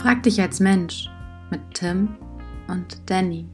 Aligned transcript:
Frag 0.00 0.22
dich 0.22 0.40
als 0.40 0.60
Mensch 0.60 1.10
mit 1.50 1.60
Tim 1.74 2.16
und 2.68 3.02
Danny. 3.04 3.44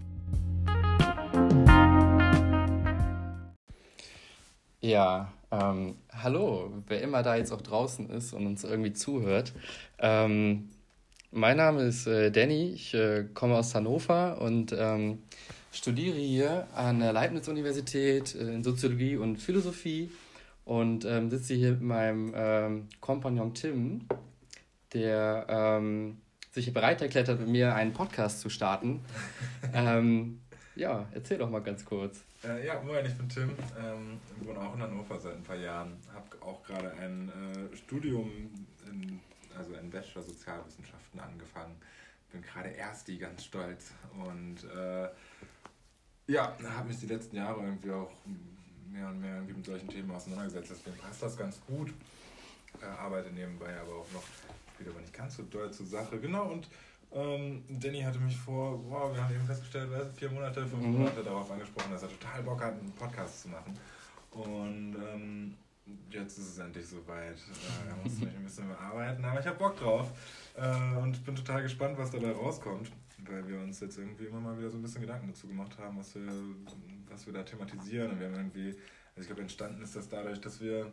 Ja, 4.80 5.32
ähm, 5.51 5.96
hallo, 6.12 6.71
wer 6.87 7.03
immer 7.03 7.24
da 7.24 7.35
jetzt 7.35 7.51
auch 7.51 7.63
draußen 7.63 8.09
ist 8.10 8.32
und 8.32 8.46
uns 8.46 8.63
irgendwie 8.63 8.92
zuhört. 8.92 9.54
Ähm, 9.99 10.69
mein 11.32 11.56
Name 11.56 11.82
ist 11.82 12.06
äh, 12.06 12.31
Danny, 12.31 12.71
ich 12.74 12.94
äh, 12.94 13.24
komme 13.35 13.56
aus 13.56 13.74
Hannover 13.74 14.40
und 14.40 14.72
ähm, 14.78 15.19
studiere 15.72 16.16
hier 16.16 16.69
an 16.77 17.01
der 17.01 17.12
Leibniz-Universität 17.12 18.37
äh, 18.37 18.55
in 18.55 18.62
Soziologie 18.62 19.16
und 19.16 19.38
Philosophie 19.38 20.12
und 20.65 21.06
ähm, 21.06 21.28
sitze 21.28 21.55
hier 21.55 21.73
mit 21.73 21.83
meinem 21.83 22.33
ähm, 22.37 22.88
Kompagnon 23.00 23.52
Tim, 23.52 24.02
der 24.92 25.47
ähm, 25.48 26.19
sich 26.56 26.73
bereit 26.73 27.02
erklärt 27.02 27.28
hat, 27.28 27.38
mit 27.38 27.48
mir 27.48 27.74
einen 27.74 27.92
Podcast 27.92 28.41
zu 28.41 28.48
starten. 28.48 29.05
ähm, 29.74 30.41
ja, 30.74 31.06
erzähl 31.12 31.38
doch 31.38 31.51
mal 31.51 31.60
ganz 31.60 31.84
kurz. 31.84 32.20
Äh, 32.42 32.66
ja, 32.66 32.80
moin, 32.80 33.05
ich 33.05 33.14
bin 33.14 33.28
Tim, 33.28 33.51
ähm, 33.78 34.19
wohne 34.41 34.61
auch 34.61 34.74
in 34.74 34.83
Hannover 34.83 35.19
seit 35.20 35.34
ein 35.34 35.42
paar 35.42 35.56
Jahren, 35.56 35.97
habe 36.12 36.42
auch 36.42 36.62
gerade 36.62 36.92
ein 36.95 37.28
äh, 37.28 37.77
Studium, 37.77 38.30
in, 38.87 39.20
also 39.56 39.74
in 39.74 39.91
Bachelor 39.91 40.23
Sozialwissenschaften 40.23 41.20
angefangen, 41.20 41.77
bin 42.33 42.42
gerade 42.42 42.75
Ersti, 42.75 43.19
ganz 43.19 43.45
stolz 43.45 43.92
und 44.27 44.64
äh, 44.64 45.09
ja, 46.27 46.56
habe 46.77 46.88
mich 46.88 46.98
die 46.98 47.06
letzten 47.06 47.36
Jahre 47.36 47.62
irgendwie 47.62 47.91
auch 47.91 48.11
mehr 48.91 49.09
und 49.09 49.20
mehr 49.20 49.41
mit 49.42 49.64
solchen 49.64 49.88
Themen 49.88 50.11
auseinandergesetzt. 50.11 50.70
Deswegen 50.70 50.97
passt 50.98 51.23
das 51.23 51.36
ganz 51.36 51.61
gut. 51.66 51.92
Äh, 52.80 52.86
arbeite 52.86 53.30
nebenbei 53.30 53.78
aber 53.78 53.92
auch 53.92 54.12
noch, 54.12 54.25
geht 54.78 54.88
aber 54.88 55.00
nicht 55.00 55.12
ganz 55.12 55.36
so 55.36 55.42
doll 55.44 55.72
zur 55.72 55.86
Sache. 55.86 56.19
Genau, 56.19 56.50
und 56.50 56.69
ähm, 57.12 57.62
Danny 57.69 58.02
hatte 58.02 58.19
mich 58.19 58.36
vor, 58.36 58.78
wow, 58.91 59.14
wir 59.14 59.22
haben 59.22 59.34
eben 59.34 59.46
festgestellt, 59.46 59.88
vier 60.16 60.30
Monate, 60.30 60.66
fünf 60.66 60.83
mhm. 60.83 60.98
Monate 60.98 61.22
darauf 61.22 61.50
angesprochen, 61.50 61.92
dass 61.92 62.02
er 62.02 62.08
total 62.08 62.42
Bock 62.42 62.62
hat, 62.62 62.72
einen 62.72 62.92
Podcast 62.92 63.42
zu 63.42 63.48
machen. 63.48 63.78
Und 64.33 64.96
ähm, 64.96 65.55
jetzt 66.10 66.38
ist 66.38 66.48
es 66.48 66.58
endlich 66.58 66.86
soweit. 66.86 67.36
Äh, 67.36 67.88
er 67.88 67.96
muss 68.02 68.18
mich 68.18 68.34
ein 68.34 68.44
bisschen 68.44 68.68
bearbeiten, 68.68 69.24
aber 69.24 69.41
ich 69.41 69.46
habe 69.46 69.58
Bock 69.58 69.78
drauf 69.78 70.10
äh, 70.56 70.98
und 70.98 71.24
bin 71.24 71.36
total 71.36 71.62
gespannt, 71.62 71.96
was 71.96 72.11
dabei 72.11 72.33
rauskommt, 72.33 72.90
weil 73.24 73.46
wir 73.48 73.61
uns 73.61 73.80
jetzt 73.80 73.98
irgendwie 73.98 74.27
immer 74.27 74.40
mal 74.40 74.58
wieder 74.58 74.70
so 74.70 74.77
ein 74.77 74.83
bisschen 74.83 75.00
Gedanken 75.00 75.28
dazu 75.28 75.46
gemacht 75.46 75.78
haben, 75.78 75.98
was 75.98 76.14
wir, 76.14 76.30
was 77.08 77.27
wir 77.27 77.33
da 77.33 77.42
thematisieren. 77.42 78.11
Und 78.11 78.20
wir 78.20 78.27
haben 78.27 78.34
irgendwie, 78.34 78.68
also 79.14 79.20
ich 79.20 79.27
glaube, 79.27 79.42
entstanden 79.42 79.83
ist 79.83 79.96
das 79.96 80.08
dadurch, 80.08 80.40
dass 80.40 80.61
wir 80.61 80.92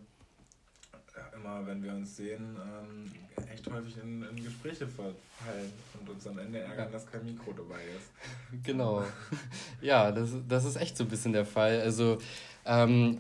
immer, 1.36 1.66
wenn 1.66 1.84
wir 1.84 1.94
uns 1.94 2.16
sehen, 2.16 2.56
ähm, 2.56 3.12
echt 3.52 3.70
häufig 3.72 3.98
in, 4.02 4.24
in, 4.24 4.44
Gespräche 4.44 4.88
verfallen 4.88 5.72
und 6.00 6.10
uns 6.10 6.28
am 6.28 6.38
Ende 6.40 6.60
ärgern, 6.60 6.92
dass 6.92 7.10
kein 7.10 7.26
Mikro 7.26 7.54
dabei 7.54 7.82
ist. 7.98 8.66
Genau. 8.66 9.04
Ja, 9.82 10.12
das, 10.12 10.30
das 10.48 10.64
ist 10.64 10.78
echt 10.78 10.96
so 10.96 11.04
ein 11.04 11.10
bisschen 11.10 11.34
der 11.34 11.46
Fall. 11.46 11.82
Also, 11.82 12.20
ähm, 12.66 13.20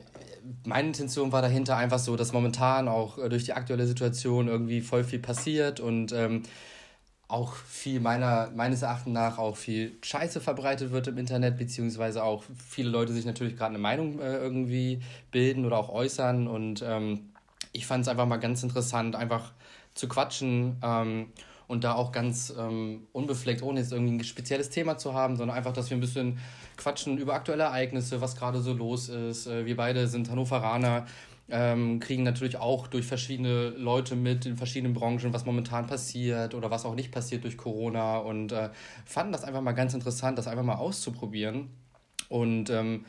meine 0.65 0.87
Intention 0.87 1.31
war 1.31 1.41
dahinter 1.41 1.75
einfach 1.75 1.99
so, 1.99 2.15
dass 2.15 2.31
momentan 2.31 2.87
auch 2.87 3.17
äh, 3.17 3.27
durch 3.27 3.43
die 3.43 3.53
aktuelle 3.53 3.85
Situation 3.85 4.47
irgendwie 4.47 4.81
voll 4.81 5.03
viel 5.03 5.19
passiert 5.19 5.81
und 5.81 6.13
ähm, 6.13 6.43
auch 7.27 7.53
viel 7.55 7.99
meiner, 7.99 8.51
meines 8.55 8.81
Erachtens 8.81 9.13
nach 9.13 9.37
auch 9.37 9.57
viel 9.57 9.97
Scheiße 10.01 10.39
verbreitet 10.39 10.91
wird 10.91 11.07
im 11.07 11.17
Internet, 11.17 11.57
beziehungsweise 11.57 12.23
auch 12.23 12.43
viele 12.69 12.89
Leute 12.89 13.11
sich 13.11 13.25
natürlich 13.25 13.57
gerade 13.57 13.71
eine 13.71 13.79
Meinung 13.79 14.19
äh, 14.19 14.37
irgendwie 14.37 15.01
bilden 15.31 15.65
oder 15.65 15.77
auch 15.77 15.89
äußern 15.89 16.47
und 16.47 16.83
ähm, 16.85 17.32
ich 17.73 17.85
fand 17.85 18.03
es 18.03 18.07
einfach 18.07 18.27
mal 18.27 18.37
ganz 18.37 18.63
interessant, 18.63 19.15
einfach 19.15 19.51
zu 19.93 20.07
quatschen 20.07 20.77
ähm, 20.83 21.27
und 21.67 21.83
da 21.83 21.95
auch 21.95 22.11
ganz 22.11 22.53
ähm, 22.57 23.07
unbefleckt, 23.11 23.61
ohne 23.63 23.79
jetzt 23.79 23.91
irgendwie 23.91 24.13
ein 24.13 24.23
spezielles 24.23 24.69
Thema 24.69 24.97
zu 24.97 25.13
haben, 25.13 25.35
sondern 25.35 25.57
einfach, 25.57 25.73
dass 25.73 25.89
wir 25.89 25.97
ein 25.97 26.01
bisschen 26.01 26.39
quatschen 26.77 27.17
über 27.17 27.33
aktuelle 27.33 27.63
Ereignisse, 27.63 28.21
was 28.21 28.35
gerade 28.35 28.61
so 28.61 28.73
los 28.73 29.09
ist. 29.09 29.47
Äh, 29.47 29.65
wir 29.65 29.75
beide 29.75 30.07
sind 30.07 30.29
Hannoveraner, 30.29 31.05
ähm, 31.49 31.99
kriegen 31.99 32.23
natürlich 32.23 32.57
auch 32.57 32.87
durch 32.87 33.05
verschiedene 33.05 33.69
Leute 33.69 34.15
mit 34.15 34.45
in 34.45 34.55
verschiedenen 34.55 34.93
Branchen, 34.93 35.33
was 35.33 35.45
momentan 35.45 35.87
passiert 35.87 36.53
oder 36.53 36.71
was 36.71 36.85
auch 36.85 36.95
nicht 36.95 37.11
passiert 37.11 37.43
durch 37.43 37.57
Corona 37.57 38.17
und 38.17 38.51
äh, 38.51 38.69
fanden 39.05 39.33
das 39.33 39.43
einfach 39.43 39.61
mal 39.61 39.73
ganz 39.73 39.93
interessant, 39.93 40.37
das 40.37 40.47
einfach 40.47 40.63
mal 40.63 40.75
auszuprobieren. 40.75 41.69
Und 42.29 42.69
ähm, 42.69 43.05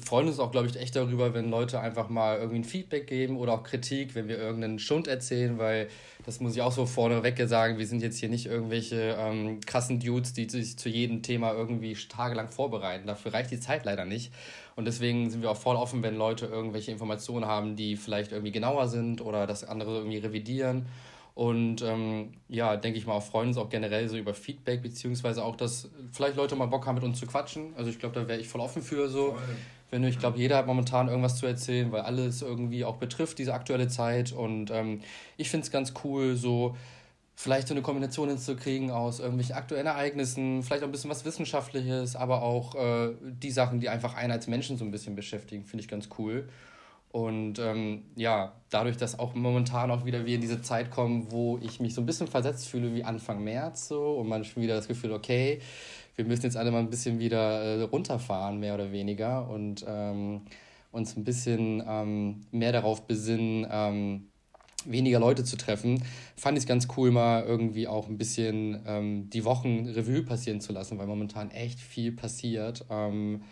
freuen 0.00 0.26
uns 0.26 0.40
auch, 0.40 0.50
glaube 0.50 0.66
ich, 0.66 0.76
echt 0.76 0.96
darüber, 0.96 1.32
wenn 1.32 1.48
Leute 1.48 1.78
einfach 1.78 2.08
mal 2.08 2.38
irgendwie 2.38 2.58
ein 2.58 2.64
Feedback 2.64 3.06
geben 3.06 3.36
oder 3.36 3.52
auch 3.52 3.62
Kritik, 3.62 4.16
wenn 4.16 4.26
wir 4.26 4.36
irgendeinen 4.36 4.80
Schund 4.80 5.06
erzählen, 5.06 5.58
weil 5.58 5.88
das 6.24 6.40
muss 6.40 6.56
ich 6.56 6.62
auch 6.62 6.72
so 6.72 6.86
vorneweg 6.86 7.40
sagen, 7.48 7.78
wir 7.78 7.86
sind 7.86 8.02
jetzt 8.02 8.18
hier 8.18 8.28
nicht 8.28 8.46
irgendwelche 8.46 9.16
ähm, 9.18 9.60
krassen 9.60 10.00
Dudes, 10.00 10.32
die 10.32 10.48
sich 10.48 10.76
zu 10.76 10.88
jedem 10.88 11.22
Thema 11.22 11.52
irgendwie 11.52 11.94
tagelang 11.94 12.48
vorbereiten. 12.48 13.06
Dafür 13.06 13.32
reicht 13.32 13.52
die 13.52 13.60
Zeit 13.60 13.84
leider 13.84 14.04
nicht. 14.04 14.32
Und 14.74 14.86
deswegen 14.86 15.30
sind 15.30 15.42
wir 15.42 15.50
auch 15.50 15.56
voll 15.56 15.76
offen, 15.76 16.02
wenn 16.02 16.16
Leute 16.16 16.46
irgendwelche 16.46 16.90
Informationen 16.90 17.46
haben, 17.46 17.76
die 17.76 17.96
vielleicht 17.96 18.32
irgendwie 18.32 18.52
genauer 18.52 18.88
sind 18.88 19.20
oder 19.20 19.46
das 19.46 19.62
andere 19.62 19.98
irgendwie 19.98 20.18
revidieren. 20.18 20.86
Und 21.34 21.82
ähm, 21.82 22.32
ja, 22.48 22.76
denke 22.76 22.98
ich 22.98 23.06
mal, 23.06 23.20
freuen 23.20 23.48
uns 23.48 23.58
auch 23.58 23.68
generell 23.68 24.08
so 24.08 24.16
über 24.16 24.32
Feedback, 24.34 24.82
beziehungsweise 24.82 25.44
auch, 25.44 25.54
dass 25.54 25.90
vielleicht 26.10 26.36
Leute 26.36 26.56
mal 26.56 26.66
Bock 26.66 26.86
haben, 26.86 26.94
mit 26.94 27.04
uns 27.04 27.20
zu 27.20 27.26
quatschen. 27.26 27.74
Also 27.76 27.90
ich 27.90 27.98
glaube, 27.98 28.14
da 28.14 28.26
wäre 28.26 28.40
ich 28.40 28.48
voll 28.48 28.62
offen 28.62 28.82
für 28.82 29.08
so. 29.08 29.32
Voll 29.32 29.56
wenn 29.90 30.04
ich 30.04 30.18
glaube, 30.18 30.38
jeder 30.38 30.56
hat 30.56 30.66
momentan 30.66 31.08
irgendwas 31.08 31.36
zu 31.36 31.46
erzählen, 31.46 31.92
weil 31.92 32.02
alles 32.02 32.42
irgendwie 32.42 32.84
auch 32.84 32.96
betrifft, 32.96 33.38
diese 33.38 33.54
aktuelle 33.54 33.88
Zeit. 33.88 34.32
Und 34.32 34.70
ähm, 34.70 35.00
ich 35.36 35.48
finde 35.50 35.64
es 35.64 35.70
ganz 35.70 35.94
cool, 36.04 36.36
so 36.36 36.76
vielleicht 37.36 37.68
so 37.68 37.74
eine 37.74 37.82
Kombination 37.82 38.28
hinzukriegen 38.28 38.90
aus 38.90 39.20
irgendwelchen 39.20 39.54
aktuellen 39.54 39.86
Ereignissen, 39.86 40.62
vielleicht 40.62 40.82
auch 40.82 40.88
ein 40.88 40.92
bisschen 40.92 41.10
was 41.10 41.24
Wissenschaftliches, 41.24 42.16
aber 42.16 42.42
auch 42.42 42.74
äh, 42.74 43.14
die 43.20 43.50
Sachen, 43.50 43.78
die 43.78 43.90
einfach 43.90 44.14
einen 44.14 44.32
als 44.32 44.46
Menschen 44.46 44.78
so 44.78 44.84
ein 44.84 44.90
bisschen 44.90 45.14
beschäftigen, 45.14 45.64
finde 45.64 45.82
ich 45.82 45.88
ganz 45.88 46.08
cool. 46.18 46.48
Und 47.12 47.58
ähm, 47.58 48.02
ja, 48.14 48.52
dadurch, 48.70 48.96
dass 48.96 49.18
auch 49.18 49.34
momentan 49.34 49.90
auch 49.90 50.04
wieder 50.04 50.26
wir 50.26 50.34
in 50.34 50.40
diese 50.40 50.60
Zeit 50.60 50.90
kommen, 50.90 51.30
wo 51.30 51.58
ich 51.62 51.80
mich 51.80 51.94
so 51.94 52.02
ein 52.02 52.06
bisschen 52.06 52.26
versetzt 52.26 52.68
fühle 52.68 52.94
wie 52.94 53.04
Anfang 53.04 53.42
März 53.42 53.88
so 53.88 54.18
und 54.18 54.28
man 54.28 54.44
schon 54.44 54.62
wieder 54.62 54.76
das 54.76 54.88
Gefühl, 54.88 55.12
okay, 55.12 55.60
wir 56.16 56.24
müssen 56.24 56.44
jetzt 56.44 56.56
alle 56.56 56.70
mal 56.70 56.80
ein 56.80 56.90
bisschen 56.90 57.18
wieder 57.18 57.62
äh, 57.62 57.82
runterfahren, 57.82 58.58
mehr 58.58 58.74
oder 58.74 58.90
weniger, 58.92 59.48
und 59.48 59.84
ähm, 59.86 60.42
uns 60.90 61.16
ein 61.16 61.24
bisschen 61.24 61.82
ähm, 61.86 62.46
mehr 62.50 62.72
darauf 62.72 63.06
besinnen, 63.06 63.66
ähm, 63.70 64.28
weniger 64.84 65.18
Leute 65.18 65.44
zu 65.44 65.56
treffen, 65.56 66.02
fand 66.36 66.56
ich 66.56 66.64
es 66.64 66.68
ganz 66.68 66.88
cool, 66.96 67.10
mal 67.10 67.44
irgendwie 67.44 67.88
auch 67.88 68.08
ein 68.08 68.18
bisschen 68.18 68.82
ähm, 68.86 69.30
die 69.30 69.44
Wochen 69.44 69.86
Revue 69.88 70.22
passieren 70.22 70.60
zu 70.60 70.72
lassen, 70.72 70.98
weil 70.98 71.06
momentan 71.06 71.50
echt 71.50 71.80
viel 71.80 72.12
passiert. 72.12 72.84
Ähm, 72.90 73.42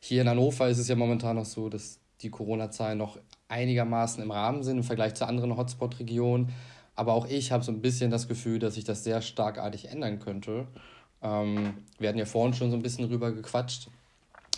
hier 0.00 0.22
in 0.22 0.28
Hannover 0.28 0.68
ist 0.68 0.78
es 0.78 0.88
ja 0.88 0.94
momentan 0.94 1.36
noch 1.36 1.44
so, 1.44 1.68
dass 1.68 2.00
die 2.22 2.30
Corona-Zahlen 2.30 2.98
noch 2.98 3.18
einigermaßen 3.48 4.22
im 4.22 4.30
Rahmen 4.30 4.62
sind 4.62 4.78
im 4.78 4.84
Vergleich 4.84 5.14
zu 5.14 5.26
anderen 5.26 5.56
Hotspot-Regionen. 5.56 6.52
Aber 6.94 7.12
auch 7.12 7.26
ich 7.26 7.52
habe 7.52 7.62
so 7.62 7.72
ein 7.72 7.82
bisschen 7.82 8.10
das 8.10 8.26
Gefühl, 8.26 8.58
dass 8.58 8.74
sich 8.74 8.84
das 8.84 9.04
sehr 9.04 9.20
starkartig 9.20 9.88
ändern 9.88 10.18
könnte. 10.18 10.66
Ähm, 11.26 11.74
wir 11.98 12.08
hatten 12.08 12.18
ja 12.18 12.24
vorhin 12.24 12.54
schon 12.54 12.70
so 12.70 12.76
ein 12.76 12.82
bisschen 12.82 13.08
drüber 13.08 13.32
gequatscht. 13.32 13.88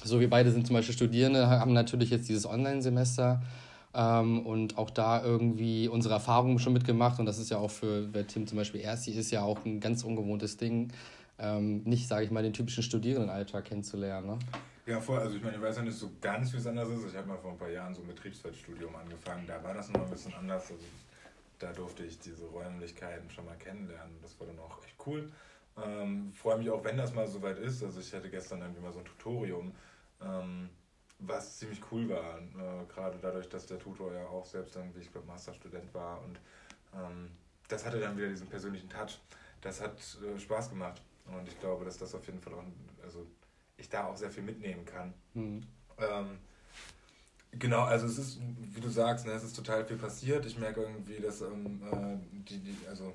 So, 0.04 0.20
wir 0.20 0.28
beide 0.28 0.52
sind 0.52 0.66
zum 0.66 0.74
Beispiel 0.74 0.94
Studierende, 0.94 1.48
haben 1.48 1.72
natürlich 1.72 2.10
jetzt 2.10 2.28
dieses 2.28 2.46
Online-Semester 2.46 3.42
ähm, 3.94 4.46
und 4.46 4.76
auch 4.76 4.90
da 4.90 5.24
irgendwie 5.24 5.88
unsere 5.88 6.14
Erfahrungen 6.14 6.58
schon 6.58 6.72
mitgemacht. 6.72 7.18
Und 7.18 7.26
das 7.26 7.38
ist 7.38 7.50
ja 7.50 7.58
auch 7.58 7.70
für, 7.70 8.12
wer 8.12 8.26
Tim 8.26 8.46
zum 8.46 8.58
Beispiel 8.58 8.80
Ersti 8.80 9.12
ist, 9.12 9.30
ja 9.30 9.42
auch 9.42 9.64
ein 9.64 9.80
ganz 9.80 10.04
ungewohntes 10.04 10.56
Ding, 10.56 10.92
ähm, 11.38 11.82
nicht, 11.84 12.06
sage 12.06 12.24
ich 12.24 12.30
mal, 12.30 12.42
den 12.42 12.52
typischen 12.52 12.82
Studierendenalltag 12.82 13.64
kennenzulernen. 13.64 14.26
Ne? 14.26 14.38
Ja, 14.86 15.00
voll. 15.00 15.18
Also 15.18 15.36
ich 15.36 15.42
meine, 15.42 15.56
ich 15.56 15.62
weiß 15.62 15.76
ja 15.76 15.82
nicht 15.82 15.98
so 15.98 16.10
ganz, 16.20 16.52
wie 16.52 16.58
es 16.58 16.66
anders 16.66 16.88
ist. 16.90 17.06
Ich 17.08 17.16
habe 17.16 17.28
mal 17.28 17.38
vor 17.38 17.52
ein 17.52 17.58
paar 17.58 17.70
Jahren 17.70 17.94
so 17.94 18.02
ein 18.02 18.08
Betriebswirtstudium 18.08 18.94
angefangen. 18.94 19.44
Da 19.46 19.62
war 19.62 19.74
das 19.74 19.90
noch 19.90 20.04
ein 20.04 20.10
bisschen 20.10 20.34
anders. 20.34 20.71
Also 20.71 20.84
da 21.59 21.72
durfte 21.72 22.04
ich 22.04 22.18
diese 22.18 22.44
Räumlichkeiten 22.47 23.30
schon 23.30 23.47
mal 23.47 23.56
kennenlernen. 23.56 24.14
Das 24.22 24.38
war 24.38 24.47
dann 24.47 24.59
auch 24.59 24.82
echt 24.84 24.94
cool. 25.06 25.30
Ähm, 25.84 26.33
freue 26.33 26.59
mich 26.59 26.71
auch, 26.71 26.83
wenn 26.84 26.97
das 26.97 27.15
mal 27.15 27.27
soweit 27.27 27.59
ist. 27.59 27.83
Also 27.83 28.01
ich 28.01 28.13
hatte 28.13 28.30
gestern 28.30 28.60
irgendwie 28.60 28.83
mal 28.83 28.92
so 28.92 28.98
ein 29.01 29.04
Tutorium, 29.04 29.72
ähm, 30.21 30.71
was 31.19 31.59
ziemlich 31.59 31.80
cool 31.91 32.09
war. 32.09 32.39
Äh, 32.39 32.86
Gerade 32.89 33.19
dadurch, 33.21 33.48
dass 33.48 33.66
der 33.66 33.78
Tutor 33.78 34.13
ja 34.13 34.27
auch 34.27 34.45
selbst 34.45 34.77
irgendwie, 34.77 35.01
ich 35.01 35.13
glaube, 35.13 35.27
Masterstudent 35.27 35.92
war. 35.95 36.22
Und 36.22 36.41
ähm, 36.95 37.30
das 37.69 37.84
hatte 37.84 38.01
dann 38.01 38.16
wieder 38.16 38.28
diesen 38.28 38.48
persönlichen 38.48 38.89
Touch. 38.89 39.21
Das 39.60 39.80
hat 39.80 39.98
äh, 40.22 40.39
Spaß 40.39 40.71
gemacht. 40.71 41.03
Und 41.27 41.47
ich 41.47 41.59
glaube, 41.60 41.84
dass 41.84 41.98
das 41.98 42.15
auf 42.15 42.27
jeden 42.27 42.41
Fall 42.41 42.54
auch, 42.54 42.65
also 43.03 43.27
ich 43.77 43.89
da 43.89 44.07
auch 44.07 44.16
sehr 44.16 44.31
viel 44.31 44.42
mitnehmen 44.42 44.84
kann. 44.84 45.15
Mhm. 45.34 45.63
Ähm, 45.98 46.39
genau, 47.53 47.83
also 47.83 48.07
es 48.07 48.19
ist, 48.19 48.41
wie 48.41 48.81
du 48.81 48.89
sagst, 48.89 49.27
ne, 49.27 49.33
es 49.33 49.45
ist 49.45 49.54
total 49.54 49.84
viel 49.84 49.98
passiert. 49.98 50.47
Ich 50.47 50.59
merke 50.59 50.83
irgendwie, 50.83 51.21
dass 51.21 51.42
ähm, 51.42 51.83
äh, 51.92 52.16
die, 52.48 52.59
die, 52.60 52.77
also 52.89 53.15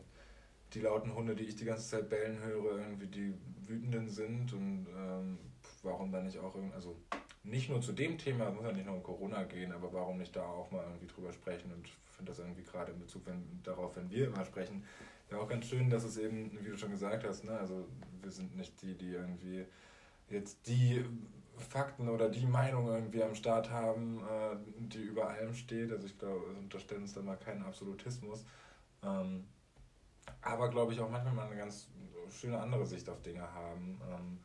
die 0.73 0.81
lauten 0.81 1.13
Hunde, 1.13 1.35
die 1.35 1.43
ich 1.43 1.55
die 1.55 1.65
ganze 1.65 1.87
Zeit 1.87 2.09
bellen 2.09 2.39
höre, 2.39 2.79
irgendwie 2.79 3.07
die 3.07 3.33
wütenden 3.67 4.09
sind 4.09 4.53
und 4.53 4.87
ähm, 4.97 5.37
warum 5.83 6.11
dann 6.11 6.25
nicht 6.25 6.39
auch 6.39 6.55
irgendwie, 6.55 6.75
also 6.75 6.95
nicht 7.43 7.69
nur 7.69 7.81
zu 7.81 7.91
dem 7.91 8.17
Thema, 8.17 8.49
muss 8.51 8.63
ja 8.63 8.71
nicht 8.71 8.85
nur 8.85 8.95
um 8.95 9.03
Corona 9.03 9.43
gehen, 9.43 9.71
aber 9.71 9.91
warum 9.93 10.17
nicht 10.17 10.35
da 10.35 10.45
auch 10.45 10.71
mal 10.71 10.83
irgendwie 10.83 11.07
drüber 11.07 11.31
sprechen 11.31 11.71
und 11.73 11.89
finde 12.11 12.31
das 12.31 12.39
irgendwie 12.39 12.63
gerade 12.63 12.91
in 12.91 12.99
Bezug 12.99 13.25
wenn, 13.25 13.43
darauf, 13.63 13.95
wenn 13.95 14.09
wir 14.09 14.27
immer 14.27 14.45
sprechen, 14.45 14.83
ja 15.29 15.37
auch 15.37 15.47
ganz 15.47 15.65
schön, 15.65 15.89
dass 15.89 16.03
es 16.03 16.17
eben, 16.17 16.57
wie 16.61 16.69
du 16.69 16.77
schon 16.77 16.91
gesagt 16.91 17.25
hast, 17.25 17.43
ne, 17.43 17.57
also 17.57 17.87
wir 18.21 18.31
sind 18.31 18.55
nicht 18.55 18.81
die, 18.81 18.95
die 18.95 19.13
irgendwie 19.13 19.65
jetzt 20.29 20.67
die 20.67 21.03
Fakten 21.57 22.09
oder 22.09 22.29
die 22.29 22.45
Meinung 22.45 22.87
irgendwie 22.87 23.23
am 23.23 23.35
Start 23.35 23.69
haben, 23.69 24.19
äh, 24.19 24.55
die 24.79 25.01
über 25.01 25.29
allem 25.29 25.53
steht. 25.53 25.91
Also 25.91 26.07
ich 26.07 26.17
glaube, 26.17 26.45
unterstellen 26.59 27.03
uns 27.03 27.13
da 27.13 27.21
mal 27.21 27.35
keinen 27.37 27.63
Absolutismus. 27.63 28.45
Ähm, 29.03 29.45
aber 30.41 30.69
glaube 30.69 30.93
ich 30.93 30.99
auch 30.99 31.09
manchmal 31.09 31.33
mal 31.33 31.47
eine 31.47 31.57
ganz 31.57 31.87
schöne 32.29 32.59
andere 32.59 32.85
Sicht 32.85 33.09
auf 33.09 33.21
Dinge 33.21 33.41
haben. 33.53 33.99
Ähm, 34.09 34.39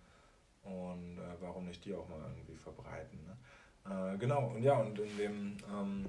und 0.62 1.18
äh, 1.18 1.40
warum 1.40 1.66
nicht 1.66 1.84
die 1.84 1.94
auch 1.94 2.08
mal 2.08 2.20
irgendwie 2.20 2.56
verbreiten. 2.56 3.18
Ne? 3.24 4.14
Äh, 4.14 4.18
genau, 4.18 4.48
und 4.48 4.62
ja, 4.62 4.78
und 4.78 4.98
in 4.98 5.16
dem 5.16 5.56
ähm, 5.72 6.06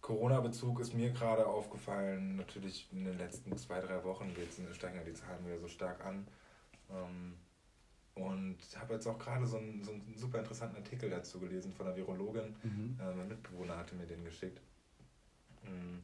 Corona-Bezug 0.00 0.80
ist 0.80 0.94
mir 0.94 1.10
gerade 1.10 1.46
aufgefallen, 1.46 2.36
natürlich 2.36 2.88
in 2.92 3.04
den 3.04 3.18
letzten 3.18 3.56
zwei, 3.56 3.80
drei 3.80 4.02
Wochen 4.04 4.32
geht's, 4.34 4.60
steigen 4.74 4.96
ja 4.96 5.04
die 5.04 5.14
Zahlen 5.14 5.44
wieder 5.44 5.58
so 5.58 5.68
stark 5.68 6.04
an. 6.04 6.26
Ähm, 6.90 7.34
und 8.14 8.58
habe 8.78 8.94
jetzt 8.94 9.06
auch 9.06 9.18
gerade 9.18 9.46
so 9.46 9.56
einen, 9.56 9.82
so 9.82 9.90
einen 9.90 10.14
super 10.14 10.38
interessanten 10.38 10.76
Artikel 10.76 11.08
dazu 11.08 11.40
gelesen 11.40 11.72
von 11.72 11.86
einer 11.86 11.96
Virologin. 11.96 12.54
Mhm. 12.62 12.98
Äh, 13.00 13.14
mein 13.14 13.28
Mitbewohner 13.28 13.78
hatte 13.78 13.94
mir 13.94 14.06
den 14.06 14.24
geschickt. 14.24 14.60
Mhm 15.64 16.02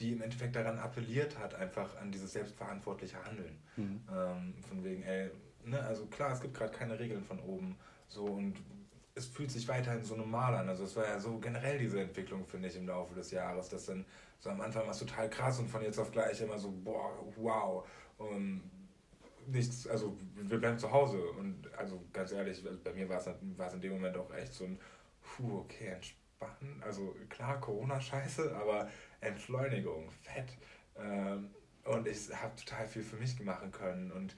die 0.00 0.12
im 0.12 0.22
Endeffekt 0.22 0.56
daran 0.56 0.78
appelliert 0.78 1.38
hat, 1.38 1.54
einfach 1.54 1.96
an 1.96 2.10
dieses 2.10 2.32
selbstverantwortliche 2.32 3.22
Handeln. 3.24 3.58
Mhm. 3.76 4.00
Ähm, 4.12 4.54
von 4.68 4.84
wegen, 4.84 5.02
ey, 5.02 5.30
ne, 5.64 5.80
also 5.80 6.06
klar, 6.06 6.32
es 6.32 6.40
gibt 6.40 6.54
gerade 6.54 6.72
keine 6.72 6.98
Regeln 6.98 7.22
von 7.22 7.38
oben, 7.40 7.76
so 8.08 8.24
und 8.24 8.56
es 9.14 9.26
fühlt 9.26 9.50
sich 9.50 9.68
weiterhin 9.68 10.02
so 10.02 10.16
normal 10.16 10.54
an. 10.56 10.68
Also 10.68 10.84
es 10.84 10.96
war 10.96 11.06
ja 11.06 11.20
so 11.20 11.38
generell 11.38 11.78
diese 11.78 12.00
Entwicklung, 12.00 12.44
finde 12.44 12.68
ich, 12.68 12.76
im 12.76 12.88
Laufe 12.88 13.14
des 13.14 13.30
Jahres, 13.30 13.68
dass 13.68 13.86
dann 13.86 14.04
so 14.40 14.50
am 14.50 14.60
Anfang 14.60 14.84
war 14.84 14.90
es 14.90 14.98
total 14.98 15.30
krass 15.30 15.58
und 15.60 15.68
von 15.68 15.82
jetzt 15.82 15.98
auf 15.98 16.10
gleich 16.10 16.40
immer 16.40 16.58
so, 16.58 16.70
boah, 16.70 17.12
wow. 17.36 17.86
Und 18.18 18.62
nichts, 19.46 19.86
also 19.86 20.16
wir 20.34 20.58
bleiben 20.58 20.78
zu 20.78 20.90
Hause. 20.90 21.22
Und 21.38 21.72
also 21.76 22.02
ganz 22.12 22.32
ehrlich, 22.32 22.64
also 22.66 22.78
bei 22.82 22.92
mir 22.92 23.08
war 23.08 23.18
es, 23.18 23.26
war 23.56 23.68
es 23.68 23.74
in 23.74 23.80
dem 23.80 23.92
Moment 23.92 24.16
auch 24.16 24.32
echt 24.34 24.52
so 24.52 24.64
ein, 24.64 24.78
puh, 25.22 25.60
okay, 25.60 25.86
entspannen. 25.86 26.82
Also 26.84 27.14
klar, 27.28 27.60
Corona-Scheiße, 27.60 28.54
aber 28.56 28.88
Entschleunigung, 29.24 30.10
fett. 30.22 30.56
Ähm, 30.98 31.50
und 31.84 32.06
ich 32.06 32.34
habe 32.34 32.54
total 32.56 32.86
viel 32.86 33.02
für 33.02 33.16
mich 33.16 33.38
machen 33.40 33.70
können. 33.70 34.10
Und 34.12 34.34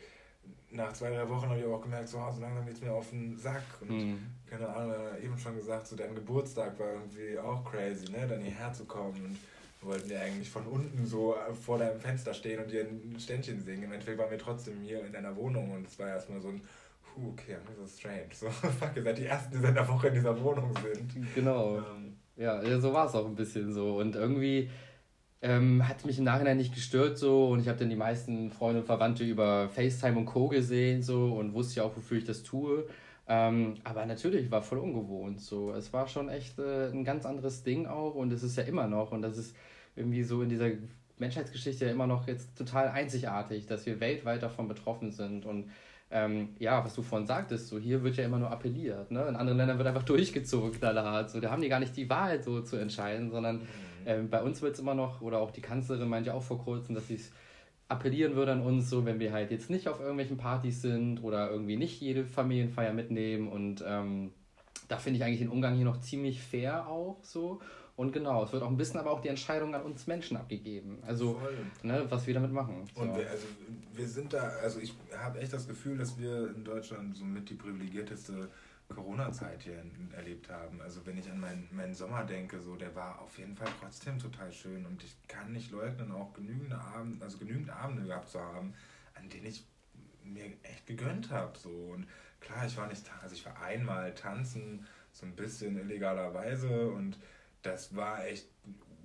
nach 0.71 0.93
zwei, 0.93 1.11
drei 1.11 1.29
Wochen 1.29 1.49
habe 1.49 1.59
ich 1.59 1.67
auch 1.67 1.81
gemerkt, 1.81 2.09
so, 2.09 2.19
so 2.33 2.41
langsam 2.41 2.67
geht 2.67 2.75
es 2.75 2.81
mir 2.81 2.93
auf 2.93 3.11
den 3.11 3.37
Sack. 3.37 3.65
Und 3.81 3.91
mhm. 3.91 4.19
keine 4.47 4.69
Ahnung, 4.69 4.95
eben 5.23 5.39
schon 5.39 5.57
gesagt, 5.57 5.87
so 5.87 5.97
dein 5.97 6.15
Geburtstag 6.15 6.79
war 6.79 6.95
irgendwie 6.95 7.39
auch 7.39 7.65
crazy, 7.65 8.11
ne? 8.11 8.27
Dann 8.27 8.41
hierher 8.41 8.73
zu 8.73 8.85
kommen 8.85 9.17
und 9.25 9.39
wir 9.81 9.91
wollten 9.91 10.11
ja 10.11 10.21
eigentlich 10.21 10.51
von 10.51 10.67
unten 10.67 11.07
so 11.07 11.37
vor 11.65 11.79
deinem 11.79 12.01
Fenster 12.01 12.35
stehen 12.35 12.63
und 12.63 12.71
dir 12.71 12.87
ein 12.87 13.17
Ständchen 13.19 13.61
singen. 13.61 13.85
Im 13.85 13.93
Endeffekt 13.93 14.19
waren 14.19 14.31
wir 14.31 14.39
trotzdem 14.39 14.81
hier 14.81 15.05
in 15.05 15.13
deiner 15.13 15.37
Wohnung 15.37 15.71
und 15.73 15.87
es 15.87 15.99
war 15.99 16.09
erstmal 16.09 16.41
so 16.41 16.49
ein, 16.49 16.63
okay, 17.29 17.57
das 17.67 17.91
ist 17.91 18.01
strange. 18.01 18.29
So, 18.33 18.51
fuck, 18.51 18.97
ihr 18.97 19.03
seid 19.03 19.19
die 19.19 19.27
Ersten, 19.27 19.55
die 19.55 19.61
seit 19.61 19.77
einer 19.77 19.87
Woche 19.87 20.09
in 20.09 20.15
dieser 20.15 20.41
Wohnung 20.41 20.73
sind. 20.83 21.35
Genau. 21.35 21.79
Ähm, 21.79 22.16
ja, 22.37 22.81
so 22.81 22.93
war 22.93 23.07
es 23.07 23.15
auch 23.15 23.27
ein 23.27 23.35
bisschen 23.35 23.73
so. 23.73 23.97
Und 23.97 24.17
irgendwie 24.17 24.71
ähm, 25.43 25.87
hat 25.87 26.05
mich 26.05 26.19
im 26.19 26.25
Nachhinein 26.25 26.57
nicht 26.57 26.75
gestört 26.75 27.19
so 27.19 27.49
und 27.49 27.61
ich 27.61 27.69
habe 27.69 27.79
dann 27.79 27.91
die 27.91 27.97
meisten 27.97 28.51
Freunde 28.51 28.81
und 28.81 28.87
Verwandte 28.87 29.25
über 29.25 29.69
FaceTime 29.69 30.19
und 30.19 30.27
Co. 30.27 30.49
gesehen 30.49 31.03
so 31.03 31.35
und 31.35 31.55
wusste 31.55 31.81
ja 31.81 31.87
auch, 31.87 31.97
wofür 31.97 32.19
ich 32.19 32.25
das 32.25 32.43
tue. 32.43 32.87
Ähm, 33.29 33.75
aber 33.85 34.07
natürlich 34.07 34.51
war 34.51 34.63
voll 34.63 34.79
ungewohnt 34.79 35.41
so. 35.41 35.73
Es 35.73 35.93
war 35.93 36.09
schon 36.09 36.29
echt 36.29 36.59
äh, 36.59 36.91
ein 36.91 37.05
ganz 37.05 37.27
anderes 37.27 37.63
Ding 37.65 37.87
auch 37.87 38.15
und 38.15 38.33
es 38.33 38.43
ist 38.43 38.57
ja 38.57 38.65
immer 38.65 38.87
noch 38.87 39.13
und 39.13 39.23
das 39.23 39.37
ist 39.37 39.55
irgendwie 39.97 40.23
so 40.23 40.43
in 40.43 40.49
dieser 40.49 40.71
Menschheitsgeschichte 41.19 41.87
ja 41.87 41.91
immer 41.91 42.07
noch 42.07 42.27
jetzt 42.29 42.57
total 42.57 42.89
einzigartig, 42.89 43.67
dass 43.67 43.87
wir 43.87 44.01
weltweit 44.01 44.43
davon 44.43 44.69
betroffen 44.69 45.13
sind 45.13 45.47
und 45.47 45.71
ähm, 46.11 46.51
ja, 46.59 46.85
was 46.85 46.95
du 46.95 47.03
vorhin 47.03 47.27
sagtest, 47.27 47.69
so 47.69 47.79
hier 47.79 48.03
wird 48.03 48.17
ja 48.17 48.25
immer 48.25 48.39
nur 48.39 48.51
appelliert, 48.51 49.11
ne? 49.11 49.27
In 49.27 49.37
anderen 49.37 49.59
Ländern 49.59 49.79
wird 49.79 49.89
einfach 49.89 50.03
durchgezogen, 50.05 50.73
knallhart. 50.73 51.31
So, 51.31 51.41
da 51.41 51.51
haben 51.51 51.63
die 51.63 51.69
gar 51.69 51.81
nicht 51.81 51.97
die 51.97 52.09
Wahl 52.09 52.43
so 52.43 52.61
zu 52.61 52.77
entscheiden, 52.77 53.31
sondern 53.31 53.57
mhm. 53.57 53.63
ähm, 54.07 54.31
bei 54.31 54.43
uns 54.43 54.63
wird 54.63 54.75
es 54.75 54.81
immer 54.81 54.95
noch, 54.95 55.21
oder 55.21 55.41
auch 55.41 55.51
die 55.51 55.61
Kanzlerin 55.61 56.09
meinte 56.09 56.33
auch 56.35 56.43
vor 56.43 56.59
kurzem, 56.59 56.95
dass 56.95 57.09
sie 57.09 57.17
es 57.17 57.33
appellieren 57.89 58.35
würde 58.35 58.53
an 58.53 58.63
uns, 58.63 58.91
so 58.91 59.05
wenn 59.05 59.21
wir 59.21 59.33
halt 59.33 59.51
jetzt 59.51 59.71
nicht 59.71 59.89
auf 59.89 60.01
irgendwelchen 60.01 60.37
Partys 60.37 60.83
sind 60.83 61.23
oder 61.23 61.51
irgendwie 61.51 61.77
nicht 61.77 62.01
jede 62.01 62.25
Familienfeier 62.25 62.93
mitnehmen. 62.93 63.49
Und 63.49 63.85
ähm, 63.87 64.33
da 64.89 64.99
finde 64.99 65.19
ich 65.19 65.25
eigentlich 65.25 65.41
den 65.41 65.51
Umgang 65.51 65.77
hier 65.77 65.85
noch 65.85 66.01
ziemlich 66.01 66.41
fair 66.41 66.89
auch 66.89 67.19
so. 67.23 67.61
Und 67.97 68.13
genau, 68.13 68.45
es 68.45 68.53
wird 68.53 68.63
auch 68.63 68.69
ein 68.69 68.77
bisschen 68.77 69.01
aber 69.01 69.11
auch 69.11 69.21
die 69.21 69.29
Entscheidung 69.29 69.75
an 69.75 69.83
uns 69.83 70.07
Menschen 70.07 70.37
abgegeben. 70.37 70.99
Also, 71.07 71.41
ne, 71.83 72.05
was 72.11 72.27
wir 72.27 72.35
damit 72.35 72.53
machen. 72.53 72.85
So. 72.95 73.01
Und 73.01 73.17
wir, 73.17 73.31
also, 73.31 73.47
wir 73.95 74.07
sind 74.07 74.35
da, 74.35 74.43
also 74.63 74.81
ich 74.81 74.95
habe 75.17 75.41
echt 75.41 75.55
das 75.55 75.67
Gefühl, 75.67 75.97
dass 75.97 76.19
wir 76.19 76.55
in 76.55 76.63
Deutschland 76.63 77.17
somit 77.17 77.49
die 77.49 77.55
privilegierteste 77.55 78.51
Corona-Zeit 78.95 79.63
hier 79.63 79.83
erlebt 80.15 80.51
haben. 80.51 80.81
Also 80.81 81.05
wenn 81.07 81.19
ich 81.19 81.29
an 81.31 81.41
meinen, 81.41 81.69
meinen 81.73 81.95
Sommer 81.95 82.25
denke, 82.25 82.61
so 82.61 82.77
der 82.77 82.95
war 82.95 83.21
auf 83.21 83.37
jeden 83.39 83.57
Fall 83.57 83.69
trotzdem 83.81 84.19
total 84.19 84.53
schön 84.53 84.87
und 84.87 85.03
ich 85.03 85.17
kann 85.27 85.53
nicht 85.53 85.73
leugnen, 85.73 86.13
auch 86.13 86.33
genügend 86.35 86.73
Abende, 86.73 87.25
also 87.25 87.39
genügend 87.39 87.71
Abende 87.71 88.05
gehabt 88.05 88.29
zu 88.29 88.41
haben, 88.41 88.75
an 89.15 89.29
denen 89.29 89.47
ich 89.47 89.67
mir 90.23 90.45
echt 90.63 90.87
gegönnt 90.87 91.31
habe. 91.31 91.59
So. 91.59 91.71
Und 91.71 92.07
klar, 92.41 92.67
ich 92.67 92.77
war 92.77 92.87
nicht, 92.87 93.11
also 93.23 93.35
ich 93.35 93.45
war 93.45 93.61
einmal 93.61 94.15
tanzen, 94.15 94.87
so 95.13 95.27
ein 95.27 95.35
bisschen 95.35 95.79
illegalerweise 95.79 96.91
und 96.91 97.19
das 97.67 97.95
war 97.95 98.25
echt 98.27 98.47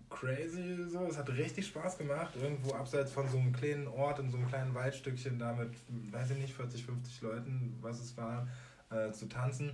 crazy 0.09 0.85
so. 0.89 1.05
Es 1.07 1.17
hat 1.17 1.29
richtig 1.29 1.67
Spaß 1.67 1.97
gemacht. 1.97 2.33
Irgendwo 2.39 2.73
abseits 2.73 3.11
von 3.11 3.27
so 3.27 3.37
einem 3.37 3.53
kleinen 3.53 3.87
Ort, 3.87 4.19
in 4.19 4.29
so 4.29 4.37
einem 4.37 4.47
kleinen 4.47 4.75
Waldstückchen 4.75 5.39
da 5.39 5.53
mit, 5.53 5.71
weiß 6.11 6.31
ich 6.31 6.37
nicht, 6.37 6.53
40, 6.53 6.85
50 6.85 7.21
Leuten, 7.21 7.77
was 7.81 7.99
es 7.99 8.15
war, 8.17 8.47
äh, 8.91 9.11
zu 9.11 9.27
tanzen. 9.27 9.71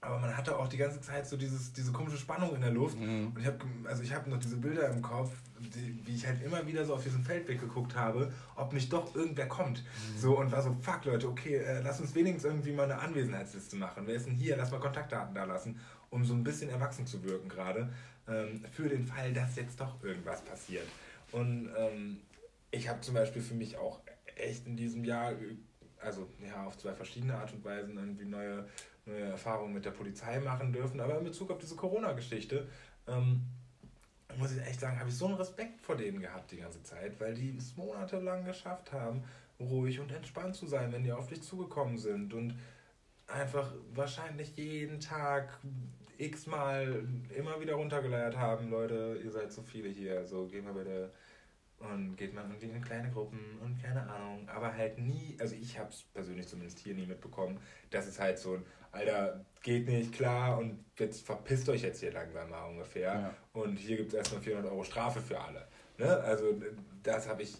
Aber 0.00 0.18
man 0.18 0.36
hatte 0.36 0.58
auch 0.58 0.68
die 0.68 0.76
ganze 0.76 1.00
Zeit 1.00 1.26
so 1.26 1.38
dieses, 1.38 1.72
diese 1.72 1.90
komische 1.90 2.18
Spannung 2.18 2.54
in 2.54 2.60
der 2.60 2.72
Luft. 2.72 3.00
Mhm. 3.00 3.32
Und 3.34 3.40
ich 3.40 3.46
habe 3.46 3.58
also 3.84 4.04
hab 4.14 4.26
noch 4.26 4.38
diese 4.38 4.56
Bilder 4.56 4.90
im 4.90 5.00
Kopf, 5.00 5.30
die, 5.58 5.98
wie 6.04 6.14
ich 6.14 6.26
halt 6.26 6.42
immer 6.42 6.66
wieder 6.66 6.84
so 6.84 6.94
auf 6.94 7.02
diesen 7.02 7.24
Feldweg 7.24 7.58
geguckt 7.58 7.96
habe, 7.96 8.30
ob 8.54 8.74
nicht 8.74 8.92
doch 8.92 9.14
irgendwer 9.14 9.48
kommt. 9.48 9.82
Mhm. 9.82 10.18
So 10.18 10.38
und 10.38 10.52
war 10.52 10.60
so, 10.60 10.76
fuck 10.82 11.06
Leute, 11.06 11.26
okay, 11.26 11.56
äh, 11.56 11.80
lass 11.80 12.00
uns 12.00 12.14
wenigstens 12.14 12.44
irgendwie 12.44 12.72
mal 12.72 12.84
eine 12.84 12.98
Anwesenheitsliste 12.98 13.76
machen. 13.76 14.02
Wer 14.04 14.16
ist 14.16 14.26
denn 14.26 14.34
hier? 14.34 14.58
Lass 14.58 14.70
mal 14.70 14.80
Kontaktdaten 14.80 15.34
da 15.34 15.44
lassen 15.44 15.80
um 16.14 16.24
so 16.24 16.32
ein 16.32 16.44
bisschen 16.44 16.70
erwachsen 16.70 17.06
zu 17.06 17.24
wirken 17.24 17.48
gerade, 17.48 17.92
ähm, 18.28 18.64
für 18.70 18.88
den 18.88 19.04
Fall, 19.04 19.32
dass 19.32 19.56
jetzt 19.56 19.80
doch 19.80 20.02
irgendwas 20.02 20.42
passiert. 20.44 20.86
Und 21.32 21.68
ähm, 21.76 22.20
ich 22.70 22.88
habe 22.88 23.00
zum 23.00 23.14
Beispiel 23.14 23.42
für 23.42 23.54
mich 23.54 23.76
auch 23.76 24.00
echt 24.36 24.66
in 24.66 24.76
diesem 24.76 25.04
Jahr, 25.04 25.32
also 26.00 26.28
ja, 26.46 26.64
auf 26.64 26.78
zwei 26.78 26.94
verschiedene 26.94 27.34
Art 27.34 27.52
und 27.52 27.64
Weisen 27.64 27.96
irgendwie 27.96 28.26
neue, 28.26 28.64
neue 29.06 29.24
Erfahrungen 29.24 29.74
mit 29.74 29.84
der 29.84 29.90
Polizei 29.90 30.38
machen 30.38 30.72
dürfen. 30.72 31.00
Aber 31.00 31.18
in 31.18 31.24
Bezug 31.24 31.50
auf 31.50 31.58
diese 31.58 31.74
Corona-Geschichte, 31.74 32.68
ähm, 33.08 33.42
muss 34.38 34.52
ich 34.52 34.62
echt 34.62 34.80
sagen, 34.80 34.98
habe 35.00 35.08
ich 35.08 35.16
so 35.16 35.26
einen 35.26 35.34
Respekt 35.34 35.80
vor 35.80 35.96
denen 35.96 36.20
gehabt 36.20 36.52
die 36.52 36.58
ganze 36.58 36.82
Zeit, 36.84 37.20
weil 37.20 37.34
die 37.34 37.56
es 37.56 37.76
monatelang 37.76 38.44
geschafft 38.44 38.92
haben, 38.92 39.24
ruhig 39.58 39.98
und 39.98 40.12
entspannt 40.12 40.54
zu 40.54 40.66
sein, 40.66 40.92
wenn 40.92 41.02
die 41.02 41.12
auf 41.12 41.26
dich 41.26 41.42
zugekommen 41.42 41.98
sind 41.98 42.34
und 42.34 42.54
einfach 43.26 43.72
wahrscheinlich 43.94 44.56
jeden 44.56 45.00
Tag 45.00 45.58
x-mal 46.18 47.04
immer 47.36 47.60
wieder 47.60 47.74
runtergeleiert 47.74 48.36
haben, 48.36 48.70
Leute, 48.70 49.20
ihr 49.22 49.30
seid 49.30 49.52
so 49.52 49.62
viele 49.62 49.88
hier, 49.88 50.24
so 50.26 50.46
gehen 50.46 50.64
wir 50.64 50.72
bitte 50.72 51.10
und 51.78 52.16
geht 52.16 52.34
man 52.34 52.48
irgendwie 52.50 52.66
in 52.66 52.82
kleine 52.82 53.10
Gruppen 53.10 53.58
und 53.62 53.82
keine 53.82 54.08
Ahnung, 54.08 54.48
aber 54.48 54.74
halt 54.74 54.98
nie, 54.98 55.36
also 55.40 55.54
ich 55.54 55.78
habe 55.78 55.90
es 55.90 56.02
persönlich 56.14 56.46
zumindest 56.48 56.78
hier 56.78 56.94
nie 56.94 57.06
mitbekommen, 57.06 57.58
dass 57.90 58.06
es 58.06 58.18
halt 58.18 58.38
so 58.38 58.54
ein, 58.54 58.64
Alter, 58.92 59.44
geht 59.62 59.88
nicht, 59.88 60.12
klar 60.12 60.58
und 60.58 60.84
jetzt 60.98 61.26
verpisst 61.26 61.68
euch 61.68 61.82
jetzt 61.82 62.00
hier 62.00 62.12
langsam 62.12 62.50
mal 62.50 62.64
ungefähr 62.64 63.12
ja. 63.14 63.34
und 63.52 63.76
hier 63.76 63.96
gibt 63.96 64.08
es 64.08 64.14
erstmal 64.14 64.40
400 64.40 64.70
Euro 64.70 64.84
Strafe 64.84 65.20
für 65.20 65.40
alle. 65.40 65.66
Ne? 65.98 66.06
Also 66.06 66.54
das 67.02 67.28
habe 67.28 67.42
ich, 67.42 67.58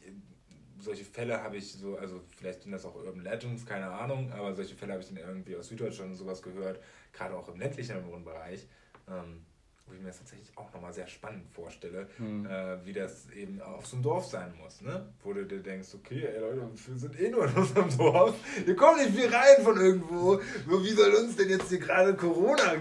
solche 0.85 1.05
Fälle 1.05 1.43
habe 1.43 1.57
ich 1.57 1.73
so, 1.73 1.97
also 1.97 2.21
vielleicht 2.37 2.63
sind 2.63 2.73
das 2.73 2.85
auch 2.85 2.95
Urban 2.95 3.23
Legends, 3.23 3.67
keine 3.67 3.89
Ahnung, 3.89 4.31
aber 4.33 4.55
solche 4.55 4.75
Fälle 4.75 4.93
habe 4.93 5.03
ich 5.03 5.09
dann 5.09 5.17
irgendwie 5.17 5.57
aus 5.57 5.69
Süddeutschland 5.69 6.13
und 6.13 6.17
sowas 6.17 6.43
gehört, 6.43 6.81
gerade 7.13 7.35
auch 7.35 7.49
im 7.49 7.59
ländlichen 7.59 7.97
Bereich, 8.25 8.67
ähm, 9.09 9.45
wo 9.87 9.93
ich 9.93 10.01
mir 10.01 10.09
das 10.09 10.19
tatsächlich 10.19 10.51
auch 10.57 10.73
nochmal 10.73 10.93
sehr 10.93 11.07
spannend 11.07 11.45
vorstelle, 11.53 12.09
mhm. 12.19 12.47
äh, 12.47 12.85
wie 12.85 12.93
das 12.93 13.31
eben 13.31 13.61
auf 13.61 13.87
so 13.87 13.97
einem 13.97 14.03
Dorf 14.03 14.27
sein 14.27 14.55
muss, 14.63 14.81
ne? 14.81 15.13
Wo 15.23 15.33
du 15.33 15.45
dir 15.45 15.61
denkst, 15.61 15.89
okay, 15.95 16.27
ey 16.27 16.41
Leute, 16.41 16.69
wir 16.87 16.99
sind 16.99 17.21
eh 17.21 17.31
nur 17.31 17.47
in 17.47 17.55
unserem 17.55 17.97
Dorf, 17.99 18.35
wir 18.65 18.77
kommen 18.77 18.99
nicht 18.99 19.15
viel 19.15 19.29
rein 19.29 19.63
von 19.63 19.77
irgendwo, 19.77 20.41
so 20.69 20.85
wie 20.85 20.91
soll 20.91 21.13
uns 21.15 21.37
denn 21.37 21.51
jetzt 21.51 21.69
hier 21.69 21.79
gerade 21.79 22.15
Corona 22.15 22.75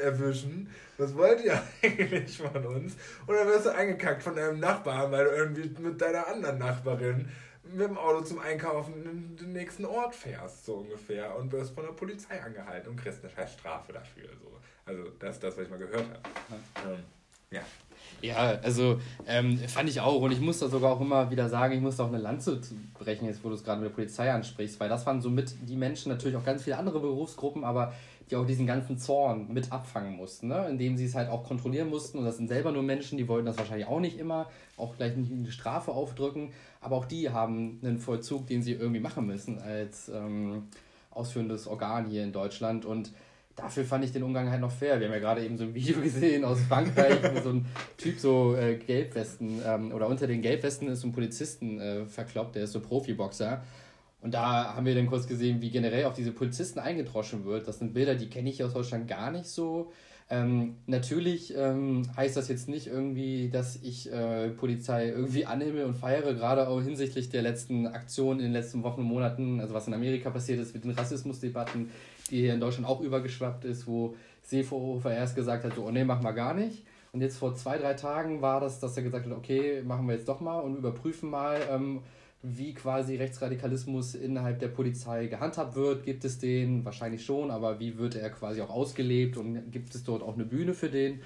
erwischen? 0.00 0.70
Was 0.96 1.14
wollt 1.16 1.44
ihr 1.44 1.62
eigentlich 1.82 2.38
von 2.38 2.66
uns? 2.66 2.96
Und 3.26 3.36
dann 3.36 3.46
wirst 3.46 3.66
du 3.66 3.74
eingekackt 3.74 4.22
von 4.22 4.34
deinem 4.34 4.58
Nachbarn, 4.58 5.12
weil 5.12 5.24
du 5.24 5.30
irgendwie 5.30 5.80
mit 5.80 6.00
deiner 6.00 6.26
anderen 6.26 6.58
Nachbarin 6.58 7.28
mit 7.72 7.88
dem 7.88 7.98
Auto 7.98 8.22
zum 8.22 8.38
Einkaufen 8.38 8.94
in 9.04 9.36
den 9.36 9.52
nächsten 9.52 9.84
Ort 9.84 10.14
fährst, 10.14 10.64
so 10.64 10.76
ungefähr, 10.76 11.36
und 11.36 11.52
wirst 11.52 11.74
von 11.74 11.84
der 11.84 11.92
Polizei 11.92 12.40
angehalten 12.42 12.90
und 12.90 12.96
kriegst 12.96 13.22
eine 13.22 13.32
scheiß 13.32 13.54
Strafe 13.54 13.92
dafür. 13.92 14.28
So. 14.42 14.58
Also 14.86 15.10
das 15.18 15.36
ist 15.36 15.44
das, 15.44 15.56
was 15.56 15.64
ich 15.64 15.70
mal 15.70 15.78
gehört 15.78 16.06
habe. 16.08 16.92
Ähm, 16.92 17.04
ja. 17.50 17.62
Ja, 18.20 18.36
also 18.62 19.00
ähm, 19.26 19.58
fand 19.58 19.88
ich 19.88 20.00
auch. 20.00 20.20
Und 20.22 20.32
ich 20.32 20.40
muss 20.40 20.58
da 20.58 20.68
sogar 20.68 20.92
auch 20.92 21.00
immer 21.00 21.30
wieder 21.30 21.48
sagen, 21.48 21.74
ich 21.74 21.80
muss 21.80 21.96
da 21.96 22.04
auch 22.04 22.08
eine 22.08 22.18
Lanze 22.18 22.60
brechen, 22.98 23.26
jetzt 23.26 23.44
wo 23.44 23.48
du 23.48 23.54
es 23.54 23.62
gerade 23.62 23.80
mit 23.80 23.90
der 23.90 23.94
Polizei 23.94 24.32
ansprichst, 24.32 24.80
weil 24.80 24.88
das 24.88 25.06
waren 25.06 25.20
somit 25.20 25.54
die 25.68 25.76
Menschen, 25.76 26.10
natürlich 26.10 26.36
auch 26.36 26.44
ganz 26.44 26.64
viele 26.64 26.78
andere 26.78 27.00
Berufsgruppen, 27.00 27.64
aber 27.64 27.92
die 28.30 28.36
auch 28.36 28.46
diesen 28.46 28.66
ganzen 28.66 28.98
Zorn 28.98 29.52
mit 29.52 29.72
abfangen 29.72 30.16
mussten, 30.16 30.48
ne? 30.48 30.66
indem 30.68 30.96
sie 30.96 31.06
es 31.06 31.14
halt 31.14 31.30
auch 31.30 31.44
kontrollieren 31.44 31.88
mussten. 31.88 32.18
Und 32.18 32.24
das 32.24 32.36
sind 32.36 32.48
selber 32.48 32.72
nur 32.72 32.82
Menschen, 32.82 33.18
die 33.18 33.28
wollten 33.28 33.46
das 33.46 33.58
wahrscheinlich 33.58 33.86
auch 33.86 34.00
nicht 34.00 34.18
immer, 34.18 34.48
auch 34.76 34.96
gleich 34.96 35.16
nicht 35.16 35.32
eine 35.32 35.50
Strafe 35.50 35.92
aufdrücken. 35.92 36.52
Aber 36.80 36.96
auch 36.96 37.06
die 37.06 37.30
haben 37.30 37.78
einen 37.82 37.98
Vollzug, 37.98 38.46
den 38.46 38.62
sie 38.62 38.72
irgendwie 38.72 39.00
machen 39.00 39.26
müssen 39.26 39.58
als 39.58 40.08
ähm, 40.08 40.64
ausführendes 41.10 41.66
Organ 41.66 42.06
hier 42.06 42.22
in 42.22 42.32
Deutschland. 42.32 42.84
Und 42.84 43.12
dafür 43.56 43.84
fand 43.84 44.04
ich 44.04 44.12
den 44.12 44.22
Umgang 44.22 44.50
halt 44.50 44.60
noch 44.60 44.70
fair. 44.70 45.00
Wir 45.00 45.08
haben 45.08 45.14
ja 45.14 45.20
gerade 45.20 45.44
eben 45.44 45.56
so 45.56 45.64
ein 45.64 45.74
Video 45.74 46.00
gesehen 46.02 46.44
aus 46.44 46.60
Frankreich, 46.60 47.18
wo 47.34 47.40
so 47.40 47.50
ein 47.50 47.66
Typ 47.96 48.18
so 48.18 48.56
äh, 48.56 48.76
Gelbwesten 48.76 49.60
ähm, 49.66 49.92
oder 49.92 50.06
unter 50.06 50.26
den 50.26 50.42
Gelbwesten 50.42 50.88
ist 50.88 51.00
so 51.00 51.08
ein 51.08 51.12
Polizisten 51.12 51.80
äh, 51.80 52.06
verkloppt, 52.06 52.56
der 52.56 52.64
ist 52.64 52.72
so 52.72 52.80
Profiboxer. 52.80 53.62
Und 54.20 54.34
da 54.34 54.74
haben 54.74 54.84
wir 54.84 54.94
dann 54.94 55.06
kurz 55.06 55.26
gesehen, 55.26 55.60
wie 55.60 55.70
generell 55.70 56.04
auf 56.04 56.14
diese 56.14 56.32
Polizisten 56.32 56.80
eingedroschen 56.80 57.44
wird. 57.44 57.68
Das 57.68 57.78
sind 57.78 57.94
Bilder, 57.94 58.14
die 58.16 58.28
kenne 58.28 58.50
ich 58.50 58.64
aus 58.64 58.72
Deutschland 58.72 59.06
gar 59.06 59.30
nicht 59.30 59.46
so. 59.46 59.92
Ähm, 60.30 60.76
natürlich 60.86 61.54
ähm, 61.56 62.02
heißt 62.14 62.36
das 62.36 62.48
jetzt 62.48 62.68
nicht 62.68 62.86
irgendwie, 62.86 63.48
dass 63.48 63.76
ich 63.76 64.12
äh, 64.12 64.50
Polizei 64.50 65.08
irgendwie 65.08 65.46
anhimmel 65.46 65.86
und 65.86 65.94
feiere, 65.94 66.34
gerade 66.34 66.68
auch 66.68 66.82
hinsichtlich 66.82 67.30
der 67.30 67.40
letzten 67.40 67.86
Aktionen 67.86 68.40
in 68.40 68.46
den 68.46 68.52
letzten 68.52 68.82
Wochen 68.82 69.00
und 69.00 69.06
Monaten, 69.06 69.58
also 69.60 69.72
was 69.72 69.86
in 69.86 69.94
Amerika 69.94 70.28
passiert 70.28 70.60
ist 70.60 70.74
mit 70.74 70.84
den 70.84 70.90
Rassismusdebatten, 70.90 71.90
die 72.30 72.40
hier 72.40 72.52
in 72.52 72.60
Deutschland 72.60 72.86
auch 72.86 73.00
übergeschwappt 73.00 73.64
ist, 73.64 73.86
wo 73.86 74.16
Seehofer 74.42 75.14
erst 75.14 75.34
gesagt 75.34 75.64
hat, 75.64 75.74
so, 75.74 75.84
oh 75.84 75.90
nee, 75.90 76.04
machen 76.04 76.24
wir 76.24 76.34
gar 76.34 76.52
nicht. 76.52 76.84
Und 77.12 77.22
jetzt 77.22 77.38
vor 77.38 77.54
zwei, 77.54 77.78
drei 77.78 77.94
Tagen 77.94 78.42
war 78.42 78.60
das, 78.60 78.80
dass 78.80 78.98
er 78.98 79.04
gesagt 79.04 79.24
hat, 79.24 79.32
okay, 79.32 79.82
machen 79.82 80.06
wir 80.06 80.14
jetzt 80.14 80.28
doch 80.28 80.40
mal 80.40 80.58
und 80.58 80.76
überprüfen 80.76 81.30
mal, 81.30 81.58
ähm, 81.70 82.00
wie 82.42 82.72
quasi 82.72 83.16
Rechtsradikalismus 83.16 84.14
innerhalb 84.14 84.60
der 84.60 84.68
Polizei 84.68 85.26
gehandhabt 85.26 85.74
wird. 85.74 86.04
Gibt 86.04 86.24
es 86.24 86.38
den? 86.38 86.84
Wahrscheinlich 86.84 87.24
schon, 87.24 87.50
aber 87.50 87.80
wie 87.80 87.98
wird 87.98 88.14
er 88.14 88.30
quasi 88.30 88.60
auch 88.60 88.70
ausgelebt 88.70 89.36
und 89.36 89.72
gibt 89.72 89.94
es 89.94 90.04
dort 90.04 90.22
auch 90.22 90.34
eine 90.34 90.44
Bühne 90.44 90.74
für 90.74 90.88
den? 90.88 91.20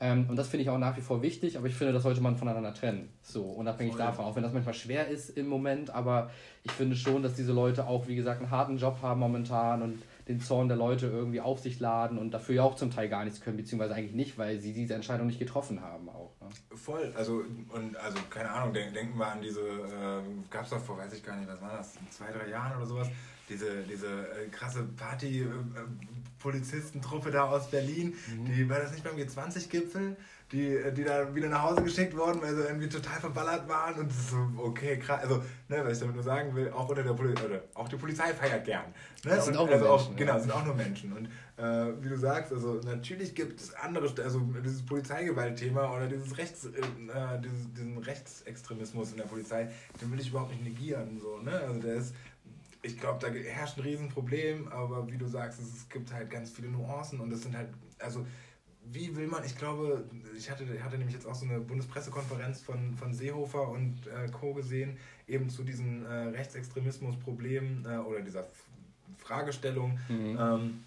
Ähm, 0.00 0.26
und 0.28 0.36
das 0.36 0.48
finde 0.48 0.62
ich 0.62 0.70
auch 0.70 0.78
nach 0.78 0.96
wie 0.96 1.02
vor 1.02 1.22
wichtig, 1.22 1.56
aber 1.56 1.66
ich 1.66 1.74
finde, 1.74 1.92
das 1.92 2.02
sollte 2.02 2.20
man 2.20 2.36
voneinander 2.36 2.74
trennen. 2.74 3.10
So, 3.22 3.42
unabhängig 3.42 3.94
Voll. 3.94 4.02
davon, 4.02 4.24
auch 4.24 4.34
wenn 4.34 4.42
das 4.42 4.52
manchmal 4.52 4.74
schwer 4.74 5.06
ist 5.06 5.30
im 5.30 5.46
Moment, 5.46 5.90
aber 5.90 6.30
ich 6.64 6.72
finde 6.72 6.96
schon, 6.96 7.22
dass 7.22 7.34
diese 7.34 7.52
Leute 7.52 7.86
auch, 7.86 8.08
wie 8.08 8.16
gesagt, 8.16 8.40
einen 8.40 8.50
harten 8.50 8.76
Job 8.76 8.98
haben 9.02 9.20
momentan 9.20 9.82
und 9.82 10.02
den 10.28 10.40
Zorn 10.40 10.68
der 10.68 10.76
Leute 10.76 11.06
irgendwie 11.06 11.40
auf 11.40 11.60
sich 11.60 11.80
laden 11.80 12.18
und 12.18 12.30
dafür 12.30 12.54
ja 12.54 12.62
auch 12.62 12.76
zum 12.76 12.90
Teil 12.90 13.08
gar 13.08 13.24
nichts 13.24 13.40
können, 13.40 13.56
beziehungsweise 13.56 13.94
eigentlich 13.94 14.14
nicht, 14.14 14.38
weil 14.38 14.60
sie 14.60 14.72
diese 14.72 14.94
Entscheidung 14.94 15.26
nicht 15.26 15.38
getroffen 15.38 15.82
haben 15.82 16.08
auch. 16.08 16.32
Ne? 16.40 16.48
Voll, 16.76 17.12
also 17.16 17.42
und 17.70 17.96
also 17.96 18.18
keine 18.30 18.50
Ahnung, 18.50 18.72
denk, 18.72 18.94
denken 18.94 19.18
wir 19.18 19.26
an 19.26 19.42
diese, 19.42 19.60
äh, 19.60 20.22
gab 20.50 20.64
es 20.64 20.70
doch 20.70 20.80
vor, 20.80 20.96
weiß 20.96 21.12
ich 21.12 21.22
gar 21.22 21.36
nicht, 21.36 21.48
was 21.48 21.60
war 21.60 21.76
das, 21.76 21.92
zwei, 22.10 22.32
drei 22.32 22.48
Jahren 22.48 22.76
oder 22.76 22.86
sowas, 22.86 23.08
diese, 23.48 23.82
diese 23.82 24.06
äh, 24.06 24.48
krasse 24.48 24.84
Party-Polizistentruppe 24.96 27.28
äh, 27.28 27.32
da 27.32 27.50
aus 27.50 27.70
Berlin, 27.70 28.14
mhm. 28.28 28.46
die, 28.46 28.68
war 28.68 28.80
das 28.80 28.90
nicht 28.92 29.04
beim 29.04 29.16
G20-Gipfel? 29.16 30.16
Die, 30.54 30.78
die 30.96 31.02
da 31.02 31.34
wieder 31.34 31.48
nach 31.48 31.62
Hause 31.62 31.82
geschickt 31.82 32.16
wurden, 32.16 32.40
weil 32.40 32.54
sie 32.54 32.62
irgendwie 32.62 32.88
total 32.88 33.18
verballert 33.18 33.68
waren 33.68 33.94
und 33.94 34.12
so, 34.12 34.36
okay, 34.58 34.98
krass. 34.98 35.22
Also, 35.22 35.42
ne, 35.68 35.82
was 35.84 35.94
ich 35.94 35.98
damit 35.98 36.14
nur 36.14 36.22
sagen 36.22 36.54
will, 36.54 36.70
auch 36.70 36.88
unter 36.88 37.02
der 37.02 37.12
Polizei, 37.12 37.44
oder 37.44 37.60
auch 37.74 37.88
die 37.88 37.96
Polizei 37.96 38.32
feiert 38.32 38.64
gern. 38.64 38.84
Ne? 39.24 39.30
Das 39.30 39.46
sind 39.46 39.56
und, 39.56 39.62
auch 39.62 39.66
nur 39.66 39.74
also 39.74 39.88
Menschen. 39.88 40.12
Auch, 40.12 40.16
genau, 40.16 40.38
sind 40.38 40.52
auch 40.52 40.64
nur 40.64 40.74
Menschen. 40.76 41.12
Und 41.12 41.26
äh, 41.56 42.04
wie 42.04 42.08
du 42.08 42.16
sagst, 42.16 42.52
also 42.52 42.80
natürlich 42.84 43.34
gibt 43.34 43.60
es 43.60 43.74
andere, 43.74 44.12
also 44.22 44.40
dieses 44.64 44.86
Polizeigewaltthema 44.86 45.92
oder 45.92 46.06
dieses 46.06 46.38
Rechts, 46.38 46.66
äh, 46.66 46.70
dieses, 47.42 47.72
diesen 47.72 47.98
Rechtsextremismus 47.98 49.10
in 49.10 49.16
der 49.16 49.24
Polizei, 49.24 49.68
den 50.00 50.12
will 50.12 50.20
ich 50.20 50.28
überhaupt 50.28 50.52
nicht 50.52 50.62
negieren. 50.62 51.18
So, 51.20 51.38
ne? 51.38 51.58
Also 51.66 51.80
der 51.80 51.94
ist 51.96 52.14
ich 52.84 53.00
glaube, 53.00 53.18
da 53.18 53.32
herrscht 53.32 53.78
ein 53.78 53.82
Riesenproblem, 53.82 54.68
aber 54.68 55.10
wie 55.10 55.16
du 55.16 55.26
sagst, 55.26 55.58
es, 55.58 55.88
gibt 55.88 56.12
halt 56.12 56.28
ganz 56.28 56.50
viele 56.50 56.68
Nuancen 56.68 57.18
und 57.18 57.32
es 57.32 57.42
sind 57.42 57.56
halt, 57.56 57.68
also 57.98 58.26
wie 58.92 59.14
will 59.16 59.26
man, 59.26 59.44
ich 59.44 59.56
glaube, 59.56 60.04
ich 60.36 60.50
hatte, 60.50 60.64
hatte 60.82 60.98
nämlich 60.98 61.14
jetzt 61.14 61.26
auch 61.26 61.34
so 61.34 61.46
eine 61.46 61.60
Bundespressekonferenz 61.60 62.62
von, 62.62 62.94
von 62.94 63.12
Seehofer 63.12 63.68
und 63.68 64.06
äh, 64.06 64.28
Co. 64.30 64.54
gesehen, 64.54 64.96
eben 65.26 65.48
zu 65.48 65.62
diesen 65.62 66.04
äh, 66.04 66.08
Rechtsextremismus-Problemen 66.08 67.86
äh, 67.86 67.98
oder 67.98 68.20
dieser 68.20 68.44
Fragestellung. 69.18 69.98
Mhm. 70.08 70.38
Ähm, 70.38 70.84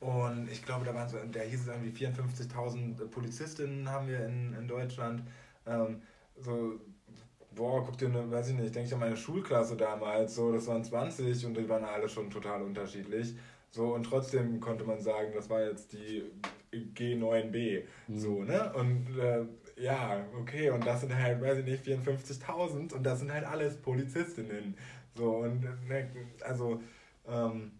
und 0.00 0.50
ich 0.50 0.64
glaube, 0.64 0.84
da 0.84 0.94
waren 0.94 1.08
so, 1.08 1.18
da 1.32 1.40
hieß 1.40 1.62
es 1.62 1.66
irgendwie 1.68 2.04
54.000 2.04 3.06
Polizistinnen 3.08 3.88
haben 3.88 4.08
wir 4.08 4.26
in, 4.26 4.54
in 4.54 4.68
Deutschland. 4.68 5.22
Ähm, 5.66 6.02
so, 6.38 6.80
boah, 7.54 7.84
guck 7.84 7.96
dir, 7.98 8.08
ne, 8.08 8.30
weiß 8.30 8.48
ich 8.48 8.54
nicht, 8.54 8.74
denke 8.74 8.88
ich 8.88 8.94
an 8.94 9.00
meine 9.00 9.16
Schulklasse 9.16 9.76
damals, 9.76 10.34
so, 10.34 10.52
das 10.52 10.66
waren 10.66 10.84
20 10.84 11.46
und 11.46 11.56
die 11.56 11.68
waren 11.68 11.84
alle 11.84 12.08
schon 12.08 12.30
total 12.30 12.62
unterschiedlich. 12.62 13.34
So, 13.70 13.94
und 13.94 14.04
trotzdem 14.04 14.60
konnte 14.60 14.84
man 14.84 15.00
sagen, 15.00 15.32
das 15.34 15.50
war 15.50 15.62
jetzt 15.62 15.92
die 15.92 16.22
G9B. 16.94 17.84
Mhm. 18.08 18.18
So, 18.18 18.44
ne? 18.44 18.72
Und 18.74 19.18
äh, 19.18 19.44
ja, 19.76 20.24
okay, 20.38 20.70
und 20.70 20.86
das 20.86 21.00
sind 21.00 21.14
halt, 21.14 21.40
weiß 21.40 21.58
ich 21.58 21.64
nicht, 21.64 21.84
54.000 21.84 22.92
und 22.94 23.02
das 23.02 23.20
sind 23.20 23.32
halt 23.32 23.44
alles 23.44 23.76
Polizistinnen. 23.76 24.76
So, 25.16 25.38
und 25.38 25.62
ne, 25.88 26.08
also, 26.42 26.82
ähm, 27.26 27.72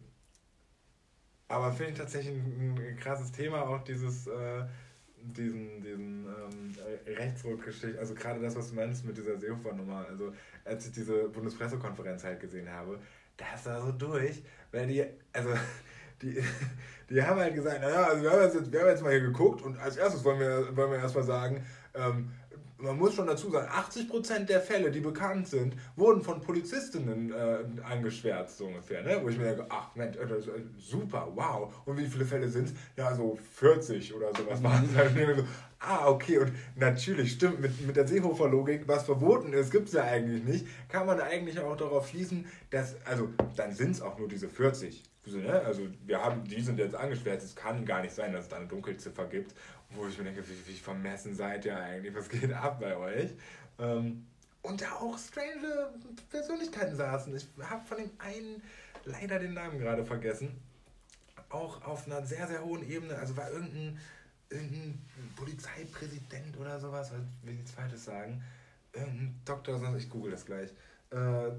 aber 1.49 1.73
finde 1.73 1.93
ich 1.93 1.99
tatsächlich 1.99 2.35
ein, 2.35 2.79
ein, 2.79 2.97
krasses 2.97 3.33
Thema, 3.33 3.63
auch 3.63 3.83
dieses, 3.85 4.27
äh, 4.27 4.65
diesen, 5.17 5.81
diesen 5.83 6.27
ähm, 6.27 6.75
Rechtsruckgeschichte, 7.07 7.99
also 7.99 8.15
gerade 8.15 8.41
das, 8.41 8.57
was 8.57 8.71
du 8.71 8.77
meinst 8.77 9.05
mit 9.05 9.17
dieser 9.17 9.39
Seehofer-Nummer, 9.39 10.07
also 10.09 10.33
als 10.65 10.87
ich 10.87 10.93
diese 10.93 11.29
Bundespressekonferenz 11.29 12.25
halt 12.25 12.41
gesehen 12.41 12.71
habe, 12.71 13.01
das 13.37 13.67
war 13.67 13.85
so 13.85 13.93
durch, 13.93 14.43
weil 14.73 14.87
die, 14.87 15.05
also 15.33 15.51
die, 16.23 16.43
die 17.11 17.23
haben 17.23 17.38
halt 17.38 17.54
gesagt, 17.54 17.80
naja, 17.80 18.04
also 18.04 18.23
wir 18.23 18.30
haben, 18.30 18.42
jetzt, 18.42 18.73
wir 18.73 18.80
haben 18.80 18.88
jetzt 18.88 19.02
mal 19.02 19.11
hier 19.12 19.20
geguckt 19.20 19.62
und 19.62 19.78
als 19.78 19.96
erstes 19.96 20.25
wollen 20.25 20.40
wir, 20.40 20.76
wollen 20.76 20.90
wir 20.90 20.99
erstmal 20.99 21.25
sagen, 21.25 21.64
ähm, 21.94 22.30
man 22.78 22.99
muss 22.99 23.14
schon 23.14 23.26
dazu 23.26 23.50
sagen, 23.50 23.68
80% 23.68 24.44
der 24.46 24.61
Fälle, 24.61 24.90
die 24.90 25.00
bekannt 25.00 25.49
sind, 25.49 25.75
wurden 25.96 26.23
von 26.23 26.40
Polizistinnen 26.40 27.32
äh, 27.32 27.58
angeschwärzt, 27.82 28.58
so 28.58 28.66
ungefähr. 28.66 29.02
Ne? 29.02 29.18
Wo 29.23 29.28
ich 29.28 29.38
mir 29.38 29.44
denke, 29.44 29.66
ach 29.68 29.94
Mensch, 29.94 30.16
äh, 30.16 30.26
super, 30.78 31.28
wow. 31.34 31.73
Und 31.87 31.96
wie 31.99 32.06
viele 32.06 32.25
Fälle 32.25 32.49
sind 32.49 32.68
es? 32.68 32.75
Ja, 32.96 33.14
so 33.14 33.38
40 33.54 34.14
oder 34.14 34.28
sowas 34.37 34.62
waren 34.62 34.88
es 34.90 34.96
halt. 34.96 35.14
Ah, 35.87 36.09
okay, 36.09 36.38
und 36.38 36.53
natürlich, 36.76 37.33
stimmt, 37.33 37.61
mit, 37.61 37.81
mit 37.87 37.97
der 37.97 38.07
Seehofer-Logik, 38.07 38.87
was 38.87 39.05
verboten 39.05 39.53
ist, 39.53 39.71
gibt 39.71 39.88
es 39.88 39.95
ja 39.95 40.05
eigentlich 40.05 40.43
nicht, 40.45 40.67
kann 40.88 41.07
man 41.07 41.21
eigentlich 41.21 41.59
auch 41.61 41.76
darauf 41.76 42.09
schließen, 42.09 42.47
dass, 42.71 42.97
also, 43.07 43.29
dann 43.57 43.73
sind 43.73 43.93
es 43.93 44.03
auch 44.03 44.19
nur 44.19 44.29
diese 44.29 44.49
40. 44.49 45.03
Ne? 45.26 45.62
Also 45.64 45.88
wir 46.05 46.23
haben, 46.23 46.45
die 46.45 46.61
sind 46.61 46.79
jetzt 46.79 46.95
angeschwärzt, 46.95 47.47
es 47.47 47.57
kann 47.57 47.87
gar 47.87 48.03
nicht 48.03 48.14
sein, 48.14 48.33
dass 48.33 48.45
es 48.45 48.49
da 48.50 48.57
eine 48.57 48.67
Dunkelziffer 48.67 49.25
gibt, 49.25 49.55
wo 49.91 50.07
ich 50.07 50.19
mir 50.19 50.25
denke, 50.25 50.45
wie, 50.47 50.71
wie 50.71 50.79
vermessen 50.79 51.35
seid 51.35 51.64
ihr 51.64 51.76
eigentlich, 51.79 52.14
was 52.14 52.29
geht 52.29 52.53
ab 52.53 52.79
bei 52.81 52.97
euch? 52.97 53.31
Ähm, 53.79 54.26
und 54.62 54.81
da 54.81 54.93
auch 54.95 55.19
strange 55.19 55.91
Persönlichkeiten 56.31 56.97
saßen. 56.97 57.35
Ich 57.37 57.47
habe 57.69 57.85
von 57.87 57.99
dem 57.99 58.11
einen 58.19 58.62
leider 59.05 59.38
den 59.38 59.55
Namen 59.55 59.79
gerade 59.79 60.05
vergessen. 60.05 60.59
Auch 61.50 61.83
auf 61.85 62.07
einer 62.07 62.25
sehr, 62.25 62.47
sehr 62.47 62.64
hohen 62.64 62.88
Ebene, 62.88 63.17
also 63.17 63.37
war 63.37 63.50
irgendein, 63.50 63.99
irgendein 64.54 65.02
Polizeipräsident 65.37 66.56
oder 66.58 66.78
sowas, 66.80 67.12
will 67.42 67.58
ich 67.62 67.70
Falsches 67.70 68.04
sagen. 68.04 68.42
Irgendein 68.92 69.40
Doktor, 69.44 69.96
ich 69.96 70.08
google 70.08 70.30
das 70.30 70.46
gleich. 70.46 70.70
Äh, 71.11 71.50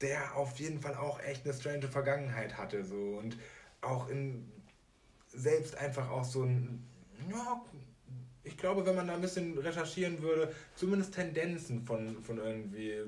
der 0.00 0.36
auf 0.36 0.58
jeden 0.58 0.80
Fall 0.80 0.94
auch 0.94 1.20
echt 1.20 1.44
eine 1.44 1.54
strange 1.54 1.88
Vergangenheit 1.88 2.58
hatte. 2.58 2.84
So. 2.84 3.18
Und 3.18 3.38
auch 3.80 4.08
in 4.08 4.50
selbst 5.28 5.76
einfach 5.78 6.10
auch 6.10 6.24
so 6.24 6.42
ein, 6.42 6.84
ja, 7.30 7.64
ich 8.42 8.56
glaube, 8.56 8.84
wenn 8.84 8.94
man 8.94 9.08
da 9.08 9.14
ein 9.14 9.20
bisschen 9.20 9.56
recherchieren 9.58 10.20
würde, 10.22 10.52
zumindest 10.74 11.14
Tendenzen 11.14 11.82
von, 11.84 12.22
von 12.22 12.38
irgendwie 12.38 13.00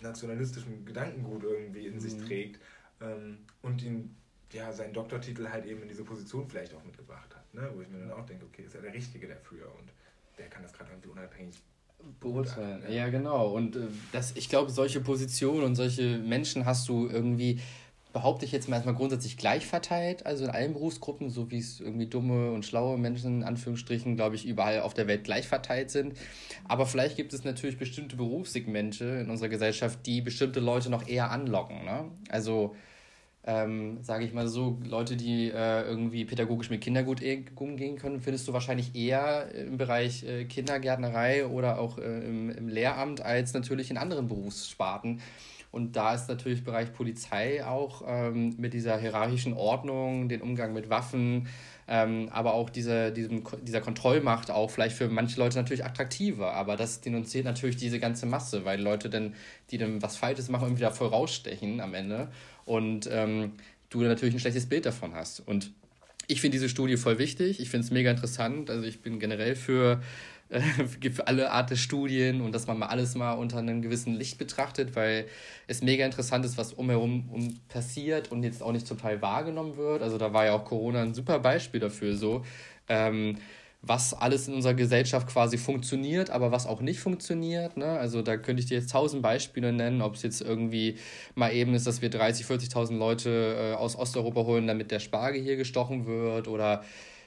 nationalistischem 0.00 0.84
Gedankengut 0.84 1.42
irgendwie 1.42 1.86
in 1.86 1.94
mhm. 1.94 2.00
sich 2.00 2.18
trägt 2.18 2.60
ähm, 3.00 3.38
und 3.62 3.82
ihn 3.82 4.14
ja 4.52 4.72
seinen 4.72 4.92
Doktortitel 4.92 5.48
halt 5.48 5.64
eben 5.64 5.82
in 5.82 5.88
diese 5.88 6.04
Position 6.04 6.48
vielleicht 6.48 6.74
auch 6.74 6.84
mitgebracht 6.84 7.34
hat, 7.34 7.43
ne? 7.54 7.70
wo 7.74 7.80
ich 7.80 7.88
mir 7.88 8.00
dann 8.00 8.12
auch 8.12 8.26
denke, 8.26 8.44
okay, 8.44 8.62
ist 8.62 8.74
ja 8.74 8.80
der 8.80 8.92
Richtige 8.92 9.28
dafür 9.28 9.66
und 9.78 9.90
der 10.38 10.48
kann 10.48 10.62
das 10.62 10.72
gerade 10.72 10.90
irgendwie 10.90 11.08
unabhängig 11.08 11.56
beurteilen. 12.20 12.82
Ja. 12.88 12.94
ja, 12.94 13.08
genau. 13.08 13.48
Und 13.48 13.76
äh, 13.76 13.80
das, 14.12 14.32
ich 14.36 14.48
glaube, 14.48 14.70
solche 14.70 15.00
Positionen 15.00 15.64
und 15.64 15.74
solche 15.74 16.18
Menschen 16.18 16.66
hast 16.66 16.88
du 16.88 17.08
irgendwie, 17.08 17.60
behaupte 18.12 18.44
ich 18.44 18.52
jetzt 18.52 18.68
mal 18.68 18.76
erstmal 18.76 18.94
grundsätzlich 18.94 19.36
gleich 19.36 19.66
verteilt, 19.66 20.26
also 20.26 20.44
in 20.44 20.50
allen 20.50 20.72
Berufsgruppen, 20.74 21.30
so 21.30 21.50
wie 21.50 21.58
es 21.58 21.80
irgendwie 21.80 22.06
dumme 22.06 22.52
und 22.52 22.64
schlaue 22.64 22.98
Menschen 22.98 23.38
in 23.40 23.42
Anführungsstrichen, 23.42 24.16
glaube 24.16 24.36
ich, 24.36 24.46
überall 24.46 24.80
auf 24.80 24.94
der 24.94 25.06
Welt 25.06 25.24
gleich 25.24 25.48
verteilt 25.48 25.90
sind. 25.90 26.16
Aber 26.68 26.86
vielleicht 26.86 27.16
gibt 27.16 27.32
es 27.32 27.44
natürlich 27.44 27.78
bestimmte 27.78 28.16
Berufssegmente 28.16 29.04
in 29.04 29.30
unserer 29.30 29.48
Gesellschaft, 29.48 30.00
die 30.06 30.20
bestimmte 30.20 30.60
Leute 30.60 30.90
noch 30.90 31.08
eher 31.08 31.30
anlocken. 31.30 31.84
Ne? 31.84 32.10
Also 32.28 32.76
ähm, 33.46 33.98
sage 34.02 34.24
ich 34.24 34.32
mal 34.32 34.48
so, 34.48 34.78
Leute, 34.84 35.16
die 35.16 35.50
äh, 35.50 35.82
irgendwie 35.82 36.24
pädagogisch 36.24 36.70
mit 36.70 36.80
Kindern 36.80 37.04
gut 37.04 37.22
e-, 37.22 37.44
umgehen 37.56 37.96
können, 37.96 38.20
findest 38.20 38.48
du 38.48 38.52
wahrscheinlich 38.52 38.94
eher 38.94 39.54
im 39.54 39.76
Bereich 39.76 40.24
äh, 40.24 40.46
Kindergärtnerei 40.46 41.46
oder 41.46 41.78
auch 41.78 41.98
äh, 41.98 42.02
im, 42.02 42.50
im 42.50 42.68
Lehramt 42.68 43.20
als 43.20 43.52
natürlich 43.52 43.90
in 43.90 43.98
anderen 43.98 44.28
Berufssparten. 44.28 45.20
Und 45.70 45.96
da 45.96 46.14
ist 46.14 46.28
natürlich 46.28 46.62
Bereich 46.62 46.92
Polizei 46.92 47.66
auch 47.66 48.02
ähm, 48.06 48.54
mit 48.58 48.72
dieser 48.74 48.96
hierarchischen 48.96 49.54
Ordnung, 49.54 50.28
den 50.28 50.40
Umgang 50.40 50.72
mit 50.72 50.88
Waffen, 50.88 51.48
ähm, 51.86 52.28
aber 52.30 52.54
auch 52.54 52.70
diese, 52.70 53.12
diesem, 53.12 53.44
dieser 53.62 53.80
Kontrollmacht 53.80 54.50
auch 54.50 54.70
vielleicht 54.70 54.96
für 54.96 55.08
manche 55.08 55.38
Leute 55.38 55.56
natürlich 55.56 55.84
attraktiver. 55.84 56.52
Aber 56.54 56.76
das 56.76 57.00
denunziert 57.00 57.44
natürlich 57.44 57.76
diese 57.76 57.98
ganze 57.98 58.26
Masse, 58.26 58.64
weil 58.64 58.80
Leute 58.80 59.10
dann, 59.10 59.34
die 59.70 59.78
dann 59.78 60.02
was 60.02 60.16
Falsches 60.16 60.48
machen, 60.48 60.64
irgendwie 60.64 60.82
da 60.82 60.90
voll 60.90 61.08
rausstechen 61.08 61.80
am 61.80 61.94
Ende. 61.94 62.28
Und 62.64 63.08
ähm, 63.12 63.52
du 63.90 64.00
natürlich 64.00 64.34
ein 64.34 64.40
schlechtes 64.40 64.66
Bild 64.66 64.86
davon 64.86 65.14
hast. 65.14 65.40
Und 65.40 65.72
ich 66.26 66.40
finde 66.40 66.56
diese 66.56 66.68
Studie 66.68 66.96
voll 66.96 67.18
wichtig. 67.18 67.60
Ich 67.60 67.68
finde 67.68 67.84
es 67.84 67.90
mega 67.90 68.10
interessant. 68.10 68.70
Also 68.70 68.84
ich 68.84 69.00
bin 69.00 69.18
generell 69.18 69.54
für 69.54 70.02
äh, 71.00 71.10
für 71.10 71.26
alle 71.26 71.50
Art 71.50 71.70
der 71.70 71.76
Studien 71.76 72.40
und 72.40 72.54
dass 72.54 72.66
man 72.66 72.78
mal 72.78 72.86
alles 72.86 73.14
mal 73.14 73.32
unter 73.32 73.58
einem 73.58 73.82
gewissen 73.82 74.14
Licht 74.14 74.38
betrachtet, 74.38 74.94
weil 74.96 75.26
es 75.66 75.82
mega 75.82 76.04
interessant 76.04 76.44
ist, 76.44 76.56
was 76.56 76.72
umherum 76.72 77.28
um 77.32 77.60
passiert 77.68 78.30
und 78.30 78.42
jetzt 78.42 78.62
auch 78.62 78.72
nicht 78.72 78.86
zum 78.86 78.98
Teil 78.98 79.20
wahrgenommen 79.20 79.76
wird. 79.76 80.02
Also 80.02 80.18
da 80.18 80.32
war 80.32 80.46
ja 80.46 80.52
auch 80.52 80.64
Corona 80.64 81.02
ein 81.02 81.14
super 81.14 81.38
Beispiel 81.40 81.80
dafür 81.80 82.16
so. 82.16 82.44
Ähm, 82.88 83.36
was 83.86 84.14
alles 84.14 84.48
in 84.48 84.54
unserer 84.54 84.74
Gesellschaft 84.74 85.28
quasi 85.28 85.58
funktioniert, 85.58 86.30
aber 86.30 86.52
was 86.52 86.66
auch 86.66 86.80
nicht 86.80 87.00
funktioniert. 87.00 87.76
Ne? 87.76 87.84
Also 87.84 88.22
da 88.22 88.36
könnte 88.36 88.60
ich 88.60 88.66
dir 88.66 88.78
jetzt 88.78 88.90
tausend 88.90 89.22
Beispiele 89.22 89.72
nennen, 89.72 90.00
ob 90.00 90.14
es 90.14 90.22
jetzt 90.22 90.40
irgendwie 90.40 90.96
mal 91.34 91.52
eben 91.52 91.74
ist, 91.74 91.86
dass 91.86 92.00
wir 92.00 92.10
30.000, 92.10 92.70
40.000 92.72 92.96
Leute 92.96 93.74
äh, 93.74 93.74
aus 93.74 93.96
Osteuropa 93.96 94.44
holen, 94.44 94.66
damit 94.66 94.90
der 94.90 95.00
Spargel 95.00 95.42
hier 95.42 95.56
gestochen 95.56 96.06
wird 96.06 96.48
oder 96.48 96.82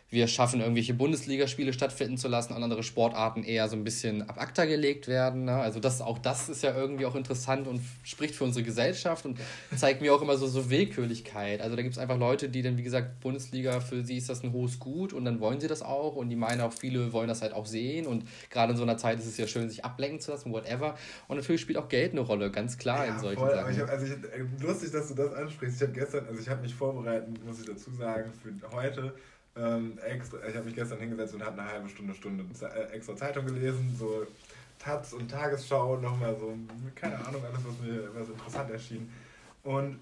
wir 0.09 0.27
schaffen, 0.27 0.61
irgendwelche 0.61 0.93
Bundesligaspiele 0.93 1.73
stattfinden 1.73 2.17
zu 2.17 2.29
lassen, 2.29 2.53
andere 2.53 2.81
Sportarten 2.81 3.43
eher 3.43 3.67
so 3.67 3.75
ein 3.75 3.83
bisschen 3.83 4.27
ab 4.29 4.39
ACTA 4.39 4.63
gelegt 4.63 5.09
werden. 5.09 5.45
Ne? 5.45 5.55
Also 5.55 5.81
das, 5.81 6.01
auch 6.01 6.17
das 6.17 6.47
ist 6.47 6.63
ja 6.63 6.73
irgendwie 6.73 7.05
auch 7.05 7.15
interessant 7.15 7.67
und 7.67 7.81
spricht 8.03 8.33
für 8.33 8.45
unsere 8.45 8.63
Gesellschaft 8.63 9.25
und 9.25 9.37
zeigt 9.75 10.01
mir 10.01 10.15
auch 10.15 10.21
immer 10.21 10.37
so, 10.37 10.47
so 10.47 10.69
Willkürlichkeit. 10.69 11.59
Also 11.59 11.75
da 11.75 11.81
gibt 11.81 11.93
es 11.93 11.99
einfach 11.99 12.17
Leute, 12.17 12.47
die 12.47 12.61
dann, 12.61 12.77
wie 12.77 12.83
gesagt, 12.83 13.19
Bundesliga, 13.19 13.81
für 13.81 14.01
sie 14.05 14.15
ist 14.15 14.29
das 14.29 14.43
ein 14.43 14.53
hohes 14.53 14.79
Gut 14.79 15.11
und 15.11 15.25
dann 15.25 15.41
wollen 15.41 15.59
sie 15.59 15.67
das 15.67 15.81
auch 15.81 16.15
und 16.15 16.29
die 16.29 16.37
meinen 16.37 16.61
auch, 16.61 16.71
viele 16.71 17.11
wollen 17.11 17.27
das 17.27 17.41
halt 17.41 17.51
auch 17.51 17.65
sehen 17.65 18.07
und 18.07 18.23
gerade 18.49 18.71
in 18.71 18.77
so 18.77 18.83
einer 18.83 18.97
Zeit 18.97 19.19
ist 19.19 19.25
es 19.25 19.37
ja 19.37 19.45
schön, 19.45 19.69
sich 19.69 19.83
ablenken 19.83 20.21
zu 20.21 20.31
lassen, 20.31 20.53
whatever. 20.53 20.95
Und 21.27 21.35
natürlich 21.35 21.59
spielt 21.59 21.77
auch 21.77 21.89
Geld 21.89 22.13
eine 22.13 22.21
Rolle, 22.21 22.49
ganz 22.49 22.77
klar 22.77 23.05
ja, 23.05 23.13
in 23.13 23.19
solchen 23.19 23.39
voll, 23.39 23.53
Sachen. 23.53 23.73
Ich 23.73 23.79
hab, 23.79 23.89
also 23.89 24.05
ich, 24.05 24.11
äh, 24.13 24.45
lustig, 24.61 24.91
dass 24.91 25.09
du 25.09 25.15
das 25.15 25.33
ansprichst. 25.33 25.81
Ich 25.81 25.81
habe 25.81 25.99
gestern, 25.99 26.25
also 26.27 26.39
ich 26.39 26.47
habe 26.47 26.61
mich 26.61 26.73
vorbereitet, 26.73 27.27
muss 27.45 27.59
ich 27.59 27.65
dazu 27.65 27.91
sagen, 27.91 28.31
für 28.41 28.71
heute 28.71 29.13
ähm, 29.59 29.97
extra, 30.05 30.37
ich 30.47 30.55
habe 30.55 30.65
mich 30.65 30.75
gestern 30.75 30.99
hingesetzt 30.99 31.33
und 31.33 31.43
habe 31.43 31.61
eine 31.61 31.71
halbe 31.71 31.89
Stunde, 31.89 32.13
Stunde 32.13 32.45
äh, 32.61 32.93
extra 32.93 33.15
Zeitung 33.15 33.45
gelesen, 33.45 33.95
so 33.97 34.25
Taz 34.79 35.13
und 35.13 35.29
Tagesschau, 35.29 35.97
nochmal 35.97 36.35
so, 36.39 36.55
keine 36.95 37.15
Ahnung, 37.25 37.43
alles, 37.43 37.59
was 37.65 37.79
mir 37.79 38.09
was 38.13 38.29
interessant 38.29 38.69
erschien. 38.71 39.11
Und 39.63 39.99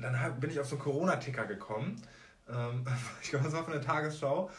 dann 0.00 0.18
hab, 0.20 0.40
bin 0.40 0.50
ich 0.50 0.60
auf 0.60 0.66
so 0.66 0.76
einen 0.76 0.84
Corona-Ticker 0.84 1.46
gekommen. 1.46 2.00
Ähm, 2.48 2.84
ich 3.22 3.30
glaube, 3.30 3.44
das 3.44 3.54
war 3.54 3.64
von 3.64 3.72
der 3.72 3.82
Tagesschau. 3.82 4.50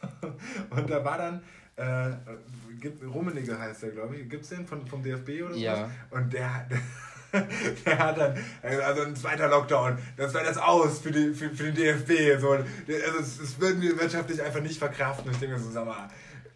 und 0.70 0.90
da 0.90 1.04
war 1.04 1.18
dann, 1.18 1.42
äh, 1.76 3.06
Rummenigge 3.06 3.58
heißt 3.58 3.82
der, 3.82 3.90
glaube 3.90 4.16
ich. 4.16 4.28
Gibt 4.28 4.44
es 4.44 4.50
den 4.50 4.66
von, 4.66 4.86
vom 4.86 5.02
DFB 5.02 5.42
oder 5.44 5.54
so? 5.54 5.60
Ja. 5.60 5.90
Und 6.10 6.32
der, 6.32 6.66
der 6.70 6.78
der 7.86 7.98
hat 7.98 8.18
dann, 8.18 8.38
also 8.62 9.02
ein 9.02 9.16
zweiter 9.16 9.48
Lockdown, 9.48 9.98
das 10.16 10.32
wäre 10.34 10.44
das 10.44 10.58
aus 10.58 11.00
für, 11.00 11.10
die, 11.10 11.34
für, 11.34 11.50
für 11.50 11.70
den 11.70 11.74
DFB. 11.74 12.40
So. 12.40 12.50
Also 12.52 12.64
das, 12.86 13.38
das 13.38 13.60
würden 13.60 13.82
wir 13.82 13.98
wirtschaftlich 13.98 14.42
einfach 14.42 14.60
nicht 14.60 14.78
verkraften. 14.78 15.30
Ich 15.30 15.38
denke 15.38 15.58
so, 15.58 15.70
sag 15.70 15.86
mal, 15.86 16.08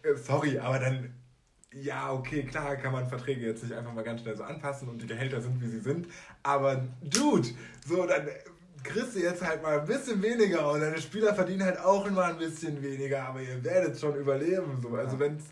äh, 0.03 0.15
sorry, 0.15 0.59
aber 0.59 0.79
dann, 0.79 1.13
ja, 1.71 2.11
okay, 2.11 2.43
klar 2.43 2.75
kann 2.75 2.91
man 2.91 3.07
Verträge 3.07 3.45
jetzt 3.45 3.63
nicht 3.63 3.73
einfach 3.73 3.93
mal 3.93 4.03
ganz 4.03 4.21
schnell 4.21 4.35
so 4.35 4.43
anpassen 4.43 4.89
und 4.89 5.01
die 5.01 5.07
Gehälter 5.07 5.41
sind, 5.41 5.61
wie 5.61 5.67
sie 5.67 5.79
sind. 5.79 6.07
Aber 6.43 6.83
Dude, 7.01 7.49
so, 7.85 8.05
dann 8.05 8.27
kriegst 8.83 9.15
du 9.15 9.19
jetzt 9.19 9.41
halt 9.41 9.63
mal 9.63 9.79
ein 9.79 9.85
bisschen 9.85 10.21
weniger 10.21 10.71
und 10.71 10.81
deine 10.81 10.99
Spieler 11.01 11.33
verdienen 11.33 11.63
halt 11.63 11.79
auch 11.79 12.05
immer 12.05 12.25
ein 12.25 12.37
bisschen 12.37 12.81
weniger, 12.81 13.23
aber 13.23 13.41
ihr 13.41 13.63
werdet 13.63 13.99
schon 13.99 14.15
überleben. 14.15 14.79
So. 14.81 14.95
Also 14.95 15.19
wenn 15.19 15.37
es 15.37 15.45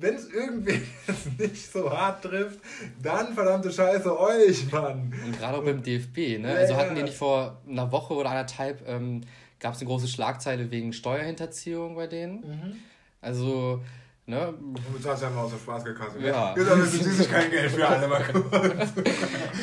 wenn 0.00 0.14
es 0.14 0.28
irgendwie 0.30 0.80
nicht 1.38 1.72
so 1.72 1.90
hart 1.90 2.22
trifft, 2.22 2.60
dann 3.02 3.34
verdammte 3.34 3.72
Scheiße 3.72 4.18
euch, 4.18 4.70
Mann. 4.70 5.12
Und 5.24 5.38
gerade 5.38 5.58
auch 5.58 5.64
beim 5.64 5.82
DFB, 5.82 6.38
ne? 6.38 6.52
Ja, 6.52 6.54
also 6.54 6.76
hatten 6.76 6.94
die 6.94 7.02
nicht 7.02 7.16
vor 7.16 7.60
einer 7.68 7.90
Woche 7.92 8.14
oder 8.14 8.30
anderthalb, 8.30 8.86
ähm, 8.88 9.22
gab 9.60 9.74
es 9.74 9.80
eine 9.80 9.88
große 9.88 10.08
Schlagzeile 10.08 10.70
wegen 10.70 10.92
Steuerhinterziehung 10.92 11.96
bei 11.96 12.06
denen. 12.06 12.40
Mhm. 12.40 12.76
Also 13.20 13.82
Ne? 14.28 14.52
Du 14.58 14.92
bezahlst 14.92 15.22
ja 15.22 15.28
immer 15.28 15.40
aus 15.40 15.52
der 15.52 15.58
Spaßkasse. 15.58 16.20
Ja. 16.20 16.54
Jetzt 16.54 16.68
haben 16.68 17.18
wir 17.18 17.26
kein 17.28 17.50
Geld 17.50 17.70
für 17.70 17.88
alle 17.88 18.06
mal 18.06 18.22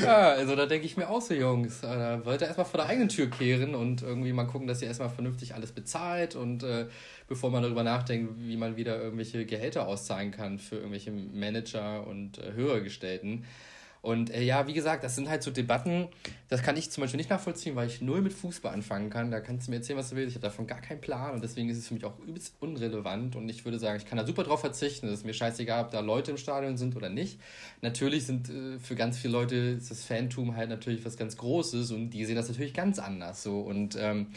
Ja, 0.04 0.30
also 0.32 0.56
da 0.56 0.66
denke 0.66 0.88
ich 0.88 0.98
mir 0.98 1.08
auch 1.08 1.22
so, 1.22 1.36
Jungs, 1.36 1.84
äh, 1.84 1.88
da 1.88 2.26
wollt 2.26 2.42
ihr 2.42 2.48
erstmal 2.48 2.66
vor 2.66 2.80
der 2.80 2.90
eigenen 2.90 3.10
Tür 3.10 3.30
kehren 3.30 3.76
und 3.76 4.02
irgendwie 4.02 4.34
mal 4.34 4.46
gucken, 4.48 4.68
dass 4.68 4.82
ihr 4.82 4.88
erstmal 4.88 5.12
vernünftig 5.12 5.54
alles 5.54 5.72
bezahlt 5.72 6.36
und 6.36 6.64
äh, 6.64 6.88
bevor 7.28 7.52
man 7.52 7.62
darüber 7.62 7.84
nachdenkt, 7.84 8.34
wie 8.40 8.58
man 8.58 8.76
wieder 8.76 9.00
irgendwelche 9.00 9.46
Gehälter 9.46 9.88
auszahlen 9.88 10.32
kann 10.32 10.58
für 10.58 10.78
irgendwelche 10.78 11.12
Manager 11.12 12.08
und 12.08 12.40
äh, 12.40 12.54
Höhergestellten. 12.54 13.46
Und 14.06 14.30
äh, 14.30 14.44
ja, 14.44 14.68
wie 14.68 14.74
gesagt, 14.74 15.04
das 15.04 15.16
sind 15.16 15.30
halt 15.30 15.42
so 15.42 15.50
Debatten, 15.50 16.10
das 16.48 16.62
kann 16.62 16.78
ich 16.78 16.92
zum 16.92 17.02
Beispiel 17.02 17.18
nicht 17.18 17.32
nachvollziehen, 17.32 17.76
weil 17.76 17.88
ich 17.88 18.02
null 18.02 18.22
mit 18.22 18.34
Fußball 18.34 18.72
anfangen 18.72 19.10
kann. 19.10 19.32
Da 19.32 19.40
kannst 19.40 19.66
du 19.66 19.72
mir 19.72 19.78
erzählen, 19.78 19.98
was 19.98 20.12
du 20.12 20.16
willst. 20.16 20.30
Ich 20.30 20.36
habe 20.36 20.48
davon 20.48 20.68
gar 20.68 20.80
keinen 20.80 21.02
Plan 21.02 21.34
und 21.34 21.44
deswegen 21.44 21.70
ist 21.70 21.80
es 21.80 21.88
für 21.88 21.96
mich 21.96 22.06
auch 22.06 22.20
übelst 22.20 22.54
unrelevant. 22.60 23.36
Und 23.36 23.50
ich 23.50 23.66
würde 23.66 23.80
sagen, 23.80 23.98
ich 23.98 24.06
kann 24.06 24.20
da 24.20 24.28
super 24.28 24.44
drauf 24.44 24.60
verzichten. 24.60 25.08
Es 25.08 25.14
ist 25.14 25.26
mir 25.26 25.34
scheißegal, 25.34 25.86
ob 25.86 25.90
da 25.90 26.02
Leute 26.02 26.30
im 26.30 26.38
Stadion 26.38 26.78
sind 26.78 26.96
oder 26.96 27.10
nicht. 27.10 27.40
Natürlich 27.82 28.28
sind 28.28 28.48
äh, 28.48 28.78
für 28.78 28.94
ganz 28.94 29.18
viele 29.18 29.34
Leute 29.34 29.56
ist 29.56 29.90
das 29.90 30.04
Fantum 30.04 30.56
halt 30.56 30.70
natürlich 30.70 31.04
was 31.04 31.18
ganz 31.18 31.36
Großes 31.36 31.90
und 31.90 32.12
die 32.12 32.26
sehen 32.26 32.36
das 32.36 32.48
natürlich 32.48 32.76
ganz 32.76 33.00
anders 33.00 33.42
so. 33.42 33.60
Und 33.62 33.98
ähm, 34.00 34.28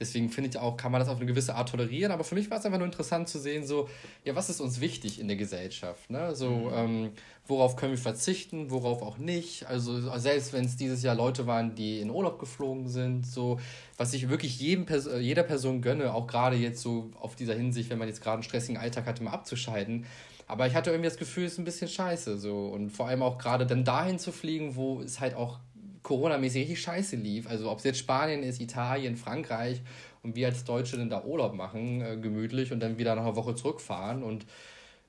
Deswegen 0.00 0.28
finde 0.28 0.50
ich 0.50 0.58
auch, 0.58 0.76
kann 0.76 0.90
man 0.90 1.00
das 1.00 1.08
auf 1.08 1.16
eine 1.16 1.26
gewisse 1.26 1.54
Art 1.54 1.68
tolerieren. 1.68 2.12
Aber 2.12 2.24
für 2.24 2.34
mich 2.34 2.50
war 2.50 2.58
es 2.58 2.66
einfach 2.66 2.78
nur 2.78 2.86
interessant 2.86 3.28
zu 3.28 3.38
sehen, 3.38 3.66
so, 3.66 3.88
ja, 4.24 4.34
was 4.34 4.50
ist 4.50 4.60
uns 4.60 4.80
wichtig 4.80 5.20
in 5.20 5.28
der 5.28 5.36
Gesellschaft? 5.36 6.10
Ne? 6.10 6.34
So, 6.34 6.50
mhm. 6.50 6.72
ähm, 6.74 7.10
worauf 7.46 7.76
können 7.76 7.92
wir 7.92 7.98
verzichten, 7.98 8.70
worauf 8.70 9.02
auch 9.02 9.18
nicht. 9.18 9.66
Also 9.66 10.18
selbst 10.18 10.52
wenn 10.52 10.64
es 10.64 10.76
dieses 10.76 11.02
Jahr 11.02 11.14
Leute 11.14 11.46
waren, 11.46 11.74
die 11.74 12.00
in 12.00 12.10
Urlaub 12.10 12.38
geflogen 12.38 12.88
sind, 12.88 13.26
so, 13.26 13.60
was 13.96 14.12
ich 14.14 14.28
wirklich 14.28 14.58
jedem 14.58 14.86
Pers 14.86 15.06
äh, 15.06 15.18
jeder 15.18 15.42
Person 15.42 15.80
gönne, 15.80 16.12
auch 16.14 16.26
gerade 16.26 16.56
jetzt 16.56 16.82
so 16.82 17.10
auf 17.20 17.36
dieser 17.36 17.54
Hinsicht, 17.54 17.90
wenn 17.90 17.98
man 17.98 18.08
jetzt 18.08 18.22
gerade 18.22 18.34
einen 18.34 18.42
stressigen 18.42 18.76
Alltag 18.76 19.06
hatte, 19.06 19.22
mal 19.22 19.32
abzuschalten. 19.32 20.06
Aber 20.46 20.66
ich 20.66 20.74
hatte 20.74 20.90
irgendwie 20.90 21.08
das 21.08 21.16
Gefühl, 21.16 21.44
es 21.44 21.52
ist 21.52 21.58
ein 21.58 21.64
bisschen 21.64 21.88
scheiße 21.88 22.38
so. 22.38 22.66
Und 22.66 22.90
vor 22.90 23.08
allem 23.08 23.22
auch 23.22 23.38
gerade 23.38 23.66
dann 23.66 23.84
dahin 23.84 24.18
zu 24.18 24.32
fliegen, 24.32 24.76
wo 24.76 25.00
es 25.00 25.20
halt 25.20 25.34
auch 25.34 25.58
Corona-mäßig 26.04 26.62
richtig 26.62 26.80
scheiße 26.80 27.16
lief. 27.16 27.48
Also 27.48 27.70
ob 27.70 27.78
es 27.78 27.84
jetzt 27.84 27.98
Spanien 27.98 28.44
ist, 28.44 28.60
Italien, 28.60 29.16
Frankreich 29.16 29.82
und 30.22 30.36
wir 30.36 30.46
als 30.46 30.62
Deutsche 30.62 30.96
dann 30.96 31.10
da 31.10 31.24
Urlaub 31.24 31.54
machen, 31.54 32.00
äh, 32.00 32.16
gemütlich 32.16 32.70
und 32.70 32.78
dann 32.78 32.98
wieder 32.98 33.16
nach 33.16 33.22
einer 33.22 33.34
Woche 33.34 33.56
zurückfahren 33.56 34.22
und 34.22 34.46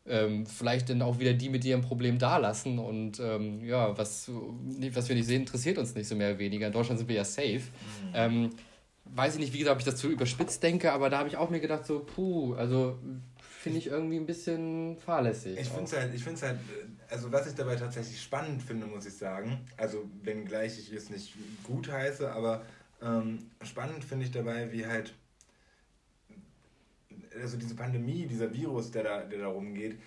ähm, 0.07 0.45
vielleicht 0.45 0.89
dann 0.89 1.01
auch 1.01 1.19
wieder 1.19 1.33
die 1.33 1.49
mit 1.49 1.65
ihrem 1.65 1.81
Problem 1.81 2.17
da 2.17 2.37
lassen 2.37 2.79
und 2.79 3.19
ähm, 3.19 3.63
ja, 3.63 3.97
was, 3.97 4.29
was 4.93 5.09
wir 5.09 5.15
nicht 5.15 5.25
sehen, 5.25 5.41
interessiert 5.41 5.77
uns 5.77 5.95
nicht 5.95 6.07
so 6.07 6.15
mehr 6.15 6.29
oder 6.29 6.39
weniger. 6.39 6.67
In 6.67 6.73
Deutschland 6.73 6.99
sind 6.99 7.09
wir 7.09 7.15
ja 7.15 7.25
safe. 7.25 7.55
Mhm. 7.55 8.11
Ähm, 8.13 8.49
weiß 9.05 9.35
ich 9.35 9.39
nicht, 9.39 9.53
wie 9.53 9.59
gesagt, 9.59 9.75
ob 9.75 9.79
ich 9.79 9.85
das 9.85 9.97
zu 9.99 10.09
überspitzt 10.09 10.63
denke, 10.63 10.91
aber 10.91 11.09
da 11.09 11.19
habe 11.19 11.29
ich 11.29 11.37
auch 11.37 11.49
mir 11.49 11.59
gedacht, 11.59 11.85
so, 11.85 11.99
puh, 11.99 12.53
also 12.53 12.97
finde 13.65 13.79
ich 13.79 13.87
irgendwie 13.87 14.17
ein 14.17 14.27
bisschen 14.27 14.95
fahrlässig. 14.99 15.57
Ich 15.57 15.69
finde 15.69 15.85
es 15.85 15.93
halt, 15.93 16.13
halt, 16.43 16.59
also 17.09 17.31
was 17.31 17.47
ich 17.47 17.55
dabei 17.55 17.75
tatsächlich 17.75 18.21
spannend 18.21 18.61
finde, 18.61 18.85
muss 18.85 19.07
ich 19.07 19.15
sagen, 19.15 19.65
also 19.75 20.07
wenngleich 20.21 20.77
ich 20.77 20.93
es 20.93 21.09
nicht 21.09 21.33
gut 21.63 21.91
heiße, 21.91 22.31
aber 22.31 22.63
ähm, 23.01 23.49
spannend 23.63 24.05
finde 24.05 24.25
ich 24.25 24.31
dabei, 24.31 24.71
wie 24.71 24.85
halt, 24.85 25.15
also 27.41 27.57
diese 27.57 27.75
Pandemie, 27.75 28.27
dieser 28.27 28.53
Virus, 28.53 28.91
der 28.91 29.03
da, 29.03 29.23
der 29.23 29.39
da 29.39 29.47
rumgeht, 29.47 29.97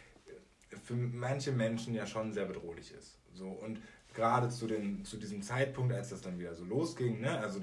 für 0.85 0.94
manche 0.94 1.51
Menschen 1.51 1.94
ja 1.94 2.07
schon 2.07 2.33
sehr 2.33 2.44
bedrohlich 2.44 2.92
ist. 2.92 3.18
So, 3.35 3.49
und 3.49 3.81
gerade 4.14 4.49
zu, 4.49 4.66
den, 4.66 5.05
zu 5.05 5.16
diesem 5.16 5.42
Zeitpunkt, 5.42 5.92
als 5.92 6.11
das 6.11 6.21
dann 6.21 6.38
wieder 6.38 6.55
so 6.55 6.64
losging, 6.64 7.21
ne? 7.21 7.38
also 7.38 7.61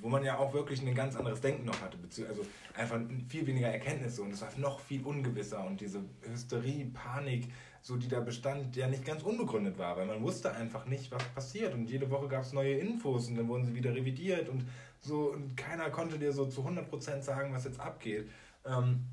wo 0.00 0.08
man 0.08 0.24
ja 0.24 0.38
auch 0.38 0.54
wirklich 0.54 0.80
ein 0.80 0.94
ganz 0.94 1.16
anderes 1.16 1.40
Denken 1.40 1.66
noch 1.66 1.80
hatte, 1.80 1.98
also 2.28 2.46
einfach 2.74 3.00
viel 3.28 3.46
weniger 3.46 3.68
Erkenntnisse 3.68 4.22
und 4.22 4.32
es 4.32 4.40
war 4.40 4.48
noch 4.56 4.80
viel 4.80 5.02
ungewisser 5.04 5.64
und 5.66 5.80
diese 5.80 6.00
Hysterie, 6.22 6.86
Panik, 6.86 7.52
so 7.82 7.96
die 7.96 8.08
da 8.08 8.20
bestand, 8.20 8.76
ja 8.76 8.86
nicht 8.86 9.04
ganz 9.04 9.22
unbegründet 9.22 9.78
war, 9.78 9.96
weil 9.96 10.06
man 10.06 10.22
wusste 10.22 10.52
einfach 10.52 10.86
nicht, 10.86 11.10
was 11.10 11.22
passiert 11.34 11.74
und 11.74 11.90
jede 11.90 12.10
Woche 12.10 12.28
gab 12.28 12.42
es 12.42 12.52
neue 12.52 12.74
Infos 12.74 13.28
und 13.28 13.36
dann 13.36 13.48
wurden 13.48 13.66
sie 13.66 13.74
wieder 13.74 13.94
revidiert 13.94 14.48
und 14.48 14.64
so 15.00 15.32
und 15.32 15.56
keiner 15.56 15.90
konnte 15.90 16.18
dir 16.18 16.32
so 16.32 16.46
zu 16.46 16.62
100% 16.62 17.22
sagen, 17.22 17.52
was 17.52 17.64
jetzt 17.64 17.80
abgeht. 17.80 18.28
Ähm, 18.64 19.04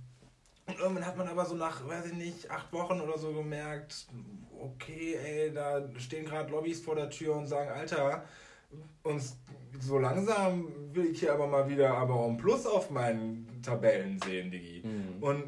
und 0.68 0.80
irgendwann 0.80 1.06
hat 1.06 1.18
man 1.18 1.28
aber 1.28 1.46
so 1.46 1.56
nach, 1.56 1.88
weiß 1.88 2.08
ich 2.08 2.14
nicht, 2.14 2.50
acht 2.50 2.74
Wochen 2.74 3.00
oder 3.00 3.18
so 3.18 3.32
gemerkt, 3.34 4.08
okay, 4.66 5.18
ey, 5.24 5.54
da 5.54 5.88
stehen 5.98 6.26
gerade 6.26 6.52
Lobbys 6.52 6.82
vor 6.82 6.96
der 6.96 7.10
Tür 7.10 7.36
und 7.36 7.48
sagen, 7.48 7.70
Alter, 7.70 8.26
uns 9.04 9.38
so 9.80 9.98
langsam 9.98 10.68
will 10.94 11.08
ich 11.08 11.20
hier 11.20 11.34
aber 11.34 11.48
mal 11.48 11.70
wieder 11.70 11.94
aber 11.96 12.16
auch 12.16 12.30
ein 12.30 12.38
Plus 12.38 12.66
auf 12.66 12.90
meinen 12.90 13.62
Tabellen 13.62 14.20
sehen, 14.20 14.52
Digi. 14.52 14.84
Mhm. 14.86 15.22
Und 15.22 15.44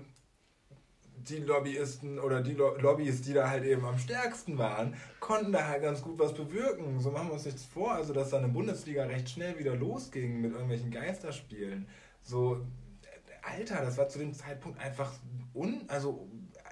die 1.29 1.37
Lobbyisten 1.37 2.19
oder 2.19 2.41
die 2.41 2.53
Lo 2.53 2.75
Lobbys, 2.77 3.21
die 3.21 3.33
da 3.33 3.49
halt 3.49 3.65
eben 3.65 3.85
am 3.85 3.97
stärksten 3.97 4.57
waren, 4.57 4.95
konnten 5.19 5.51
da 5.51 5.67
halt 5.67 5.81
ganz 5.81 6.01
gut 6.01 6.19
was 6.19 6.33
bewirken. 6.33 6.99
So 6.99 7.11
machen 7.11 7.27
wir 7.27 7.33
uns 7.33 7.45
nichts 7.45 7.65
vor, 7.65 7.93
also 7.93 8.13
dass 8.13 8.29
dann 8.29 8.43
eine 8.43 8.53
Bundesliga 8.53 9.03
recht 9.03 9.29
schnell 9.29 9.57
wieder 9.59 9.75
losging 9.75 10.41
mit 10.41 10.51
irgendwelchen 10.51 10.91
Geisterspielen. 10.91 11.87
So, 12.21 12.65
Alter, 13.41 13.81
das 13.83 13.97
war 13.97 14.09
zu 14.09 14.19
dem 14.19 14.33
Zeitpunkt 14.33 14.79
einfach 14.79 15.11
un, 15.53 15.83
also 15.87 16.27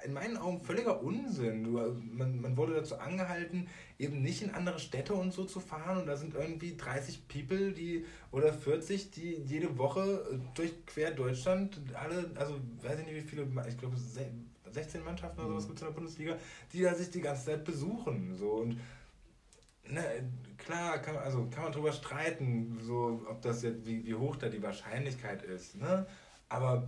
in 0.05 0.13
meinen 0.13 0.37
Augen 0.37 0.61
völliger 0.61 1.01
Unsinn. 1.01 1.63
Du, 1.63 1.71
man, 2.13 2.39
man 2.39 2.55
wurde 2.57 2.75
dazu 2.75 2.95
angehalten, 2.97 3.67
eben 3.99 4.21
nicht 4.21 4.41
in 4.41 4.51
andere 4.51 4.79
Städte 4.79 5.13
und 5.13 5.33
so 5.33 5.45
zu 5.45 5.59
fahren 5.59 5.97
und 5.97 6.05
da 6.07 6.15
sind 6.15 6.35
irgendwie 6.35 6.77
30 6.77 7.27
People, 7.27 7.71
die 7.73 8.05
oder 8.31 8.53
40, 8.53 9.11
die 9.11 9.33
jede 9.45 9.77
Woche 9.77 10.39
durch 10.53 10.73
quer 10.85 11.11
Deutschland 11.11 11.79
alle, 11.93 12.31
also 12.35 12.55
weiß 12.81 12.99
ich 12.99 13.05
nicht 13.05 13.15
wie 13.15 13.21
viele, 13.29 13.47
ich 13.67 13.77
glaube 13.77 13.97
16 13.97 15.03
Mannschaften 15.03 15.39
oder 15.41 15.49
sowas 15.49 15.63
Mhm. 15.63 15.67
gibt 15.69 15.77
es 15.79 15.81
in 15.81 15.87
der 15.87 15.95
Bundesliga, 15.95 16.37
die 16.73 16.81
da 16.81 16.93
sich 16.93 17.09
die 17.09 17.21
ganze 17.21 17.45
Zeit 17.45 17.63
besuchen. 17.65 18.35
So 18.35 18.51
und 18.51 18.77
ne, 19.87 20.03
klar, 20.57 20.99
kann, 20.99 21.15
man- 21.15 21.23
also 21.23 21.47
kann 21.49 21.63
man 21.63 21.71
drüber 21.71 21.91
streiten, 21.91 22.77
so, 22.81 23.21
ob 23.29 23.41
das 23.41 23.61
jetzt, 23.63 23.85
wie, 23.85 24.05
wie 24.05 24.15
hoch 24.15 24.35
da 24.35 24.49
die 24.49 24.61
Wahrscheinlichkeit 24.63 25.43
ist. 25.43 25.75
Ne? 25.75 26.05
Aber 26.49 26.87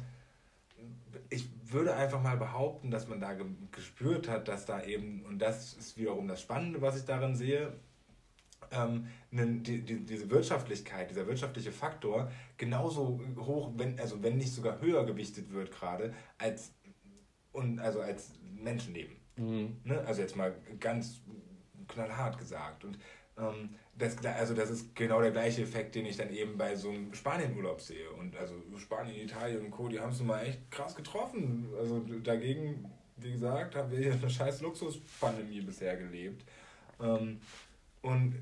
ich 1.29 1.49
würde 1.71 1.95
einfach 1.95 2.21
mal 2.21 2.37
behaupten, 2.37 2.91
dass 2.91 3.07
man 3.07 3.19
da 3.19 3.33
ge 3.33 3.45
gespürt 3.71 4.29
hat, 4.29 4.47
dass 4.47 4.65
da 4.65 4.83
eben, 4.83 5.25
und 5.25 5.39
das 5.39 5.73
ist 5.73 5.97
wiederum 5.97 6.27
das 6.27 6.41
Spannende, 6.41 6.81
was 6.81 6.97
ich 6.97 7.05
darin 7.05 7.35
sehe, 7.35 7.73
ähm, 8.71 9.07
die, 9.31 9.81
die, 9.81 10.05
diese 10.05 10.29
Wirtschaftlichkeit, 10.29 11.09
dieser 11.09 11.27
wirtschaftliche 11.27 11.71
Faktor 11.71 12.31
genauso 12.57 13.21
hoch, 13.37 13.71
wenn, 13.75 13.99
also 13.99 14.21
wenn 14.23 14.37
nicht 14.37 14.53
sogar 14.53 14.81
höher 14.81 15.05
gewichtet 15.05 15.51
wird 15.51 15.71
gerade, 15.71 16.13
als, 16.37 16.73
und, 17.51 17.79
also 17.79 18.01
als 18.01 18.33
Menschenleben. 18.41 19.15
Mhm. 19.37 19.77
Ne? 19.83 19.99
Also 20.05 20.21
jetzt 20.21 20.35
mal 20.35 20.55
ganz 20.79 21.21
knallhart 21.87 22.37
gesagt. 22.37 22.83
Und 22.83 22.97
ähm, 23.37 23.69
das, 23.97 24.23
also 24.25 24.53
das 24.53 24.69
ist 24.69 24.95
genau 24.95 25.21
der 25.21 25.31
gleiche 25.31 25.63
Effekt, 25.63 25.95
den 25.95 26.05
ich 26.05 26.17
dann 26.17 26.29
eben 26.29 26.57
bei 26.57 26.75
so 26.75 26.89
einem 26.89 27.13
Spanienurlaub 27.13 27.81
sehe. 27.81 28.09
Und 28.11 28.35
also 28.37 28.53
Spanien, 28.77 29.15
Italien 29.15 29.65
und 29.65 29.71
Co., 29.71 29.87
die 29.87 29.99
haben 29.99 30.11
es 30.11 30.19
nun 30.19 30.27
mal 30.27 30.45
echt 30.45 30.69
krass 30.69 30.95
getroffen. 30.95 31.67
Also 31.79 31.99
dagegen, 32.23 32.91
wie 33.17 33.31
gesagt, 33.31 33.75
haben 33.75 33.91
wir 33.91 33.97
hier 33.97 34.13
eine 34.13 34.29
scheiß 34.29 34.61
Luxuspandemie 34.61 35.61
bisher 35.61 35.97
gelebt. 35.97 36.43
Ähm, 37.01 37.41
und 38.01 38.35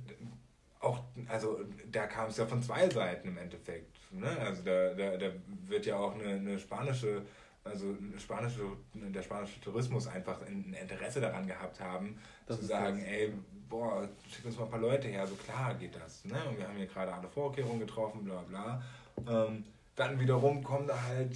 auch, 0.80 1.04
also 1.28 1.62
da 1.92 2.08
kam 2.08 2.30
es 2.30 2.38
ja 2.38 2.46
von 2.46 2.62
zwei 2.62 2.90
Seiten 2.90 3.30
im 3.30 3.38
Endeffekt. 3.38 3.96
Ne? 4.12 4.30
Also 4.40 4.62
da, 4.64 4.94
da, 4.94 5.18
da 5.18 5.32
wird 5.68 5.86
ja 5.86 5.98
auch 5.98 6.14
eine, 6.16 6.36
eine 6.36 6.60
spanische, 6.60 7.24
also 7.66 7.96
spanische, 8.20 8.62
der 8.94 9.22
spanische 9.24 9.60
Tourismus 9.60 10.08
einfach 10.08 10.40
ein 10.46 10.76
Interesse 10.80 11.20
daran 11.20 11.48
gehabt 11.48 11.80
haben, 11.80 12.18
Das 12.48 12.60
zu 12.60 12.66
sagen, 12.66 13.00
das. 13.00 13.08
ey, 13.08 13.34
boah, 13.68 14.08
schick 14.30 14.46
uns 14.46 14.58
mal 14.58 14.66
ein 14.66 14.70
paar 14.72 14.80
Leute 14.80 15.08
her, 15.08 15.26
so 15.26 15.36
klar 15.36 15.74
geht 15.74 15.96
das. 15.96 16.24
Ne? 16.26 16.36
Und 16.48 16.58
wir 16.60 16.68
haben 16.68 16.78
hier 16.78 16.86
gerade 16.86 17.12
alle 17.12 17.28
Vorkehrungen 17.28 17.80
getroffen, 17.80 18.24
bla 18.24 18.42
bla. 18.48 18.84
Ähm, 19.28 19.64
dann 19.96 20.20
wiederum 20.20 20.64
kommen 20.64 20.88
da 20.88 20.96
halt, 21.08 21.32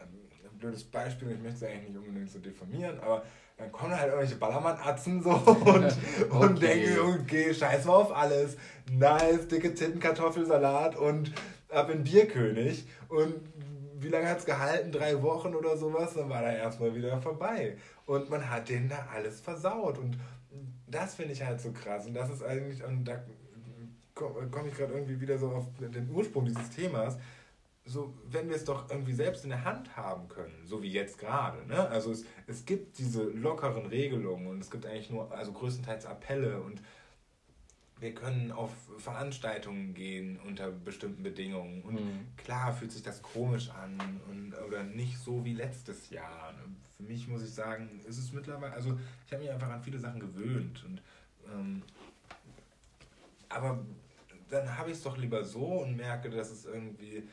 ähm, 0.00 0.08
ein 0.50 0.58
blödes 0.58 0.84
Beispiel, 0.84 1.32
ich 1.32 1.40
möchte 1.42 1.64
es 1.66 1.70
eigentlich 1.70 1.90
nicht 1.90 1.98
unbedingt 1.98 2.30
so 2.30 2.38
diffamieren, 2.38 2.98
aber 3.00 3.22
dann 3.58 3.70
kommen 3.72 3.92
halt 3.94 4.06
irgendwelche 4.06 4.36
Ballermann-Atzen 4.36 5.22
so 5.22 5.30
und, 5.32 5.84
und 5.84 5.94
Okay. 6.30 6.60
denken, 6.60 6.98
okay, 7.22 7.52
scheiß 7.52 7.84
mal 7.84 7.94
auf 7.94 8.16
alles. 8.16 8.56
Nice, 8.90 9.48
dicke 9.48 9.74
Titten, 9.74 10.00
Kartoffelsalat 10.00 10.96
und 10.96 11.32
ab 11.68 11.90
in 11.90 12.04
Bierkönig. 12.04 12.86
Und 13.08 13.34
wie 14.00 14.08
lange 14.08 14.28
hat 14.28 14.38
es 14.38 14.44
gehalten? 14.44 14.92
Drei 14.92 15.20
Wochen 15.22 15.54
oder 15.54 15.76
sowas? 15.76 16.14
Dann 16.14 16.28
war 16.28 16.42
er 16.42 16.58
erstmal 16.58 16.94
wieder 16.94 17.20
vorbei. 17.20 17.76
Und 18.06 18.30
man 18.30 18.48
hat 18.48 18.68
denen 18.68 18.88
da 18.88 19.08
alles 19.12 19.40
versaut. 19.40 19.98
Und 19.98 20.18
das 20.86 21.14
finde 21.14 21.32
ich 21.32 21.42
halt 21.42 21.60
so 21.60 21.72
krass. 21.72 22.06
Und 22.06 22.14
das 22.14 22.30
ist 22.30 22.42
eigentlich, 22.42 22.82
und 22.84 23.04
da 23.04 23.22
komme 24.14 24.48
komm 24.50 24.68
ich 24.68 24.74
gerade 24.74 24.94
irgendwie 24.94 25.20
wieder 25.20 25.38
so 25.38 25.48
auf 25.48 25.66
den 25.78 26.10
Ursprung 26.10 26.44
dieses 26.44 26.70
Themas. 26.70 27.18
So, 27.84 28.12
wenn 28.30 28.48
wir 28.50 28.56
es 28.56 28.64
doch 28.64 28.90
irgendwie 28.90 29.14
selbst 29.14 29.44
in 29.44 29.50
der 29.50 29.64
Hand 29.64 29.96
haben 29.96 30.28
können, 30.28 30.66
so 30.66 30.82
wie 30.82 30.92
jetzt 30.92 31.18
gerade. 31.18 31.66
Ne? 31.66 31.88
Also 31.88 32.12
es, 32.12 32.24
es 32.46 32.66
gibt 32.66 32.98
diese 32.98 33.22
lockeren 33.22 33.86
Regelungen 33.86 34.46
und 34.46 34.60
es 34.60 34.70
gibt 34.70 34.84
eigentlich 34.84 35.08
nur, 35.08 35.32
also 35.32 35.52
größtenteils 35.52 36.04
Appelle 36.04 36.60
und 36.60 36.82
wir 38.00 38.14
können 38.14 38.52
auf 38.52 38.70
Veranstaltungen 38.98 39.94
gehen 39.94 40.38
unter 40.46 40.70
bestimmten 40.70 41.22
Bedingungen. 41.22 41.82
Und 41.82 41.94
Mhm. 41.94 42.26
klar 42.36 42.72
fühlt 42.72 42.92
sich 42.92 43.02
das 43.02 43.22
komisch 43.22 43.70
an 43.70 44.20
und, 44.28 44.54
oder 44.66 44.82
nicht 44.84 45.18
so 45.18 45.44
wie 45.44 45.54
letztes 45.54 46.10
Jahr. 46.10 46.54
Für 46.96 47.02
mich 47.02 47.28
muss 47.28 47.42
ich 47.42 47.50
sagen, 47.52 48.00
ist 48.06 48.18
es 48.18 48.32
mittlerweile, 48.32 48.72
also 48.72 48.98
ich 49.26 49.32
habe 49.32 49.42
mich 49.42 49.52
einfach 49.52 49.70
an 49.70 49.82
viele 49.82 49.98
Sachen 49.98 50.20
gewöhnt. 50.20 50.84
Und, 50.84 51.02
ähm, 51.52 51.82
aber 53.48 53.84
dann 54.50 54.78
habe 54.78 54.90
ich 54.90 54.96
es 54.96 55.02
doch 55.02 55.16
lieber 55.16 55.44
so 55.44 55.64
und 55.64 55.96
merke, 55.96 56.30
dass 56.30 56.50
es 56.50 56.64
irgendwie 56.64 57.24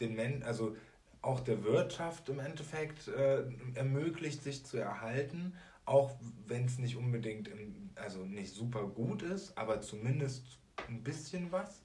den 0.00 0.14
Menschen, 0.14 0.42
also 0.42 0.76
auch 1.20 1.40
der 1.40 1.64
Wirtschaft 1.64 2.28
im 2.28 2.38
Endeffekt 2.38 3.08
äh, 3.08 3.42
ermöglicht, 3.74 4.42
sich 4.42 4.64
zu 4.64 4.76
erhalten, 4.78 5.52
auch 5.88 6.14
wenn 6.46 6.66
es 6.66 6.78
nicht 6.78 6.96
unbedingt, 6.96 7.48
im, 7.48 7.90
also 7.94 8.24
nicht 8.24 8.54
super 8.54 8.86
gut 8.86 9.22
ist, 9.22 9.56
aber 9.56 9.80
zumindest 9.80 10.58
ein 10.86 11.02
bisschen 11.02 11.50
was. 11.50 11.82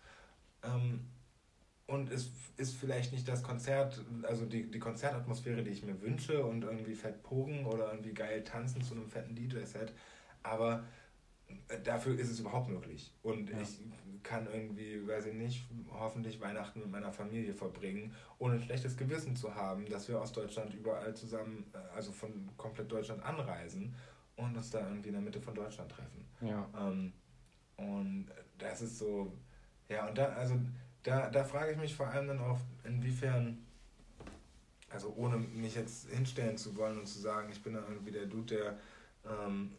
Ähm, 0.64 1.08
und 1.88 2.12
es 2.12 2.32
ist 2.58 2.76
vielleicht 2.76 3.12
nicht 3.14 3.28
das 3.28 3.44
Konzert, 3.44 4.04
also 4.24 4.46
die, 4.46 4.70
die 4.70 4.80
Konzertatmosphäre, 4.80 5.64
die 5.64 5.72
ich 5.72 5.84
mir 5.84 6.00
wünsche 6.02 6.46
und 6.46 6.64
irgendwie 6.64 6.96
fett 6.96 7.24
pogen 7.24 7.66
oder 7.66 7.92
irgendwie 7.92 8.14
geil 8.14 8.44
tanzen 8.44 8.82
zu 8.82 8.94
einem 8.94 9.10
fetten 9.10 9.36
DJ-Set, 9.36 9.94
aber 10.44 10.84
dafür 11.84 12.18
ist 12.18 12.30
es 12.30 12.40
überhaupt 12.40 12.70
möglich. 12.70 13.14
Und 13.22 13.50
Ja. 13.50 13.62
ich 13.62 13.80
kann 14.24 14.48
irgendwie, 14.52 15.08
weiß 15.08 15.28
ich 15.28 15.34
nicht, 15.34 15.68
hoffentlich 15.92 16.40
Weihnachten 16.42 16.80
mit 16.80 16.90
meiner 16.92 17.12
Familie 17.12 17.54
verbringen, 17.54 18.14
ohne 18.40 18.56
ein 18.56 18.62
schlechtes 18.62 18.98
Gewissen 18.98 19.36
zu 19.36 19.54
haben, 19.54 19.86
dass 19.90 20.08
wir 20.08 20.22
aus 20.22 20.32
Deutschland 20.32 20.74
überall 20.74 21.14
zusammen, 21.16 21.66
äh, 21.74 21.96
also 21.96 22.12
von 22.12 22.50
komplett 22.58 22.92
Deutschland 22.92 23.24
anreisen 23.24 23.94
und 24.36 24.56
uns 24.56 24.70
da 24.72 24.80
irgendwie 24.80 25.10
in 25.10 25.14
der 25.14 25.22
Mitte 25.22 25.42
von 25.42 25.54
Deutschland 25.54 25.92
treffen. 25.92 26.26
Ja. 26.42 26.68
Ähm, 26.78 27.14
und 27.78 28.28
das 28.58 28.82
ist 28.82 28.98
so, 28.98 29.32
ja, 29.90 30.08
und 30.08 30.18
da, 30.18 30.26
also 30.30 30.60
da, 31.04 31.30
da 31.30 31.44
frage 31.44 31.74
ich 31.74 31.78
mich 31.78 31.96
vor 31.96 32.08
allem 32.08 32.28
dann 32.28 32.40
auch, 32.40 32.60
inwiefern, 32.84 33.66
also 34.90 35.14
ohne 35.16 35.38
mich 35.38 35.76
jetzt 35.76 36.10
hinstellen 36.10 36.58
zu 36.58 36.76
wollen 36.76 37.00
und 37.00 37.08
zu 37.08 37.20
sagen, 37.20 37.50
ich 37.52 37.62
bin 37.62 37.74
da 37.74 37.82
irgendwie 37.88 38.12
der 38.12 38.26
Dude, 38.26 38.56
der 38.56 38.78
ähm, 39.26 39.72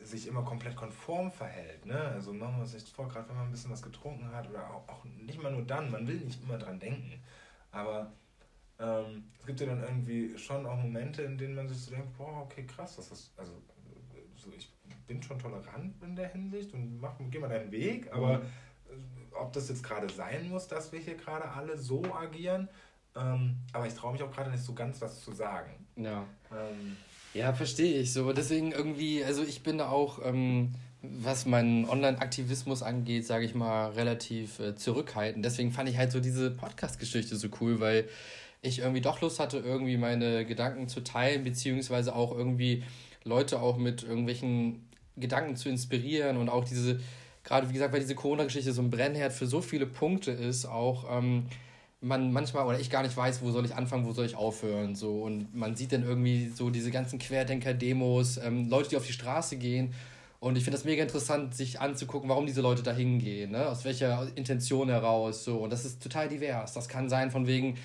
sich 0.00 0.26
immer 0.26 0.42
komplett 0.42 0.76
konform 0.76 1.30
verhält. 1.32 1.86
Ne? 1.86 1.98
Also 1.98 2.32
machen 2.32 2.56
wir 2.56 2.62
uns 2.62 2.74
nichts 2.74 2.90
vor, 2.90 3.08
gerade 3.08 3.28
wenn 3.28 3.36
man 3.36 3.46
ein 3.46 3.50
bisschen 3.50 3.70
was 3.70 3.82
getrunken 3.82 4.30
hat 4.32 4.48
oder 4.50 4.68
auch, 4.70 4.88
auch 4.88 5.04
nicht 5.04 5.40
mal 5.42 5.52
nur 5.52 5.62
dann, 5.62 5.90
man 5.90 6.06
will 6.06 6.16
nicht 6.16 6.42
immer 6.42 6.58
dran 6.58 6.78
denken. 6.78 7.22
Aber 7.70 8.12
ähm, 8.78 9.24
es 9.38 9.46
gibt 9.46 9.60
ja 9.60 9.66
dann 9.66 9.82
irgendwie 9.82 10.36
schon 10.36 10.66
auch 10.66 10.76
Momente, 10.76 11.22
in 11.22 11.38
denen 11.38 11.54
man 11.54 11.68
sich 11.68 11.80
so 11.80 11.90
denkt, 11.92 12.16
boah, 12.18 12.42
okay, 12.42 12.66
krass, 12.66 12.96
das 12.96 13.10
ist, 13.12 13.32
also 13.38 13.52
so, 14.36 14.50
ich 14.52 14.68
bin 15.06 15.22
schon 15.22 15.38
tolerant 15.38 16.02
in 16.02 16.16
der 16.16 16.28
Hinsicht 16.28 16.72
und 16.74 17.00
mach, 17.00 17.14
geh 17.30 17.38
mal 17.38 17.48
deinen 17.48 17.70
Weg, 17.70 18.12
aber 18.12 18.38
Mhm. 18.38 18.42
äh, 18.42 19.34
ob 19.36 19.52
das 19.52 19.68
jetzt 19.68 19.82
gerade 19.82 20.08
sein 20.12 20.48
muss, 20.50 20.66
dass 20.68 20.92
wir 20.92 20.98
hier 21.00 21.16
gerade 21.16 21.48
alle 21.48 21.78
so 21.78 22.02
agieren, 22.14 22.68
ähm, 23.16 23.56
aber 23.72 23.86
ich 23.86 23.94
traue 23.94 24.12
mich 24.12 24.22
auch 24.22 24.30
gerade 24.30 24.50
nicht 24.50 24.64
so 24.64 24.74
ganz 24.74 25.00
was 25.00 25.20
zu 25.20 25.32
sagen. 25.32 25.86
Ja. 25.96 26.24
Ähm, 26.50 26.96
Ja, 27.34 27.52
verstehe 27.52 28.00
ich 28.00 28.12
so. 28.12 28.32
Deswegen 28.32 28.70
irgendwie, 28.70 29.24
also 29.24 29.42
ich 29.42 29.62
bin 29.62 29.78
da 29.78 29.88
auch, 29.88 30.24
ähm, 30.24 30.72
was 31.02 31.46
meinen 31.46 31.84
Online-Aktivismus 31.84 32.82
angeht, 32.82 33.26
sage 33.26 33.44
ich 33.44 33.54
mal, 33.54 33.90
relativ 33.90 34.60
äh, 34.60 34.76
zurückhaltend. 34.76 35.44
Deswegen 35.44 35.72
fand 35.72 35.88
ich 35.88 35.98
halt 35.98 36.12
so 36.12 36.20
diese 36.20 36.52
Podcast-Geschichte 36.52 37.36
so 37.36 37.48
cool, 37.60 37.80
weil 37.80 38.08
ich 38.62 38.78
irgendwie 38.78 39.00
doch 39.00 39.20
Lust 39.20 39.40
hatte, 39.40 39.58
irgendwie 39.58 39.96
meine 39.96 40.46
Gedanken 40.46 40.88
zu 40.88 41.02
teilen, 41.02 41.44
beziehungsweise 41.44 42.14
auch 42.14 42.32
irgendwie 42.36 42.84
Leute 43.24 43.60
auch 43.60 43.76
mit 43.76 44.04
irgendwelchen 44.04 44.88
Gedanken 45.16 45.56
zu 45.56 45.68
inspirieren 45.68 46.36
und 46.36 46.48
auch 46.48 46.64
diese, 46.64 47.00
gerade 47.42 47.68
wie 47.68 47.74
gesagt, 47.74 47.92
weil 47.92 48.00
diese 48.00 48.14
Corona-Geschichte 48.14 48.72
so 48.72 48.80
ein 48.80 48.90
Brennherd 48.90 49.32
für 49.32 49.46
so 49.46 49.60
viele 49.60 49.86
Punkte 49.86 50.30
ist, 50.30 50.66
auch 50.66 51.04
ähm, 51.10 51.46
man 52.04 52.32
manchmal 52.32 52.66
oder 52.66 52.78
ich 52.78 52.90
gar 52.90 53.02
nicht 53.02 53.16
weiß, 53.16 53.42
wo 53.42 53.50
soll 53.50 53.64
ich 53.64 53.74
anfangen, 53.74 54.06
wo 54.06 54.12
soll 54.12 54.26
ich 54.26 54.36
aufhören. 54.36 54.94
So. 54.94 55.22
Und 55.22 55.54
man 55.54 55.74
sieht 55.74 55.92
dann 55.92 56.04
irgendwie 56.04 56.50
so 56.54 56.70
diese 56.70 56.90
ganzen 56.90 57.18
Querdenker-Demos, 57.18 58.38
ähm, 58.38 58.68
Leute, 58.68 58.90
die 58.90 58.96
auf 58.96 59.06
die 59.06 59.12
Straße 59.12 59.56
gehen. 59.56 59.94
Und 60.40 60.56
ich 60.56 60.64
finde 60.64 60.76
das 60.76 60.84
mega 60.84 61.02
interessant, 61.02 61.54
sich 61.54 61.80
anzugucken, 61.80 62.28
warum 62.28 62.44
diese 62.44 62.60
Leute 62.60 62.82
da 62.82 62.92
hingehen, 62.92 63.52
ne? 63.52 63.66
aus 63.66 63.84
welcher 63.86 64.28
Intention 64.34 64.90
heraus. 64.90 65.44
So. 65.44 65.56
Und 65.56 65.70
das 65.70 65.86
ist 65.86 66.02
total 66.02 66.28
divers. 66.28 66.74
Das 66.74 66.88
kann 66.88 67.08
sein 67.08 67.30
von 67.30 67.46
wegen, 67.46 67.78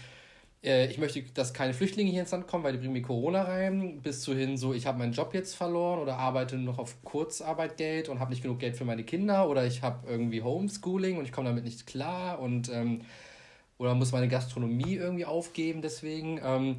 äh, 0.62 0.88
ich 0.88 0.98
möchte, 0.98 1.22
dass 1.34 1.54
keine 1.54 1.74
Flüchtlinge 1.74 2.12
hier 2.12 2.22
ins 2.22 2.32
Land 2.32 2.48
kommen, 2.48 2.66
weil 2.66 2.74
die 2.74 2.80
bringen 2.80 2.94
mir 2.94 3.02
Corona 3.02 3.44
rein, 3.44 4.02
bis 4.02 4.22
zu 4.22 4.36
hin 4.36 4.58
so, 4.58 4.74
ich 4.74 4.86
habe 4.86 4.98
meinen 4.98 5.14
Job 5.14 5.34
jetzt 5.34 5.56
verloren 5.56 6.00
oder 6.00 6.18
arbeite 6.18 6.58
noch 6.58 6.80
auf 6.80 7.02
Kurzarbeitgeld 7.04 8.10
und 8.10 8.20
habe 8.20 8.32
nicht 8.32 8.42
genug 8.42 8.60
Geld 8.60 8.76
für 8.76 8.86
meine 8.86 9.06
Kinder 9.06 9.48
oder 9.48 9.66
ich 9.66 9.82
habe 9.82 10.10
irgendwie 10.10 10.42
Homeschooling 10.42 11.18
und 11.18 11.24
ich 11.24 11.32
komme 11.32 11.48
damit 11.48 11.64
nicht 11.64 11.88
klar 11.88 12.40
und 12.40 12.70
ähm, 12.70 13.02
oder 13.80 13.96
muss 13.96 14.12
meine 14.12 14.28
Gastronomie 14.28 14.96
irgendwie 14.96 15.26
aufgeben 15.26 15.82
deswegen. 15.82 16.40
Ähm, 16.44 16.76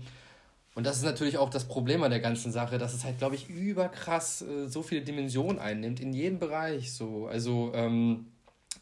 und 0.77 0.87
das 0.87 0.99
ist 0.99 1.03
natürlich 1.03 1.39
auch 1.39 1.51
das 1.51 1.67
Problem 1.67 2.05
an 2.05 2.11
der 2.11 2.21
ganzen 2.21 2.53
Sache, 2.53 2.79
dass 2.79 2.95
es 2.95 3.05
halt, 3.05 3.19
glaube 3.19 3.35
ich, 3.35 3.49
überkrass 3.49 4.43
äh, 4.43 4.69
so 4.69 4.83
viele 4.83 5.01
Dimensionen 5.01 5.59
einnimmt, 5.59 5.99
in 5.99 6.13
jedem 6.13 6.39
Bereich 6.39 6.93
so. 6.93 7.27
Also, 7.27 7.73
ähm, 7.75 8.27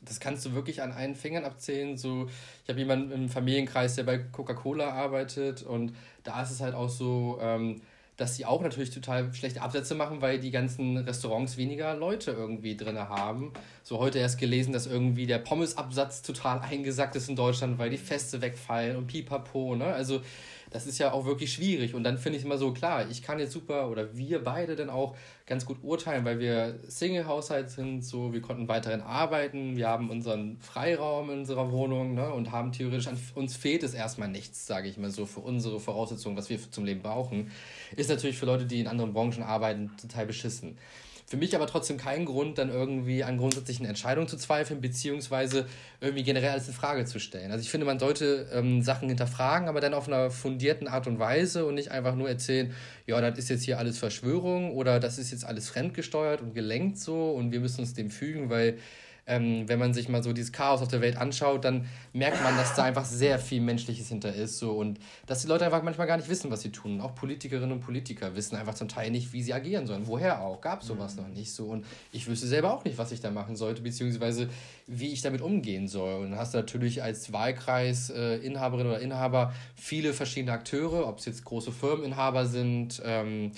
das 0.03 0.21
kannst 0.21 0.45
du 0.45 0.53
wirklich 0.53 0.83
an 0.83 0.93
einen 0.93 1.15
Fingern 1.15 1.45
abzählen. 1.45 1.97
So, 1.97 2.29
ich 2.63 2.69
habe 2.69 2.79
jemanden 2.79 3.11
im 3.13 3.29
Familienkreis, 3.29 3.95
der 3.95 4.05
bei 4.05 4.19
Coca-Cola 4.19 4.91
arbeitet 4.91 5.63
und 5.63 5.95
da 6.25 6.43
ist 6.43 6.51
es 6.51 6.61
halt 6.61 6.75
auch 6.75 6.91
so, 6.91 7.39
ähm, 7.41 7.81
dass 8.19 8.35
sie 8.35 8.45
auch 8.45 8.61
natürlich 8.61 8.91
total 8.91 9.33
schlechte 9.33 9.63
Absätze 9.63 9.95
machen, 9.95 10.21
weil 10.21 10.41
die 10.41 10.51
ganzen 10.51 10.99
Restaurants 10.99 11.57
weniger 11.57 11.95
Leute 11.95 12.33
irgendwie 12.33 12.77
drin 12.77 12.99
haben. 12.99 13.53
So 13.85 13.99
heute 13.99 14.19
erst 14.19 14.39
gelesen, 14.39 14.73
dass 14.73 14.87
irgendwie 14.87 15.27
der 15.27 15.39
Pommesabsatz 15.39 16.23
total 16.23 16.59
eingesackt 16.61 17.15
ist 17.15 17.29
in 17.29 17.37
Deutschland, 17.37 17.79
weil 17.79 17.91
die 17.91 17.97
Feste 17.97 18.43
wegfallen 18.43 18.97
und 18.97 19.07
pipapo, 19.07 19.77
ne? 19.77 19.87
Also 19.87 20.21
das 20.71 20.87
ist 20.87 20.99
ja 20.99 21.13
auch 21.13 21.25
wirklich 21.25 21.53
schwierig. 21.53 21.95
Und 21.95 22.05
dann 22.05 22.19
finde 22.19 22.39
ich 22.39 22.45
immer 22.45 22.59
so, 22.59 22.73
klar, 22.73 23.09
ich 23.11 23.23
kann 23.23 23.39
jetzt 23.39 23.53
super 23.53 23.91
oder 23.91 24.17
wir 24.17 24.43
beide 24.43 24.77
dann 24.77 24.91
auch 24.91 25.17
ganz 25.47 25.65
gut 25.65 25.79
urteilen, 25.83 26.25
weil 26.25 26.39
wir 26.39 26.79
Single-Haushalt 26.89 27.71
sind, 27.71 28.05
so, 28.05 28.33
wir 28.33 28.43
konnten 28.43 28.69
weiterhin 28.69 29.01
arbeiten, 29.01 29.77
wir 29.77 29.89
haben 29.89 30.11
unseren 30.11 30.59
Freiraum 30.61 31.31
in 31.31 31.41
unserer 31.41 31.73
Wohnung 31.73 32.15
ne, 32.15 32.33
und 32.33 32.53
haben 32.53 32.73
theoretisch, 32.73 33.07
an 33.07 33.19
uns 33.35 33.57
fehlt 33.57 33.83
es 33.83 33.95
erstmal 33.95 34.29
nichts, 34.29 34.67
sage 34.67 34.89
ich 34.89 34.99
mal 34.99 35.11
so, 35.11 35.27
für 35.27 35.41
unsere 35.41 35.81
Voraussetzungen, 35.81 36.37
was 36.37 36.51
wir 36.51 36.59
zum 36.71 36.85
Leben 36.85 37.01
brauchen. 37.01 37.51
Ist 37.97 38.11
natürlich 38.11 38.37
für 38.37 38.47
Leute, 38.47 38.67
die 38.67 38.81
in 38.81 38.89
anderen 38.89 39.13
Branchen 39.13 39.43
arbeiten, 39.43 39.91
total 40.01 40.27
beschissen. 40.27 40.77
Für 41.29 41.37
mich 41.37 41.55
aber 41.55 41.67
trotzdem 41.67 41.99
kein 41.99 42.25
Grund, 42.25 42.57
dann 42.57 42.71
irgendwie 42.71 43.23
an 43.23 43.37
grundsätzlichen 43.37 43.85
Entscheidungen 43.85 44.29
zu 44.29 44.39
zweifeln, 44.39 44.81
beziehungsweise 44.81 45.67
irgendwie 46.01 46.23
generell 46.23 46.49
alles 46.49 46.69
in 46.69 46.73
Frage 46.73 47.05
zu 47.05 47.21
stellen. 47.21 47.53
Also 47.53 47.61
ich 47.61 47.71
finde, 47.71 47.85
man 47.85 47.99
sollte 47.99 48.49
ähm, 48.51 48.81
Sachen 48.81 49.09
hinterfragen, 49.09 49.69
aber 49.69 49.81
dann 49.81 49.93
auf 49.93 50.09
einer 50.09 50.31
fundierten 50.31 50.89
Art 50.89 51.07
und 51.07 51.19
Weise 51.19 51.67
und 51.67 51.75
nicht 51.75 51.91
einfach 51.91 52.15
nur 52.15 52.31
erzählen, 52.31 52.73
ja, 53.07 53.21
das 53.21 53.39
ist 53.39 53.51
jetzt 53.51 53.65
hier 53.65 53.79
alles 53.79 53.99
Verschwörung 53.99 54.73
oder 54.73 55.01
das 55.01 55.19
ist 55.19 55.31
jetzt 55.31 55.45
alles 55.45 55.69
fremdgesteuert 55.69 56.41
und 56.41 56.55
gelenkt 56.55 56.97
so 56.97 57.33
und 57.33 57.53
wir 57.53 57.61
müssen 57.61 57.83
uns 57.83 57.93
dem 57.93 58.11
fügen, 58.11 58.49
weil 58.49 58.79
ähm, 59.29 59.69
wenn 59.69 59.79
man 59.79 59.95
sich 59.95 60.09
mal 60.09 60.23
so 60.23 60.33
dieses 60.33 60.53
Chaos 60.53 60.81
auf 60.81 60.89
der 60.89 61.01
Welt 61.01 61.17
anschaut, 61.17 61.65
dann 61.65 61.87
merkt 62.13 62.43
man, 62.43 62.57
dass 62.57 62.75
da 62.75 62.85
einfach 62.85 63.05
sehr 63.05 63.39
viel 63.39 63.61
Menschliches 63.61 64.09
hinter 64.09 64.35
ist. 64.35 64.59
So, 64.59 64.73
und 64.73 64.99
dass 65.27 65.43
die 65.43 65.49
Leute 65.49 65.67
einfach 65.67 65.83
manchmal 65.83 66.07
gar 66.07 66.17
nicht 66.17 66.29
wissen, 66.29 66.51
was 66.51 66.63
sie 66.63 66.73
tun. 66.73 67.01
Auch 67.01 67.15
Politikerinnen 67.15 67.73
und 67.73 67.81
Politiker 67.81 68.35
wissen 68.35 68.57
einfach 68.57 68.75
zum 68.75 68.89
Teil 68.89 69.11
nicht, 69.11 69.33
wie 69.33 69.43
sie 69.43 69.53
agieren 69.53 69.87
sollen. 69.87 70.07
Woher 70.07 70.41
auch? 70.41 70.61
Gab 70.63 70.81
es 70.81 70.89
sowas 70.89 71.15
mhm. 71.15 71.23
noch 71.23 71.29
nicht 71.29 71.53
so. 71.53 71.67
Und 71.67 71.85
ich 72.11 72.27
wüsste 72.27 72.47
selber 72.47 72.73
auch 72.73 72.85
nicht, 72.85 72.97
was 72.97 73.13
ich 73.13 73.21
da 73.21 73.31
machen 73.31 73.55
sollte, 73.55 73.83
beziehungsweise 73.83 74.49
wie 74.87 75.13
ich 75.13 75.21
damit 75.21 75.43
umgehen 75.43 75.89
soll. 75.89 76.23
Und 76.23 76.31
dann 76.31 76.39
hast 76.39 76.55
du 76.55 76.59
natürlich 76.59 77.03
als 77.03 77.33
Wahlkreis 77.33 78.11
äh, 78.11 78.41
oder 78.49 79.01
Inhaber 79.01 79.53
viele 79.75 80.15
verschiedene 80.15 80.53
Akteure, 80.53 81.07
ob 81.07 81.19
es 81.19 81.27
jetzt 81.27 81.45
große 81.45 81.71
Firmeninhaber 81.71 82.47
sind, 82.47 83.03
ähm, 83.05 83.53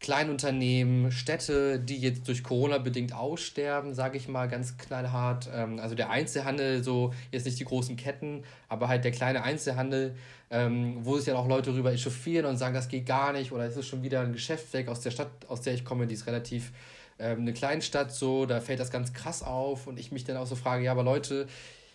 Kleinunternehmen, 0.00 1.10
Städte, 1.10 1.80
die 1.80 1.96
jetzt 1.96 2.28
durch 2.28 2.44
Corona 2.44 2.78
bedingt 2.78 3.12
aussterben, 3.12 3.94
sage 3.94 4.16
ich 4.16 4.28
mal 4.28 4.48
ganz 4.48 4.78
knallhart. 4.78 5.48
Ähm, 5.52 5.80
also 5.80 5.94
der 5.94 6.10
Einzelhandel, 6.10 6.84
so 6.84 7.12
jetzt 7.32 7.46
nicht 7.46 7.58
die 7.58 7.64
großen 7.64 7.96
Ketten, 7.96 8.44
aber 8.68 8.88
halt 8.88 9.04
der 9.04 9.10
kleine 9.10 9.42
Einzelhandel, 9.42 10.14
ähm, 10.50 10.98
wo 11.00 11.16
sich 11.16 11.26
dann 11.26 11.36
auch 11.36 11.48
Leute 11.48 11.72
darüber 11.72 11.92
echauffieren 11.92 12.46
und 12.46 12.58
sagen, 12.58 12.74
das 12.74 12.88
geht 12.88 13.06
gar 13.06 13.32
nicht 13.32 13.50
oder 13.50 13.64
es 13.64 13.76
ist 13.76 13.86
schon 13.86 14.02
wieder 14.02 14.20
ein 14.20 14.32
Geschäft 14.32 14.72
weg 14.72 14.88
aus 14.88 15.00
der 15.00 15.10
Stadt, 15.10 15.30
aus 15.48 15.62
der 15.62 15.74
ich 15.74 15.84
komme, 15.84 16.06
die 16.06 16.14
ist 16.14 16.26
relativ 16.28 16.72
ähm, 17.18 17.40
eine 17.40 17.52
Kleinstadt 17.52 18.12
so, 18.12 18.46
da 18.46 18.60
fällt 18.60 18.78
das 18.78 18.90
ganz 18.90 19.12
krass 19.12 19.42
auf 19.42 19.88
und 19.88 19.98
ich 19.98 20.12
mich 20.12 20.24
dann 20.24 20.36
auch 20.36 20.46
so 20.46 20.54
frage, 20.54 20.84
ja, 20.84 20.92
aber 20.92 21.02
Leute, 21.02 21.48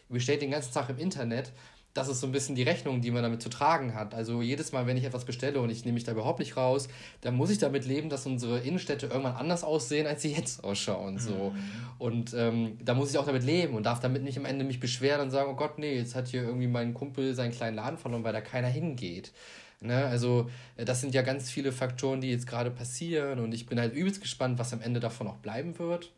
ihr 0.10 0.14
bestellt 0.14 0.42
den 0.42 0.52
ganzen 0.52 0.74
Tag 0.74 0.90
im 0.90 0.98
Internet 0.98 1.54
das 1.94 2.08
ist 2.08 2.22
so 2.22 2.28
ein 2.28 2.32
bisschen 2.32 2.56
die 2.56 2.64
Rechnung, 2.64 3.02
die 3.02 3.12
man 3.12 3.22
damit 3.22 3.42
zu 3.42 3.50
tragen 3.50 3.94
hat. 3.94 4.16
Also 4.16 4.42
jedes 4.42 4.72
Mal, 4.72 4.88
wenn 4.88 4.98
ich 4.98 5.04
etwas 5.04 5.26
bestelle 5.26 5.62
und 5.62 5.70
ich 5.70 5.86
nehme 5.86 5.94
mich 5.94 6.04
da 6.04 6.12
überhaupt 6.12 6.40
nicht 6.40 6.58
raus, 6.58 6.88
dann 7.22 7.36
muss 7.36 7.52
ich 7.52 7.60
damit 7.60 7.86
leben, 7.86 8.10
dass 8.10 8.26
unsere 8.26 8.60
Innenstädte 8.60 9.08
irgendwann 9.08 9.36
anders 9.36 9.64
aussehen, 9.64 10.08
als 10.08 10.24
sie 10.24 10.32
jetzt 10.34 10.64
ausschauen. 10.64 11.20
So. 11.20 11.52
Mhm. 11.52 11.60
Und 12.00 12.34
ähm, 12.34 12.78
da 12.84 12.96
muss 12.96 13.12
ich 13.12 13.18
auch 13.20 13.26
damit 13.26 13.44
leben 13.44 13.76
und 13.76 13.86
darf 13.86 14.00
damit 14.00 14.24
nicht 14.24 14.38
am 14.38 14.46
Ende 14.46 14.66
mich 14.66 14.80
beschweren 14.80 15.22
und 15.22 15.30
sagen, 15.30 15.52
oh 15.52 15.56
Gott, 15.56 15.78
nee, 15.78 15.96
jetzt 15.96 16.16
hat 16.16 16.28
hier 16.28 16.42
irgendwie 16.42 16.68
mein 16.68 16.96
Kumpel 16.96 17.36
seinen 17.36 17.52
kleinen 17.52 17.76
Laden 17.76 18.00
verloren, 18.00 18.24
weil 18.24 18.34
da 18.34 18.42
keiner 18.42 18.70
hingeht. 18.70 19.32
Ne? 19.80 20.06
Also 20.06 20.50
äh, 20.78 20.86
das 20.86 21.02
sind 21.02 21.14
ja 21.14 21.22
ganz 21.22 21.52
viele 21.52 21.72
Faktoren, 21.72 22.22
die 22.22 22.32
jetzt 22.32 22.48
gerade 22.48 22.72
passieren 22.72 23.40
und 23.40 23.54
ich 23.54 23.68
bin 23.68 23.80
halt 23.80 23.94
übelst 23.94 24.22
gespannt, 24.22 24.58
was 24.58 24.74
am 24.74 24.82
Ende 24.82 25.00
davon 25.00 25.28
auch 25.28 25.38
bleiben 25.38 25.78
wird 25.78 26.12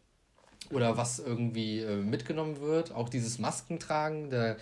oder 0.72 0.98
was 0.98 1.20
irgendwie 1.20 1.80
äh, 1.80 1.98
mitgenommen 1.98 2.62
wird. 2.62 2.94
Auch 2.94 3.10
dieses 3.10 3.40
Maskentragen, 3.40 4.30
der 4.30 4.58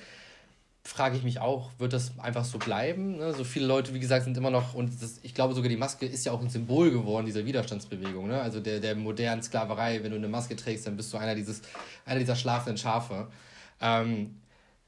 frage 0.85 1.15
ich 1.15 1.23
mich 1.23 1.39
auch, 1.39 1.71
wird 1.77 1.93
das 1.93 2.19
einfach 2.19 2.43
so 2.43 2.57
bleiben? 2.57 3.17
Ne? 3.17 3.33
So 3.33 3.43
viele 3.43 3.65
Leute, 3.65 3.93
wie 3.93 3.99
gesagt, 3.99 4.25
sind 4.25 4.37
immer 4.37 4.49
noch, 4.49 4.73
und 4.73 5.01
das, 5.01 5.19
ich 5.23 5.33
glaube 5.33 5.53
sogar 5.53 5.69
die 5.69 5.77
Maske 5.77 6.05
ist 6.05 6.25
ja 6.25 6.33
auch 6.33 6.41
ein 6.41 6.49
Symbol 6.49 6.91
geworden 6.91 7.25
dieser 7.25 7.45
Widerstandsbewegung, 7.45 8.27
ne? 8.27 8.41
also 8.41 8.59
der, 8.59 8.79
der 8.79 8.95
modernen 8.95 9.41
Sklaverei. 9.41 10.03
Wenn 10.03 10.11
du 10.11 10.17
eine 10.17 10.27
Maske 10.27 10.55
trägst, 10.55 10.85
dann 10.85 10.97
bist 10.97 11.13
du 11.13 11.17
einer, 11.17 11.35
dieses, 11.35 11.61
einer 12.05 12.19
dieser 12.19 12.35
schlafenden 12.35 12.77
Schafe. 12.77 13.27
Ähm, 13.79 14.35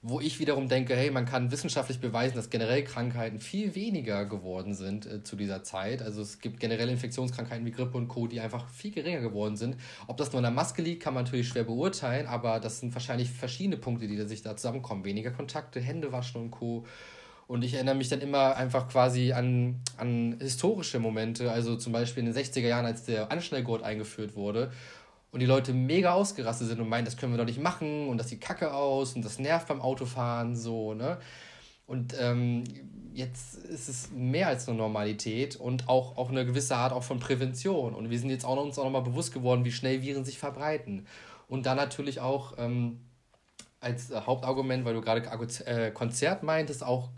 wo 0.07 0.19
ich 0.19 0.39
wiederum 0.39 0.69
denke, 0.69 0.95
hey, 0.95 1.09
man 1.09 1.25
kann 1.25 1.51
wissenschaftlich 1.51 1.99
beweisen, 1.99 2.35
dass 2.35 2.51
generell 2.51 2.83
Krankheiten 2.83 3.39
viel 3.39 3.73
weniger 3.73 4.25
geworden 4.25 4.75
sind 4.75 5.07
äh, 5.07 5.23
zu 5.23 5.35
dieser 5.35 5.63
Zeit. 5.63 6.03
Also 6.03 6.21
es 6.21 6.39
gibt 6.39 6.59
generell 6.59 6.89
Infektionskrankheiten 6.89 7.65
wie 7.65 7.71
Grippe 7.71 7.97
und 7.97 8.07
Co., 8.07 8.27
die 8.27 8.39
einfach 8.39 8.69
viel 8.69 8.91
geringer 8.91 9.21
geworden 9.21 9.57
sind. 9.57 9.77
Ob 10.05 10.17
das 10.17 10.31
nur 10.31 10.37
an 10.37 10.43
der 10.43 10.51
Maske 10.51 10.83
liegt, 10.83 11.01
kann 11.01 11.15
man 11.15 11.23
natürlich 11.23 11.47
schwer 11.47 11.63
beurteilen, 11.63 12.27
aber 12.27 12.59
das 12.59 12.81
sind 12.81 12.93
wahrscheinlich 12.93 13.31
verschiedene 13.31 13.77
Punkte, 13.77 14.07
die 14.07 14.21
sich 14.27 14.43
da 14.43 14.55
zusammenkommen. 14.55 15.05
Weniger 15.05 15.31
Kontakte, 15.31 15.79
Hände 15.79 16.11
waschen 16.11 16.39
und 16.39 16.51
Co. 16.51 16.85
Und 17.47 17.63
ich 17.63 17.73
erinnere 17.73 17.95
mich 17.95 18.09
dann 18.09 18.21
immer 18.21 18.55
einfach 18.57 18.87
quasi 18.87 19.33
an, 19.33 19.81
an 19.97 20.37
historische 20.39 20.99
Momente, 20.99 21.51
also 21.51 21.77
zum 21.77 21.93
Beispiel 21.93 22.23
in 22.23 22.31
den 22.31 22.43
60er 22.43 22.67
Jahren, 22.67 22.85
als 22.85 23.05
der 23.05 23.31
Anschnellgurt 23.31 23.81
eingeführt 23.81 24.35
wurde 24.35 24.71
und 25.35 25.41
die 25.41 25.47
Leute 25.47 25.73
mega 25.73 26.13
ausgerastet 26.13 26.69
sind 26.69 26.79
und 26.79 26.87
meinen, 26.87 27.03
das 27.03 27.17
können 27.17 27.33
wir 27.33 27.37
doch 27.37 27.45
nicht 27.45 27.59
machen 27.59 28.07
und 28.07 28.17
das 28.17 28.29
sieht 28.29 28.39
kacke 28.39 28.73
aus 28.73 29.17
und 29.17 29.25
das 29.25 29.37
nervt 29.37 29.67
beim 29.67 29.81
Autofahren 29.81 30.55
so, 30.55 30.93
ne? 30.93 31.17
Und 31.87 32.15
ähm, 32.17 32.63
jetzt 33.13 33.55
ist 33.55 33.89
es 33.89 34.11
mehr 34.11 34.47
als 34.47 34.69
eine 34.69 34.77
Normalität 34.77 35.57
und 35.57 35.89
auch, 35.89 36.15
auch 36.15 36.29
eine 36.29 36.45
gewisse 36.45 36.77
Art 36.77 36.93
auch 36.93 37.03
von 37.03 37.19
Prävention. 37.19 37.95
Und 37.95 38.09
wir 38.09 38.17
sind 38.17 38.29
jetzt 38.29 38.45
auch 38.45 38.55
noch, 38.55 38.63
uns 38.63 38.79
auch 38.79 38.85
nochmal 38.85 39.01
bewusst 39.01 39.33
geworden, 39.33 39.65
wie 39.65 39.73
schnell 39.73 40.01
Viren 40.01 40.23
sich 40.23 40.39
verbreiten. 40.39 41.05
Und 41.49 41.65
dann 41.65 41.75
natürlich 41.75 42.21
auch 42.21 42.53
ähm, 42.57 43.01
als 43.81 44.11
Hauptargument, 44.15 44.85
weil 44.85 44.93
du 44.93 45.01
gerade 45.01 45.21
äh, 45.65 45.91
Konzert 45.91 46.43
meintest, 46.43 46.81
auch 46.81 47.09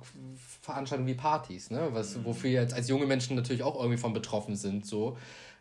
Veranstaltungen 0.63 1.07
wie 1.07 1.13
Partys, 1.13 1.69
ne? 1.69 1.89
Was, 1.91 2.25
wofür 2.25 2.49
jetzt 2.49 2.73
als 2.73 2.89
junge 2.89 3.05
Menschen 3.05 3.35
natürlich 3.35 3.61
auch 3.61 3.75
irgendwie 3.75 3.99
von 3.99 4.13
betroffen 4.13 4.55
sind. 4.55 4.87
So 4.87 5.17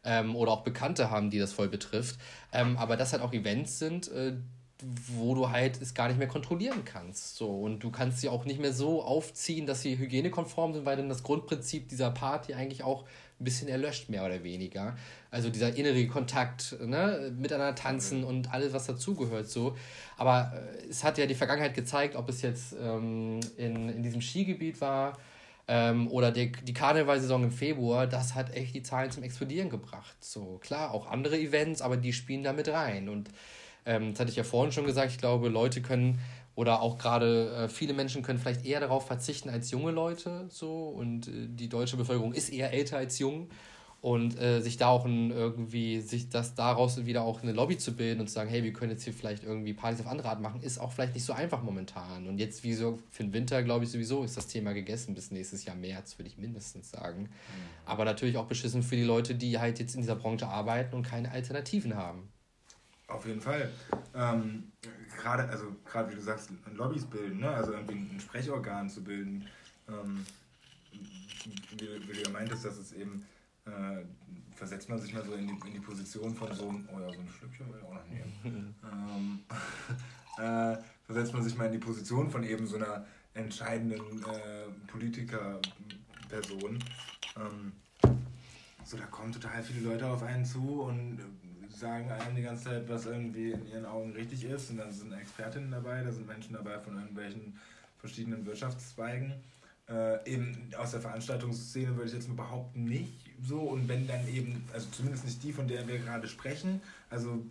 ähm, 0.06 0.34
oder 0.34 0.52
auch 0.52 0.62
Bekannte 0.62 1.10
haben, 1.10 1.30
die 1.30 1.38
das 1.38 1.52
voll 1.52 1.68
betrifft. 1.68 2.18
Ähm, 2.52 2.78
aber 2.78 2.96
das 2.96 3.12
halt 3.12 3.22
auch 3.22 3.32
Events 3.32 3.78
sind, 3.78 4.10
äh, 4.12 4.36
wo 4.82 5.34
du 5.34 5.50
halt 5.50 5.80
es 5.80 5.94
gar 5.94 6.08
nicht 6.08 6.18
mehr 6.18 6.28
kontrollieren 6.28 6.84
kannst. 6.84 7.36
So. 7.36 7.48
Und 7.48 7.80
du 7.80 7.90
kannst 7.90 8.20
sie 8.20 8.28
auch 8.28 8.44
nicht 8.44 8.60
mehr 8.60 8.72
so 8.72 9.02
aufziehen, 9.02 9.66
dass 9.66 9.82
sie 9.82 9.98
hygienekonform 9.98 10.74
sind, 10.74 10.84
weil 10.84 10.96
dann 10.96 11.08
das 11.08 11.22
Grundprinzip 11.22 11.88
dieser 11.88 12.10
Party 12.10 12.54
eigentlich 12.54 12.82
auch 12.82 13.04
ein 13.38 13.44
bisschen 13.44 13.68
erlöscht, 13.68 14.08
mehr 14.08 14.24
oder 14.24 14.42
weniger. 14.44 14.96
Also 15.30 15.50
dieser 15.50 15.74
innere 15.74 16.06
Kontakt, 16.06 16.76
ne, 16.80 17.32
miteinander 17.36 17.74
tanzen 17.74 18.24
und 18.24 18.52
alles, 18.52 18.72
was 18.72 18.86
dazugehört, 18.86 19.48
so. 19.48 19.76
Aber 20.16 20.52
äh, 20.54 20.88
es 20.88 21.04
hat 21.04 21.18
ja 21.18 21.26
die 21.26 21.34
Vergangenheit 21.34 21.74
gezeigt, 21.74 22.16
ob 22.16 22.28
es 22.28 22.42
jetzt 22.42 22.74
ähm, 22.80 23.40
in, 23.56 23.88
in 23.88 24.02
diesem 24.02 24.20
Skigebiet 24.20 24.80
war, 24.80 25.18
ähm, 25.68 26.08
oder 26.10 26.30
die, 26.30 26.52
die 26.52 26.74
Karnevalsaison 26.74 27.44
im 27.44 27.50
Februar, 27.50 28.06
das 28.06 28.34
hat 28.34 28.54
echt 28.54 28.74
die 28.74 28.82
Zahlen 28.82 29.10
zum 29.10 29.22
Explodieren 29.22 29.70
gebracht. 29.70 30.16
So, 30.20 30.58
klar, 30.58 30.92
auch 30.92 31.06
andere 31.06 31.38
Events, 31.38 31.82
aber 31.82 31.96
die 31.96 32.12
spielen 32.12 32.42
da 32.42 32.52
mit 32.52 32.68
rein. 32.68 33.08
Und 33.08 33.30
ähm, 33.84 34.12
das 34.12 34.20
hatte 34.20 34.30
ich 34.30 34.36
ja 34.36 34.44
vorhin 34.44 34.72
schon 34.72 34.86
gesagt, 34.86 35.12
ich 35.12 35.18
glaube, 35.18 35.48
Leute 35.48 35.82
können 35.82 36.20
oder 36.54 36.80
auch 36.80 36.98
gerade 36.98 37.50
äh, 37.50 37.68
viele 37.68 37.92
Menschen 37.92 38.22
können 38.22 38.38
vielleicht 38.38 38.64
eher 38.64 38.80
darauf 38.80 39.06
verzichten 39.06 39.50
als 39.50 39.70
junge 39.70 39.92
Leute 39.92 40.46
so 40.48 40.88
und 40.88 41.28
äh, 41.28 41.48
die 41.48 41.68
deutsche 41.68 41.96
Bevölkerung 41.96 42.32
ist 42.32 42.48
eher 42.48 42.72
älter 42.72 42.96
als 42.96 43.18
jung 43.18 43.48
und 44.00 44.38
äh, 44.38 44.60
sich 44.60 44.76
da 44.76 44.88
auch 44.88 45.04
ein, 45.04 45.30
irgendwie, 45.30 46.00
sich 46.00 46.28
das 46.28 46.54
daraus 46.54 47.06
wieder 47.06 47.22
auch 47.22 47.42
eine 47.42 47.52
Lobby 47.52 47.78
zu 47.78 47.94
bilden 47.94 48.20
und 48.20 48.28
zu 48.28 48.34
sagen, 48.34 48.48
hey, 48.48 48.62
wir 48.62 48.72
können 48.72 48.92
jetzt 48.92 49.04
hier 49.04 49.12
vielleicht 49.12 49.42
irgendwie 49.42 49.72
Partys 49.72 50.00
auf 50.00 50.06
andere 50.06 50.28
Art 50.28 50.40
machen, 50.40 50.62
ist 50.62 50.78
auch 50.78 50.92
vielleicht 50.92 51.14
nicht 51.14 51.24
so 51.24 51.32
einfach 51.32 51.62
momentan. 51.62 52.26
Und 52.28 52.38
jetzt, 52.38 52.62
wie 52.62 52.74
so 52.74 52.98
für 53.10 53.24
den 53.24 53.32
Winter, 53.32 53.62
glaube 53.62 53.84
ich, 53.84 53.90
sowieso 53.90 54.22
ist 54.22 54.36
das 54.36 54.46
Thema 54.46 54.74
gegessen 54.74 55.14
bis 55.14 55.30
nächstes 55.30 55.64
Jahr 55.64 55.76
März, 55.76 56.18
würde 56.18 56.28
ich 56.28 56.38
mindestens 56.38 56.90
sagen. 56.90 57.22
Mhm. 57.22 57.28
Aber 57.86 58.04
natürlich 58.04 58.36
auch 58.36 58.46
beschissen 58.46 58.82
für 58.82 58.96
die 58.96 59.04
Leute, 59.04 59.34
die 59.34 59.58
halt 59.58 59.78
jetzt 59.78 59.94
in 59.94 60.02
dieser 60.02 60.16
Branche 60.16 60.46
arbeiten 60.46 60.94
und 60.94 61.02
keine 61.02 61.30
Alternativen 61.30 61.96
haben. 61.96 62.28
Auf 63.08 63.24
jeden 63.26 63.40
Fall. 63.40 63.70
Ähm, 64.14 64.72
gerade, 65.16 65.48
also 65.48 65.76
gerade 65.84 66.10
wie 66.10 66.16
du 66.16 66.20
sagst, 66.20 66.50
Lobbys 66.74 67.04
bilden, 67.04 67.40
ne? 67.40 67.50
also 67.50 67.72
irgendwie 67.72 67.94
ein 67.94 68.20
Sprechorgan 68.20 68.90
zu 68.90 69.04
bilden, 69.04 69.46
ähm, 69.88 70.24
wie, 70.92 72.08
wie, 72.08 72.12
du 72.12 72.22
ja 72.22 72.30
meintest, 72.30 72.64
dass 72.64 72.78
es 72.78 72.92
eben, 72.92 73.24
äh, 73.66 74.04
versetzt 74.54 74.88
man 74.88 74.98
sich 74.98 75.12
mal 75.12 75.24
so 75.24 75.34
in 75.34 75.46
die, 75.46 75.66
in 75.66 75.72
die 75.74 75.80
Position 75.80 76.34
von 76.34 76.52
so 76.54 76.68
einem, 76.68 76.88
oh 76.92 77.00
ja, 77.00 77.12
so 77.12 77.20
ein 77.20 77.28
Schlückchen 77.28 77.68
will 77.68 77.78
ich 77.78 77.84
auch 77.84 77.94
noch 77.94 78.08
nehmen. 78.08 78.74
ähm, 78.84 79.40
äh, 80.38 80.78
versetzt 81.04 81.32
man 81.34 81.42
sich 81.42 81.56
mal 81.56 81.66
in 81.66 81.72
die 81.72 81.78
Position 81.78 82.30
von 82.30 82.42
eben 82.44 82.66
so 82.66 82.76
einer 82.76 83.04
entscheidenden 83.34 84.22
äh, 84.24 84.70
Politikerperson. 84.86 86.78
Ähm, 87.36 87.72
so, 88.84 88.96
da 88.96 89.04
kommen 89.06 89.32
total 89.32 89.62
viele 89.62 89.80
Leute 89.80 90.06
auf 90.06 90.22
einen 90.22 90.44
zu 90.44 90.82
und 90.82 91.20
sagen 91.68 92.10
einem 92.10 92.36
die 92.36 92.42
ganze 92.42 92.64
Zeit, 92.64 92.88
was 92.88 93.06
irgendwie 93.06 93.50
in 93.50 93.66
ihren 93.66 93.84
Augen 93.84 94.12
richtig 94.12 94.44
ist. 94.44 94.70
Und 94.70 94.78
dann 94.78 94.92
sind 94.92 95.12
Expertinnen 95.12 95.70
dabei, 95.70 96.02
da 96.02 96.12
sind 96.12 96.26
Menschen 96.26 96.54
dabei 96.54 96.78
von 96.78 96.96
irgendwelchen 96.96 97.58
verschiedenen 97.98 98.46
Wirtschaftszweigen. 98.46 99.34
Äh, 99.88 100.32
eben 100.32 100.70
aus 100.78 100.92
der 100.92 101.00
Veranstaltungsszene 101.00 101.94
würde 101.94 102.06
ich 102.08 102.14
jetzt 102.14 102.28
nur 102.28 102.36
behaupten, 102.36 102.84
nicht 102.84 103.25
so. 103.42 103.60
Und 103.60 103.88
wenn 103.88 104.06
dann 104.06 104.26
eben, 104.28 104.64
also 104.72 104.88
zumindest 104.90 105.24
nicht 105.24 105.42
die, 105.42 105.52
von 105.52 105.68
der 105.68 105.86
wir 105.88 105.98
gerade 105.98 106.28
sprechen, 106.28 106.80
also 107.10 107.44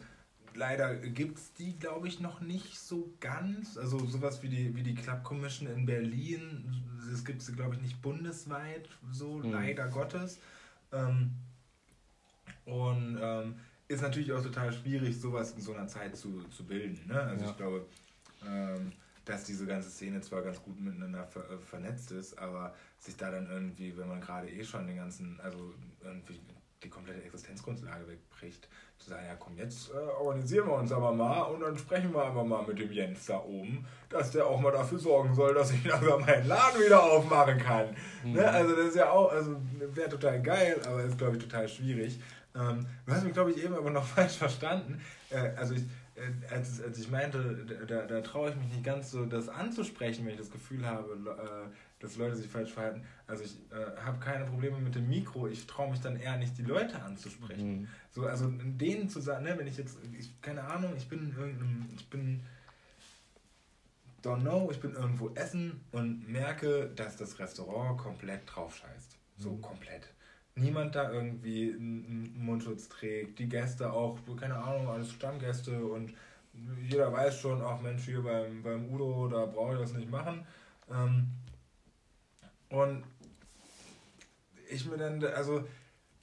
leider 0.55 0.95
gibt 0.95 1.37
es 1.37 1.53
die, 1.53 1.77
glaube 1.77 2.07
ich, 2.07 2.19
noch 2.19 2.41
nicht 2.41 2.79
so 2.79 3.13
ganz. 3.19 3.77
Also 3.77 3.99
sowas 4.05 4.41
wie 4.43 4.49
die, 4.49 4.75
wie 4.75 4.83
die 4.83 4.95
Club 4.95 5.23
Commission 5.23 5.67
in 5.69 5.85
Berlin, 5.85 6.83
das 7.11 7.23
gibt 7.23 7.41
es, 7.41 7.55
glaube 7.55 7.75
ich, 7.75 7.81
nicht 7.81 8.01
bundesweit, 8.01 8.87
so 9.11 9.37
mhm. 9.37 9.51
leider 9.51 9.87
Gottes. 9.87 10.39
Ähm, 10.91 11.31
und 12.65 13.19
ähm, 13.21 13.55
ist 13.87 14.01
natürlich 14.01 14.31
auch 14.31 14.41
total 14.41 14.73
schwierig, 14.73 15.19
sowas 15.19 15.51
in 15.51 15.61
so 15.61 15.73
einer 15.73 15.87
Zeit 15.87 16.15
zu, 16.15 16.43
zu 16.49 16.63
bilden. 16.63 16.99
Ne? 17.07 17.19
Also 17.21 17.45
ja. 17.45 17.51
ich 17.51 17.57
glaube, 17.57 17.85
ähm, 18.47 18.91
dass 19.25 19.43
diese 19.43 19.65
ganze 19.65 19.89
Szene 19.89 20.21
zwar 20.21 20.43
ganz 20.43 20.61
gut 20.61 20.79
miteinander 20.79 21.25
ver 21.25 21.49
äh, 21.49 21.57
vernetzt 21.57 22.11
ist, 22.11 22.37
aber 22.37 22.73
sich 22.99 23.17
da 23.17 23.31
dann 23.31 23.49
irgendwie, 23.49 23.97
wenn 23.97 24.07
man 24.07 24.21
gerade 24.21 24.49
eh 24.49 24.63
schon 24.63 24.87
den 24.87 24.97
ganzen, 24.97 25.39
also 25.41 25.73
irgendwie 26.03 26.39
die 26.83 26.89
komplette 26.89 27.23
Existenzgrundlage 27.23 28.07
wegbricht, 28.07 28.67
zu 28.97 29.09
sagen, 29.09 29.25
ja 29.27 29.35
komm, 29.35 29.57
jetzt 29.57 29.89
äh, 29.89 29.93
organisieren 29.93 30.67
wir 30.67 30.75
uns 30.75 30.91
aber 30.91 31.11
mal 31.11 31.41
und 31.41 31.61
dann 31.61 31.77
sprechen 31.77 32.13
wir 32.13 32.23
einfach 32.23 32.45
mal 32.45 32.65
mit 32.65 32.79
dem 32.79 32.91
Jens 32.91 33.25
da 33.25 33.39
oben, 33.39 33.85
dass 34.09 34.31
der 34.31 34.45
auch 34.45 34.59
mal 34.59 34.71
dafür 34.71 34.99
sorgen 34.99 35.33
soll, 35.33 35.53
dass 35.53 35.71
ich 35.71 35.83
langsam 35.85 36.21
meinen 36.21 36.47
Laden 36.47 36.81
wieder 36.81 37.03
aufmachen 37.03 37.57
kann. 37.57 37.87
Ne? 37.87 37.95
Mhm. 38.23 38.33
Ne? 38.33 38.49
Also 38.49 38.75
das 38.75 38.85
ist 38.87 38.95
ja 38.95 39.09
auch, 39.09 39.31
also 39.31 39.57
wäre 39.93 40.09
total 40.09 40.41
geil, 40.41 40.79
aber 40.85 41.03
ist 41.03 41.17
glaube 41.17 41.37
ich 41.37 41.43
total 41.43 41.67
schwierig. 41.67 42.19
Ähm, 42.55 42.85
du 43.05 43.11
hast 43.11 43.23
mich 43.23 43.33
glaube 43.33 43.51
ich 43.51 43.63
eben 43.63 43.73
aber 43.73 43.89
noch 43.89 44.05
falsch 44.15 44.37
verstanden. 44.37 45.01
Äh, 45.29 45.49
also 45.57 45.73
ich, 45.73 45.83
als, 46.49 46.81
als 46.81 46.97
ich 46.97 47.09
meinte, 47.09 47.65
da, 47.87 48.05
da 48.05 48.21
traue 48.21 48.49
ich 48.49 48.55
mich 48.55 48.69
nicht 48.69 48.83
ganz 48.83 49.11
so, 49.11 49.25
das 49.25 49.49
anzusprechen, 49.49 50.25
wenn 50.25 50.33
ich 50.33 50.39
das 50.39 50.51
Gefühl 50.51 50.85
habe, 50.85 51.09
äh, 51.11 51.75
dass 51.99 52.15
Leute 52.15 52.35
sich 52.37 52.47
falsch 52.47 52.71
verhalten. 52.71 53.03
Also 53.27 53.43
ich 53.43 53.57
äh, 53.71 54.01
habe 54.01 54.19
keine 54.19 54.45
Probleme 54.45 54.77
mit 54.79 54.95
dem 54.95 55.09
Mikro, 55.09 55.47
ich 55.47 55.67
traue 55.67 55.91
mich 55.91 55.99
dann 55.99 56.17
eher 56.17 56.37
nicht, 56.37 56.57
die 56.57 56.63
Leute 56.63 57.01
anzusprechen. 57.01 57.81
Mhm. 57.81 57.87
So, 58.11 58.25
also 58.25 58.49
denen 58.49 59.09
zu 59.09 59.19
sagen, 59.19 59.43
ne, 59.43 59.57
wenn 59.57 59.67
ich 59.67 59.77
jetzt, 59.77 59.97
ich, 60.17 60.41
keine 60.41 60.63
Ahnung, 60.63 60.93
ich 60.95 61.09
bin 61.09 61.19
in 61.19 61.35
irgendeinem, 61.35 61.89
ich 61.95 62.09
bin, 62.09 62.41
don't 64.23 64.41
know, 64.41 64.69
ich 64.71 64.79
bin 64.79 64.93
irgendwo 64.93 65.31
essen 65.35 65.81
und 65.91 66.29
merke, 66.29 66.91
dass 66.95 67.17
das 67.17 67.39
Restaurant 67.39 67.97
komplett 67.97 68.41
drauf 68.45 68.77
scheißt. 68.77 69.17
So 69.37 69.51
mhm. 69.51 69.61
komplett. 69.61 70.14
Niemand 70.55 70.95
da 70.95 71.11
irgendwie 71.11 71.73
einen 71.73 72.33
Mundschutz 72.37 72.87
trägt, 72.87 73.39
die 73.39 73.49
Gäste 73.49 73.91
auch, 73.91 74.17
keine 74.39 74.55
Ahnung, 74.55 74.87
alles 74.87 75.11
Stammgäste 75.11 75.85
und 75.85 76.13
jeder 76.87 77.11
weiß 77.11 77.39
schon, 77.39 77.61
ach 77.61 77.81
Mensch, 77.81 78.05
hier 78.05 78.23
beim, 78.23 78.63
beim 78.63 78.89
Udo, 78.89 79.27
da 79.27 79.45
brauche 79.45 79.73
ich 79.73 79.79
das 79.79 79.93
nicht 79.93 80.09
machen. 80.09 80.45
Ähm, 80.89 81.27
und 82.69 83.03
ich 84.69 84.85
mir 84.85 84.97
dann, 84.97 85.23
also 85.25 85.65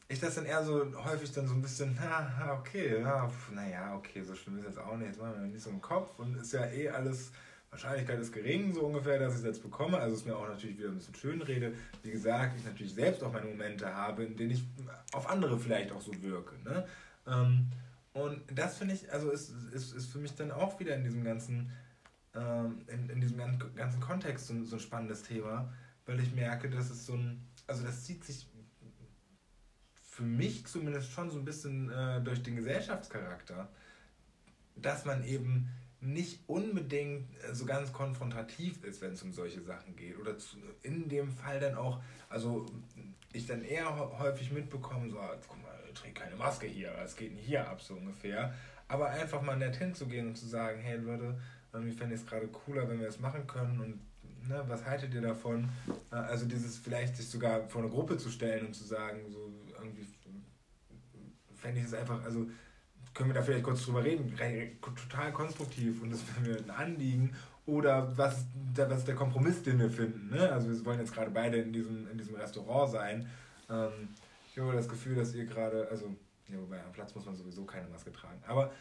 ich 0.08 0.20
das 0.20 0.34
dann 0.34 0.44
eher 0.44 0.62
so 0.62 0.84
häufig 1.04 1.32
dann 1.32 1.46
so 1.46 1.54
ein 1.54 1.62
bisschen, 1.62 1.98
ha, 2.00 2.58
okay, 2.58 3.00
ja, 3.00 3.30
naja, 3.52 3.94
okay, 3.96 4.22
so 4.22 4.34
schlimm 4.34 4.58
ist 4.58 4.66
jetzt 4.66 4.78
auch 4.78 4.96
nicht, 4.96 5.08
jetzt 5.08 5.20
machen 5.20 5.34
wir 5.34 5.48
nicht 5.48 5.62
so 5.62 5.70
im 5.70 5.80
Kopf 5.80 6.18
und 6.18 6.36
ist 6.36 6.52
ja 6.52 6.66
eh 6.66 6.88
alles, 6.90 7.32
Wahrscheinlichkeit 7.72 8.18
ist 8.20 8.32
gering, 8.32 8.74
so 8.74 8.82
ungefähr, 8.82 9.18
dass 9.18 9.32
ich 9.32 9.40
es 9.40 9.46
jetzt 9.46 9.62
bekomme. 9.62 9.98
Also 9.98 10.14
ist 10.14 10.26
mir 10.26 10.36
auch 10.36 10.46
natürlich 10.46 10.78
wieder 10.78 10.90
ein 10.90 10.96
bisschen 10.96 11.14
schön 11.14 11.40
rede. 11.40 11.72
Wie 12.02 12.10
gesagt, 12.10 12.54
ich 12.58 12.64
natürlich 12.64 12.92
selbst 12.92 13.22
auch 13.24 13.32
meine 13.32 13.46
Momente 13.46 13.92
habe, 13.92 14.24
in 14.24 14.36
denen 14.36 14.50
ich 14.50 14.62
auf 15.12 15.28
andere 15.28 15.58
vielleicht 15.58 15.90
auch 15.90 16.02
so 16.02 16.12
wirke. 16.22 16.54
Ne? 16.64 16.86
Ähm, 17.26 17.70
und 18.12 18.42
das 18.54 18.76
finde 18.76 18.92
ich, 18.94 19.10
also 19.10 19.30
ist, 19.30 19.54
ist, 19.72 19.94
ist 19.94 20.12
für 20.12 20.18
mich 20.18 20.34
dann 20.34 20.50
auch 20.50 20.78
wieder 20.80 20.94
in 20.94 21.02
diesem 21.02 21.24
ganzen, 21.24 21.72
ähm, 22.34 22.82
in, 22.88 23.08
in 23.08 23.22
diesem 23.22 23.38
ganzen 23.74 24.00
Kontext 24.00 24.48
so, 24.48 24.64
so 24.64 24.76
ein 24.76 24.80
spannendes 24.80 25.22
Thema, 25.22 25.72
weil 26.04 26.20
ich 26.20 26.34
merke, 26.34 26.68
dass 26.68 26.90
es 26.90 27.06
so 27.06 27.14
ein, 27.14 27.42
also 27.66 27.84
das 27.84 28.04
zieht 28.04 28.22
sich 28.22 28.46
für 30.10 30.24
mich 30.24 30.66
zumindest 30.66 31.10
schon 31.10 31.30
so 31.30 31.38
ein 31.38 31.46
bisschen 31.46 31.90
äh, 31.90 32.20
durch 32.20 32.42
den 32.42 32.56
Gesellschaftscharakter, 32.56 33.70
dass 34.76 35.06
man 35.06 35.24
eben 35.24 35.70
nicht 36.02 36.40
unbedingt 36.48 37.28
äh, 37.44 37.54
so 37.54 37.64
ganz 37.64 37.92
konfrontativ 37.92 38.82
ist, 38.84 39.00
wenn 39.00 39.12
es 39.12 39.22
um 39.22 39.32
solche 39.32 39.62
Sachen 39.62 39.96
geht. 39.96 40.18
Oder 40.18 40.36
zu, 40.36 40.56
in 40.82 41.08
dem 41.08 41.30
Fall 41.30 41.60
dann 41.60 41.76
auch, 41.76 42.02
also 42.28 42.66
ich 43.32 43.46
dann 43.46 43.62
eher 43.64 43.96
häufig 44.18 44.50
mitbekomme, 44.52 45.08
so, 45.08 45.18
ah, 45.18 45.36
guck 45.46 45.62
mal, 45.62 45.72
trägt 45.94 46.16
keine 46.16 46.36
Maske 46.36 46.66
hier, 46.66 46.92
es 47.04 47.16
geht 47.16 47.34
nicht 47.34 47.46
hier 47.46 47.68
ab, 47.68 47.80
so 47.80 47.94
ungefähr. 47.94 48.52
Aber 48.88 49.08
einfach 49.08 49.40
mal 49.42 49.56
nett 49.56 49.76
hinzugehen 49.76 50.28
und 50.28 50.36
zu 50.36 50.46
sagen, 50.46 50.80
hey 50.80 50.98
Leute, 50.98 51.38
ich 51.88 51.96
fände 51.96 52.14
es 52.14 52.26
gerade 52.26 52.48
cooler, 52.48 52.88
wenn 52.88 53.00
wir 53.00 53.08
es 53.08 53.20
machen 53.20 53.46
können 53.46 53.80
und 53.80 54.48
ne, 54.48 54.62
was 54.66 54.84
haltet 54.84 55.14
ihr 55.14 55.22
davon? 55.22 55.68
Äh, 56.10 56.16
also 56.16 56.46
dieses 56.46 56.78
vielleicht 56.78 57.16
sich 57.16 57.28
sogar 57.28 57.68
vor 57.68 57.82
eine 57.82 57.90
Gruppe 57.90 58.18
zu 58.18 58.30
stellen 58.30 58.66
und 58.66 58.74
zu 58.74 58.84
sagen, 58.84 59.20
so 59.30 59.52
irgendwie 59.78 60.06
fände 61.54 61.80
ich 61.80 61.86
es 61.86 61.94
einfach, 61.94 62.22
also 62.24 62.48
können 63.14 63.30
wir 63.30 63.34
da 63.34 63.42
vielleicht 63.42 63.64
kurz 63.64 63.84
drüber 63.84 64.04
reden, 64.04 64.34
total 64.80 65.32
konstruktiv 65.32 66.02
und 66.02 66.10
das 66.10 66.20
wäre 66.28 66.54
mir 66.54 66.62
ein 66.62 66.70
Anliegen. 66.70 67.34
Oder 67.64 68.16
was, 68.16 68.46
was 68.74 68.98
ist 68.98 69.08
der 69.08 69.14
Kompromiss, 69.14 69.62
den 69.62 69.78
wir 69.78 69.90
finden? 69.90 70.30
Ne? 70.30 70.50
Also 70.50 70.68
wir 70.68 70.84
wollen 70.84 70.98
jetzt 70.98 71.14
gerade 71.14 71.30
beide 71.30 71.58
in 71.58 71.72
diesem, 71.72 72.10
in 72.10 72.18
diesem 72.18 72.34
Restaurant 72.34 72.90
sein. 72.90 73.28
Ähm, 73.70 74.08
ich 74.50 74.58
habe 74.58 74.72
das 74.72 74.88
Gefühl, 74.88 75.14
dass 75.14 75.34
ihr 75.34 75.46
gerade, 75.46 75.86
also 75.88 76.16
ja, 76.48 76.58
wobei 76.58 76.82
am 76.82 76.92
Platz 76.92 77.14
muss 77.14 77.24
man 77.24 77.36
sowieso 77.36 77.64
keine 77.64 77.88
Maske 77.88 78.10
tragen. 78.10 78.42
Aber 78.46 78.72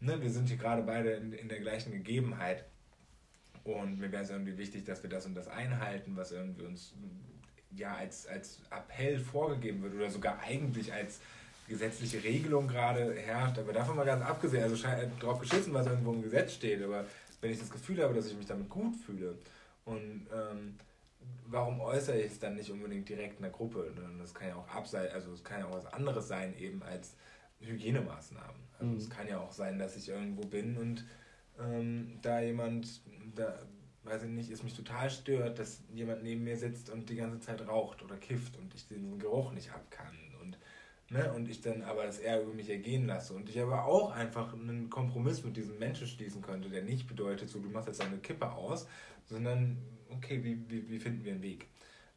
ne, 0.00 0.20
wir 0.20 0.30
sind 0.30 0.48
hier 0.48 0.56
gerade 0.56 0.82
beide 0.82 1.10
in, 1.10 1.32
in 1.32 1.48
der 1.48 1.60
gleichen 1.60 1.92
Gegebenheit. 1.92 2.64
Und 3.62 3.98
mir 3.98 4.10
wäre 4.10 4.22
es 4.22 4.30
irgendwie 4.30 4.56
wichtig, 4.56 4.84
dass 4.84 5.02
wir 5.02 5.10
das 5.10 5.26
und 5.26 5.34
das 5.34 5.46
einhalten, 5.46 6.16
was 6.16 6.32
irgendwie 6.32 6.64
uns 6.64 6.94
ja 7.72 7.94
als, 7.94 8.26
als 8.26 8.62
Appell 8.70 9.18
vorgegeben 9.20 9.82
wird 9.82 9.94
oder 9.94 10.10
sogar 10.10 10.40
eigentlich 10.40 10.92
als 10.92 11.20
gesetzliche 11.70 12.22
Regelung 12.22 12.68
gerade 12.68 13.14
herrscht. 13.14 13.58
Aber 13.58 13.72
davon 13.72 13.96
mal 13.96 14.04
ganz 14.04 14.22
abgesehen, 14.22 14.62
also 14.62 14.76
drauf 15.20 15.38
geschissen, 15.38 15.72
was 15.72 15.86
irgendwo 15.86 16.12
im 16.12 16.22
Gesetz 16.22 16.54
steht. 16.54 16.82
Aber 16.82 17.06
wenn 17.40 17.52
ich 17.52 17.58
das 17.58 17.70
Gefühl 17.70 18.02
habe, 18.02 18.12
dass 18.12 18.26
ich 18.26 18.36
mich 18.36 18.46
damit 18.46 18.68
gut 18.68 18.94
fühle 18.96 19.38
und 19.84 20.26
ähm, 20.34 20.76
warum 21.46 21.80
äußere 21.80 22.20
ich 22.20 22.32
es 22.32 22.38
dann 22.38 22.56
nicht 22.56 22.70
unbedingt 22.70 23.08
direkt 23.08 23.36
in 23.36 23.42
der 23.42 23.52
Gruppe? 23.52 23.92
Das 24.18 24.34
kann 24.34 24.48
ja 24.48 24.56
auch 24.56 24.68
abseits, 24.68 25.14
also 25.14 25.32
es 25.32 25.42
kann 25.42 25.60
ja 25.60 25.66
auch 25.66 25.76
was 25.76 25.86
anderes 25.86 26.28
sein 26.28 26.54
eben 26.58 26.82
als 26.82 27.14
Hygienemaßnahmen. 27.60 28.60
Also 28.78 28.92
mhm. 28.92 28.98
es 28.98 29.08
kann 29.08 29.28
ja 29.28 29.38
auch 29.38 29.52
sein, 29.52 29.78
dass 29.78 29.96
ich 29.96 30.08
irgendwo 30.08 30.42
bin 30.42 30.76
und 30.76 31.06
ähm, 31.58 32.18
da 32.22 32.40
jemand, 32.40 33.00
da 33.36 33.54
weiß 34.04 34.24
ich 34.24 34.30
nicht, 34.30 34.50
es 34.50 34.62
mich 34.62 34.74
total 34.74 35.08
stört, 35.10 35.58
dass 35.58 35.82
jemand 35.92 36.22
neben 36.22 36.42
mir 36.42 36.56
sitzt 36.56 36.90
und 36.90 37.08
die 37.08 37.16
ganze 37.16 37.38
Zeit 37.40 37.66
raucht 37.68 38.02
oder 38.02 38.16
kifft 38.16 38.56
und 38.56 38.74
ich 38.74 38.88
den 38.88 39.18
Geruch 39.18 39.52
nicht 39.52 39.70
ab 39.70 39.84
kann. 39.90 40.29
Und, 41.10 41.16
ne, 41.16 41.32
und 41.32 41.48
ich 41.48 41.60
dann 41.60 41.82
aber 41.82 42.04
das 42.04 42.18
eher 42.18 42.42
über 42.42 42.52
mich 42.52 42.70
ergehen 42.70 43.06
lasse. 43.06 43.34
Und 43.34 43.48
ich 43.48 43.60
aber 43.60 43.84
auch 43.84 44.12
einfach 44.12 44.54
einen 44.54 44.88
Kompromiss 44.90 45.44
mit 45.44 45.56
diesem 45.56 45.78
Menschen 45.78 46.06
schließen 46.06 46.42
könnte, 46.42 46.68
der 46.68 46.82
nicht 46.82 47.06
bedeutet, 47.06 47.48
so 47.48 47.58
du 47.58 47.68
machst 47.68 47.88
jetzt 47.88 48.00
eine 48.00 48.18
Kippe 48.18 48.50
aus, 48.52 48.86
sondern 49.26 49.78
okay, 50.10 50.42
wie, 50.42 50.58
wie, 50.68 50.88
wie 50.88 51.00
finden 51.00 51.24
wir 51.24 51.32
einen 51.32 51.42
Weg? 51.42 51.66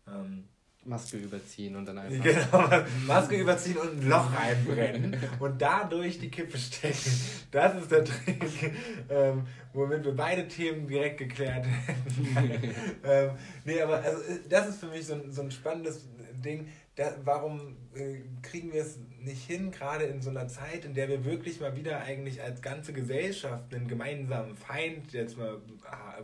Ähm, 0.08 0.46
Maske 0.86 1.18
überziehen 1.18 1.76
und 1.76 1.86
dann 1.86 1.98
einfach. 2.00 2.24
Genau, 2.24 2.84
Maske 3.08 3.38
überziehen 3.38 3.78
und 3.78 4.02
ein 4.02 4.10
Loch 4.10 4.28
reinbrennen 4.36 5.18
und 5.40 5.62
dadurch 5.62 6.20
die 6.20 6.30
Kippe 6.30 6.58
stecken. 6.58 7.12
Das 7.52 7.76
ist 7.76 7.92
der 7.92 8.04
Trick, 8.04 8.74
ähm, 9.10 9.48
womit 9.74 10.04
wir 10.04 10.16
beide 10.16 10.48
Themen 10.48 10.88
direkt 10.88 11.20
geklärt 11.20 11.66
hätten. 11.66 12.36
ähm, 13.04 13.32
nee, 13.66 13.82
aber 13.82 14.02
also, 14.02 14.20
das 14.50 14.70
ist 14.70 14.80
für 14.80 14.88
mich 14.88 15.06
so 15.06 15.14
ein, 15.14 15.32
so 15.32 15.42
ein 15.42 15.52
spannendes 15.52 16.08
Ding. 16.44 16.68
Da, 16.96 17.16
warum 17.24 17.76
äh, 17.96 18.20
kriegen 18.44 18.72
wir 18.72 18.82
es 18.82 19.00
nicht 19.20 19.46
hin, 19.46 19.72
gerade 19.72 20.04
in 20.06 20.22
so 20.22 20.30
einer 20.30 20.48
Zeit, 20.48 20.86
in 20.86 20.94
der 20.94 21.10
wir 21.10 21.26
wirklich 21.26 21.60
mal 21.60 21.76
wieder 21.76 22.02
eigentlich 22.02 22.42
als 22.42 22.62
ganze 22.62 22.94
Gesellschaft 22.94 23.74
einen 23.74 23.88
gemeinsamen 23.88 24.56
Feind, 24.56 25.12
jetzt 25.12 25.38
mal 25.38 25.60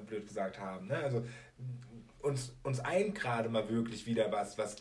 blöd 0.06 0.28
gesagt 0.28 0.60
haben. 0.60 0.88
Ne? 0.88 0.98
Also 0.98 1.26
uns, 2.22 2.54
uns 2.64 2.80
eint 2.82 3.16
gerade 3.16 3.50
mal 3.50 3.68
wirklich 3.70 4.06
wieder 4.06 4.32
was, 4.32 4.58
was 4.58 4.76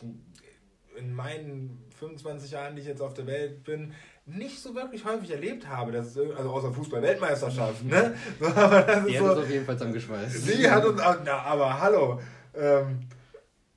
in 0.98 1.14
meinen 1.14 1.84
25 1.98 2.50
Jahren, 2.50 2.74
die 2.74 2.82
ich 2.82 2.88
jetzt 2.88 3.00
auf 3.00 3.14
der 3.14 3.26
Welt 3.26 3.64
bin, 3.64 3.92
nicht 4.26 4.60
so 4.60 4.74
wirklich 4.74 5.04
häufig 5.04 5.30
erlebt 5.30 5.68
habe. 5.68 5.92
Das 5.98 6.08
ist, 6.08 6.18
also 6.18 6.50
außer 6.50 6.72
Fußball-Weltmeisterschaften. 6.72 7.88
Ne? 7.88 8.14
So, 8.38 8.46
die 8.46 8.52
hat 8.52 9.18
so, 9.18 9.24
uns 9.24 9.38
auf 9.38 9.50
jeden 9.50 9.64
Fall 9.64 9.76
zusammengeschweißt. 9.76 10.42
Sie 10.44 10.70
hat 10.70 10.84
uns 10.84 11.00
auch, 11.00 11.16
na, 11.24 11.38
aber 11.38 11.80
hallo. 11.80 12.20
Ähm, 12.54 13.00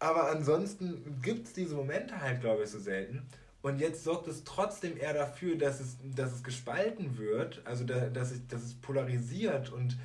aber 0.02 0.32
ansonsten 0.32 1.22
gibt 1.22 1.47
es 1.47 1.54
diese 1.54 1.76
Momente 1.76 2.20
halt, 2.20 2.41
glaube 2.41 2.64
ich, 2.64 2.70
so 2.70 2.80
selten. 2.80 3.22
Und 3.62 3.80
jetzt 3.80 4.04
sorgt 4.04 4.28
es 4.28 4.43
trotzdem 4.43 4.97
eher 4.97 5.14
dafür, 5.14 5.56
dass 5.56 5.80
es, 5.80 5.97
dass 6.16 6.34
es 6.34 6.43
gespalten 6.43 7.20
wird, 7.20 7.62
also 7.66 7.84
da, 7.84 8.10
dass, 8.10 8.32
ich, 8.32 8.47
dass 8.47 8.64
es 8.64 8.74
polarisiert 8.74 9.72
und 9.72 9.95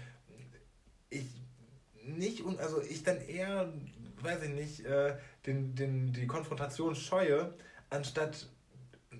ich 1.08 1.24
nicht, 2.04 2.44
also 2.58 2.82
ich 2.82 3.04
dann 3.04 3.26
eher, 3.26 3.72
weiß 4.20 4.42
ich 4.42 4.50
nicht, 4.50 4.84
äh, 4.84 5.16
den, 5.46 5.74
den, 5.74 6.12
die 6.12 6.26
Konfrontation 6.26 6.94
scheue, 6.94 7.54
anstatt 7.88 8.48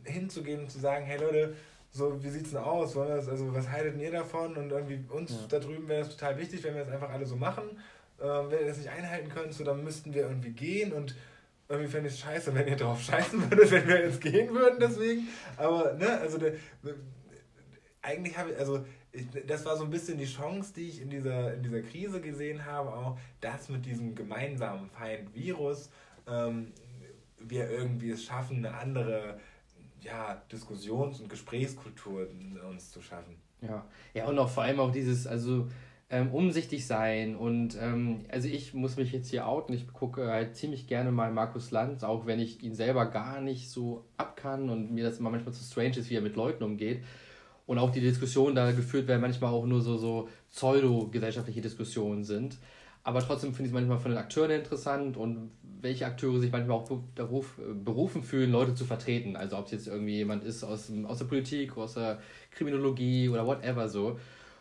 hinzugehen 0.04 0.60
und 0.60 0.70
zu 0.70 0.78
sagen, 0.78 1.06
hey 1.06 1.18
Leute, 1.18 1.56
so, 1.90 2.22
wie 2.22 2.28
sieht's 2.28 2.50
denn 2.50 2.60
aus? 2.60 2.92
Das, 2.92 3.28
also, 3.28 3.54
was 3.54 3.70
haltet 3.70 3.98
ihr 3.98 4.10
davon? 4.10 4.54
Und 4.56 4.70
irgendwie 4.70 5.02
uns 5.08 5.30
ja. 5.30 5.38
da 5.48 5.58
drüben 5.58 5.88
wäre 5.88 6.02
es 6.02 6.10
total 6.10 6.36
wichtig, 6.36 6.62
wenn 6.62 6.74
wir 6.74 6.84
das 6.84 6.92
einfach 6.92 7.08
alle 7.08 7.24
so 7.24 7.36
machen. 7.36 7.64
Ähm, 8.20 8.50
wenn 8.50 8.60
ihr 8.60 8.66
das 8.66 8.78
nicht 8.78 8.90
einhalten 8.90 9.28
könnt, 9.28 9.52
so, 9.52 9.64
dann 9.64 9.84
müssten 9.84 10.14
wir 10.14 10.22
irgendwie 10.22 10.52
gehen 10.52 10.92
und 10.92 11.14
irgendwie 11.68 11.90
fände 11.90 12.08
ich 12.08 12.14
es 12.14 12.20
scheiße, 12.20 12.54
wenn 12.54 12.68
ihr 12.68 12.76
drauf 12.76 13.02
scheißen 13.02 13.50
würdet, 13.50 13.70
wenn 13.70 13.88
wir 13.88 14.00
jetzt 14.04 14.20
gehen 14.20 14.54
würden, 14.54 14.78
deswegen. 14.80 15.28
Aber, 15.56 15.94
ne, 15.94 16.18
also, 16.20 16.38
der, 16.38 16.54
eigentlich 18.02 18.36
habe 18.38 18.52
ich, 18.52 18.58
also, 18.58 18.84
ich, 19.12 19.26
das 19.46 19.64
war 19.64 19.76
so 19.76 19.84
ein 19.84 19.90
bisschen 19.90 20.18
die 20.18 20.26
Chance, 20.26 20.72
die 20.74 20.88
ich 20.88 21.00
in 21.00 21.10
dieser, 21.10 21.54
in 21.54 21.62
dieser 21.62 21.82
Krise 21.82 22.20
gesehen 22.20 22.64
habe, 22.64 22.92
auch 22.92 23.18
das 23.40 23.68
mit 23.68 23.84
diesem 23.84 24.14
gemeinsamen 24.14 24.88
Feind 24.90 25.34
Virus, 25.34 25.90
ähm, 26.28 26.72
wir 27.38 27.70
irgendwie 27.70 28.10
es 28.10 28.24
schaffen, 28.24 28.58
eine 28.58 28.76
andere 28.76 29.38
ja, 30.00 30.40
Diskussions- 30.50 31.20
und 31.20 31.28
Gesprächskultur 31.28 32.28
uns 32.68 32.90
zu 32.92 33.02
schaffen. 33.02 33.36
Ja, 33.60 33.84
ja 34.14 34.26
und 34.26 34.38
auch 34.38 34.48
vor 34.48 34.62
allem 34.62 34.80
auch 34.80 34.92
dieses, 34.92 35.26
also 35.26 35.68
ähm, 36.08 36.32
umsichtig 36.32 36.86
sein 36.86 37.34
und 37.34 37.76
ähm, 37.80 38.26
also 38.30 38.48
ich 38.48 38.74
muss 38.74 38.96
mich 38.96 39.12
jetzt 39.12 39.30
hier 39.30 39.46
outen, 39.48 39.74
ich 39.74 39.92
gucke 39.92 40.28
halt 40.28 40.54
ziemlich 40.54 40.86
gerne 40.86 41.10
mal 41.10 41.32
Markus 41.32 41.72
Lanz, 41.72 42.04
auch 42.04 42.26
wenn 42.26 42.38
ich 42.38 42.62
ihn 42.62 42.74
selber 42.74 43.06
gar 43.06 43.40
nicht 43.40 43.70
so 43.70 44.04
abkann 44.16 44.70
und 44.70 44.92
mir 44.92 45.04
das 45.04 45.18
immer 45.18 45.30
manchmal 45.30 45.54
zu 45.54 45.64
strange 45.64 45.96
ist, 45.98 46.08
wie 46.10 46.14
er 46.14 46.20
mit 46.20 46.36
Leuten 46.36 46.62
umgeht 46.62 47.02
und 47.66 47.78
auch 47.78 47.90
die 47.90 48.00
Diskussionen 48.00 48.54
da 48.54 48.70
geführt 48.70 49.08
werden, 49.08 49.20
manchmal 49.20 49.52
auch 49.52 49.66
nur 49.66 49.80
so, 49.80 49.96
so 49.96 50.28
pseudo-gesellschaftliche 50.50 51.60
Diskussionen 51.60 52.24
sind. 52.24 52.58
Aber 53.02 53.20
trotzdem 53.20 53.54
finde 53.54 53.68
ich 53.68 53.70
es 53.70 53.74
manchmal 53.74 53.98
von 53.98 54.12
den 54.12 54.18
Akteuren 54.18 54.50
interessant 54.50 55.16
und 55.16 55.50
welche 55.80 56.06
Akteure 56.06 56.40
sich 56.40 56.50
manchmal 56.50 56.76
auch 56.76 56.88
beruf, 57.14 57.60
berufen 57.84 58.22
fühlen, 58.22 58.50
Leute 58.50 58.74
zu 58.74 58.84
vertreten. 58.84 59.36
Also 59.36 59.56
ob 59.58 59.66
es 59.66 59.72
jetzt 59.72 59.86
irgendwie 59.86 60.16
jemand 60.16 60.44
ist 60.44 60.64
aus, 60.64 60.90
aus 61.04 61.18
der 61.18 61.26
Politik, 61.26 61.76
aus 61.76 61.94
der 61.94 62.20
Kriminologie 62.50 63.28
oder 63.28 63.46
whatever 63.46 63.88
so. 63.88 64.18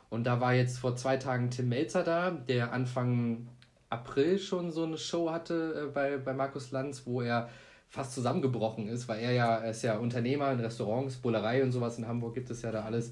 Und 0.10 0.26
da 0.26 0.39
war 0.39 0.53
jetzt 0.53 0.78
vor 0.78 0.95
zwei 0.95 1.18
Tagen 1.18 1.49
Tim 1.49 1.70
Melzer 1.70 2.03
da, 2.03 2.32
der 2.32 2.74
Anfang 2.74 3.47
April 3.89 4.39
schon 4.39 4.72
so 4.72 4.84
eine 4.84 4.97
Show 4.97 5.32
hatte 5.32 5.88
äh, 5.88 5.91
bei, 5.91 6.18
bei 6.18 6.34
Markus 6.34 6.72
Lanz, 6.72 7.03
wo 7.06 7.22
er 7.22 7.49
fast 7.89 8.14
zusammengebrochen 8.14 8.88
ist, 8.88 9.08
weil 9.08 9.22
er 9.22 9.32
ja, 9.32 9.58
er 9.58 9.72
ist 9.72 9.84
ja 9.84 9.97
Unternehmer 9.97 10.51
in 10.51 10.60
Restaurants, 10.60 11.18
Bullerei 11.18 11.64
und 11.64 11.72
sowas 11.72 11.97
in 11.97 12.08
Hamburg 12.08 12.34
gibt 12.34 12.49
es 12.49 12.62
ja 12.62 12.72
da 12.72 12.84
alles. 12.84 13.12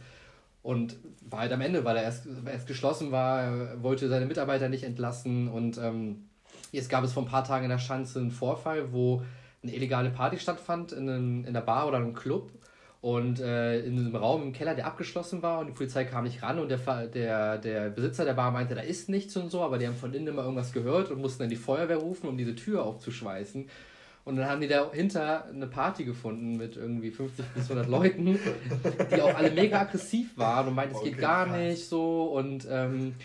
Und 0.62 0.98
war 1.30 1.40
halt 1.42 1.52
am 1.52 1.62
Ende, 1.62 1.84
weil 1.84 1.98
er 1.98 2.04
erst, 2.04 2.28
erst 2.46 2.68
geschlossen 2.68 3.12
war, 3.12 3.82
wollte 3.82 4.08
seine 4.08 4.26
Mitarbeiter 4.26 4.70
nicht 4.70 4.84
entlassen 4.84 5.50
und 5.50 5.78
ähm, 5.78 6.30
jetzt 6.72 6.90
gab 6.90 7.04
es 7.04 7.14
vor 7.14 7.24
ein 7.24 7.30
paar 7.30 7.44
Tagen 7.44 7.66
in 7.66 7.70
der 7.70 7.80
Schanze 7.80 8.20
einen 8.20 8.32
Vorfall, 8.32 8.94
wo 8.94 9.24
eine 9.62 9.74
illegale 9.74 10.10
Party 10.10 10.40
stattfand 10.40 10.92
in, 10.92 11.10
einem, 11.10 11.42
in 11.42 11.50
einer 11.50 11.62
Bar 11.62 11.88
oder 11.88 11.98
einem 11.98 12.14
Club 12.14 12.52
und 13.04 13.42
äh, 13.42 13.82
in 13.82 14.00
einem 14.00 14.16
Raum 14.16 14.44
im 14.44 14.54
Keller, 14.54 14.76
der 14.76 14.88
abgeschlossen 14.88 15.42
war 15.44 15.60
und 15.60 15.68
die 15.68 15.74
Polizei 15.74 16.06
kam 16.06 16.24
nicht 16.24 16.42
ran 16.42 16.58
und 16.58 16.70
der, 16.70 16.80
der, 17.08 17.58
der 17.58 17.90
Besitzer 17.90 18.24
der 18.24 18.34
Bar 18.34 18.52
meinte, 18.52 18.76
da 18.76 18.82
ist 18.82 19.10
nichts 19.10 19.36
und 19.36 19.52
so, 19.52 19.62
aber 19.62 19.78
die 19.78 19.86
haben 19.86 19.98
von 19.98 20.14
innen 20.14 20.28
immer 20.28 20.44
irgendwas 20.44 20.72
gehört 20.72 21.12
und 21.12 21.20
mussten 21.20 21.44
dann 21.44 21.50
die 21.50 21.58
Feuerwehr 21.58 21.98
rufen, 21.98 22.30
um 22.30 22.38
diese 22.38 22.56
Tür 22.56 22.86
aufzuschweißen. 22.86 23.68
Und 24.24 24.38
dann 24.38 24.50
haben 24.50 24.62
die 24.62 24.70
dahinter 24.70 25.50
eine 25.50 25.68
Party 25.68 26.06
gefunden 26.06 26.56
mit 26.56 26.78
irgendwie 26.78 27.12
50 27.12 27.46
bis 27.48 27.64
100 27.70 27.90
Leuten, 27.90 28.40
die 29.14 29.22
auch 29.22 29.36
alle 29.36 29.52
mega 29.52 29.82
aggressiv 29.82 30.38
waren 30.38 30.70
und 30.70 30.76
meinten, 30.76 30.96
es 30.96 31.02
okay, 31.02 31.10
geht 31.10 31.20
gar 31.20 31.48
krass. 31.48 31.58
nicht 31.58 31.86
so. 31.86 32.24
Und 32.28 32.66
ähm, 32.72 33.16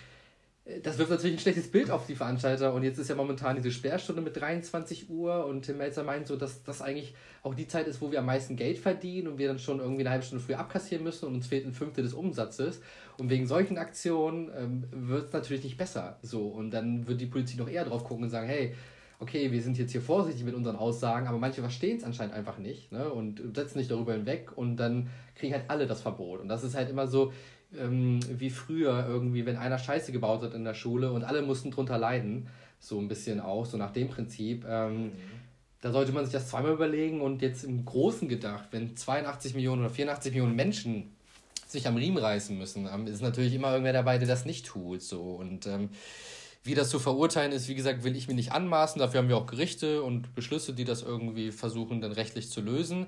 das 0.83 0.99
wirft 0.99 1.11
natürlich 1.11 1.37
ein 1.37 1.41
schlechtes 1.41 1.71
Bild 1.71 1.91
auf 1.91 2.07
die 2.07 2.15
Veranstalter. 2.15 2.75
Und 2.75 2.83
jetzt 2.83 2.99
ist 2.99 3.09
ja 3.09 3.15
momentan 3.15 3.57
diese 3.57 3.71
Sperrstunde 3.71 4.21
mit 4.21 4.37
23 4.39 5.09
Uhr. 5.09 5.47
Und 5.47 5.63
Tim 5.63 5.79
Melzer 5.79 6.05
meint 6.05 6.27
so, 6.27 6.37
dass 6.37 6.63
das 6.63 6.83
eigentlich 6.83 7.15
auch 7.43 7.55
die 7.55 7.67
Zeit 7.67 7.87
ist, 7.87 8.03
wo 8.03 8.13
wir 8.13 8.19
am 8.19 8.27
meisten 8.27 8.55
Geld 8.55 8.79
verdienen 8.79 9.29
und 9.29 9.39
wir 9.39 9.49
dann 9.49 9.59
schon 9.59 9.81
irgendwie 9.81 10.03
eine 10.03 10.11
halbe 10.11 10.25
Stunde 10.25 10.45
früher 10.45 10.59
abkassieren 10.59 11.05
müssen 11.05 11.27
und 11.27 11.35
uns 11.35 11.47
fehlt 11.47 11.65
ein 11.67 11.73
Fünftel 11.73 12.05
des 12.05 12.13
Umsatzes. 12.13 12.81
Und 13.17 13.31
wegen 13.31 13.47
solchen 13.47 13.79
Aktionen 13.79 14.51
ähm, 14.57 14.85
wird 14.91 15.29
es 15.29 15.33
natürlich 15.33 15.65
nicht 15.65 15.79
besser. 15.79 16.19
So. 16.23 16.47
Und 16.49 16.71
dann 16.71 17.09
wird 17.09 17.21
die 17.21 17.27
Politik 17.27 17.59
noch 17.59 17.69
eher 17.69 17.87
drauf 17.87 18.05
gucken 18.05 18.25
und 18.25 18.31
sagen, 18.31 18.47
hey, 18.47 18.75
okay, 19.21 19.51
wir 19.51 19.63
sind 19.63 19.79
jetzt 19.79 19.93
hier 19.93 20.03
vorsichtig 20.03 20.45
mit 20.45 20.55
unseren 20.55 20.77
Aussagen, 20.77 21.27
aber 21.27 21.39
manche 21.39 21.61
verstehen 21.61 21.97
es 21.97 22.05
anscheinend 22.05 22.35
einfach 22.35 22.59
nicht 22.59 22.93
ne? 22.93 23.11
und 23.11 23.43
setzen 23.55 23.79
sich 23.79 23.89
darüber 23.89 24.13
hinweg 24.13 24.57
und 24.57 24.77
dann 24.77 25.09
kriegen 25.35 25.55
halt 25.55 25.65
alle 25.69 25.87
das 25.87 26.03
Verbot. 26.03 26.41
Und 26.41 26.49
das 26.49 26.63
ist 26.63 26.77
halt 26.77 26.89
immer 26.89 27.09
so 27.09 27.33
ähm, 27.77 28.21
wie 28.39 28.51
früher 28.51 29.07
irgendwie, 29.09 29.47
wenn 29.47 29.57
einer 29.57 29.79
Scheiße 29.79 30.13
gebaut 30.13 30.43
hat 30.43 30.55
in 30.55 30.65
der 30.65 30.75
Schule 30.75 31.13
und 31.13 31.25
alle 31.25 31.43
mussten 31.43 31.71
drunter 31.71 31.99
leiden, 31.99 32.49
so 32.81 32.99
ein 32.99 33.09
bisschen 33.09 33.41
auch, 33.41 33.67
so 33.67 33.77
nach 33.77 33.93
dem 33.93 34.09
Prinzip. 34.09 34.65
Ähm, 34.69 35.07
mhm. 35.07 35.13
Da 35.81 35.93
sollte 35.93 36.13
man 36.13 36.25
sich 36.25 36.33
das 36.33 36.49
zweimal 36.49 36.73
überlegen 36.73 37.21
und 37.21 37.43
jetzt 37.43 37.65
im 37.65 37.85
Großen 37.85 38.29
gedacht, 38.29 38.69
wenn 38.73 38.97
82 38.97 39.55
Millionen 39.55 39.83
oder 39.83 39.91
84 39.91 40.33
Millionen 40.33 40.57
Menschen 40.57 41.13
sich 41.67 41.87
am 41.87 41.97
Riemen 41.97 42.19
reißen 42.19 42.57
müssen, 42.57 42.89
ähm, 42.93 43.07
ist 43.07 43.23
natürlich 43.23 43.55
immer 43.55 43.71
irgendwer 43.71 43.93
dabei, 43.93 44.19
der 44.19 44.29
das 44.29 44.45
nicht 44.45 44.67
tut. 44.67 45.03
So. 45.03 45.21
Und 45.21 45.67
ähm, 45.67 45.91
wie 46.65 46.75
das 46.75 46.91
zu 46.91 46.99
verurteilen 46.99 47.53
ist, 47.53 47.69
wie 47.69 47.75
gesagt, 47.75 48.05
will 48.05 48.17
ich 48.17 48.29
mir 48.29 48.35
nicht 48.35 48.53
anmaßen. 48.53 48.99
Dafür 48.99 49.21
haben 49.21 49.29
wir 49.29 49.37
auch 49.37 49.47
Gerichte 49.47 50.03
und 50.03 50.35
Beschlüsse, 50.35 50.73
die 50.73 50.85
das 50.85 51.03
irgendwie 51.03 51.53
versuchen, 51.53 52.01
dann 52.01 52.13
rechtlich 52.13 52.51
zu 52.51 52.61
lösen. 52.61 53.07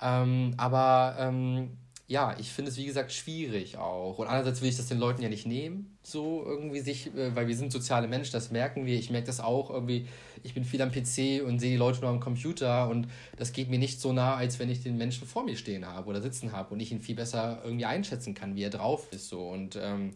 Ähm, 0.00 0.54
aber 0.56 1.16
ähm, 1.18 1.76
ja, 2.12 2.36
ich 2.38 2.52
finde 2.52 2.70
es, 2.70 2.76
wie 2.76 2.84
gesagt, 2.84 3.10
schwierig 3.10 3.78
auch. 3.78 4.18
Und 4.18 4.26
andererseits 4.26 4.60
will 4.60 4.68
ich 4.68 4.76
das 4.76 4.86
den 4.86 4.98
Leuten 4.98 5.22
ja 5.22 5.30
nicht 5.30 5.46
nehmen, 5.46 5.96
so 6.02 6.44
irgendwie 6.46 6.80
sich, 6.80 7.06
äh, 7.16 7.34
weil 7.34 7.48
wir 7.48 7.56
sind 7.56 7.72
soziale 7.72 8.06
Menschen, 8.06 8.32
das 8.32 8.50
merken 8.50 8.84
wir. 8.84 8.98
Ich 8.98 9.08
merke 9.08 9.26
das 9.28 9.40
auch 9.40 9.70
irgendwie. 9.70 10.06
Ich 10.42 10.52
bin 10.52 10.62
viel 10.62 10.82
am 10.82 10.92
PC 10.92 11.42
und 11.42 11.58
sehe 11.58 11.70
die 11.70 11.76
Leute 11.76 12.02
nur 12.02 12.10
am 12.10 12.20
Computer 12.20 12.90
und 12.90 13.08
das 13.36 13.52
geht 13.52 13.70
mir 13.70 13.78
nicht 13.78 13.98
so 13.98 14.12
nah, 14.12 14.36
als 14.36 14.58
wenn 14.58 14.68
ich 14.68 14.82
den 14.82 14.98
Menschen 14.98 15.26
vor 15.26 15.42
mir 15.42 15.56
stehen 15.56 15.86
habe 15.86 16.06
oder 16.10 16.20
sitzen 16.20 16.52
habe 16.52 16.74
und 16.74 16.80
ich 16.80 16.92
ihn 16.92 17.00
viel 17.00 17.16
besser 17.16 17.62
irgendwie 17.64 17.86
einschätzen 17.86 18.34
kann, 18.34 18.56
wie 18.56 18.64
er 18.64 18.70
drauf 18.70 19.08
ist. 19.10 19.28
So. 19.30 19.48
Und 19.48 19.78
ähm, 19.80 20.12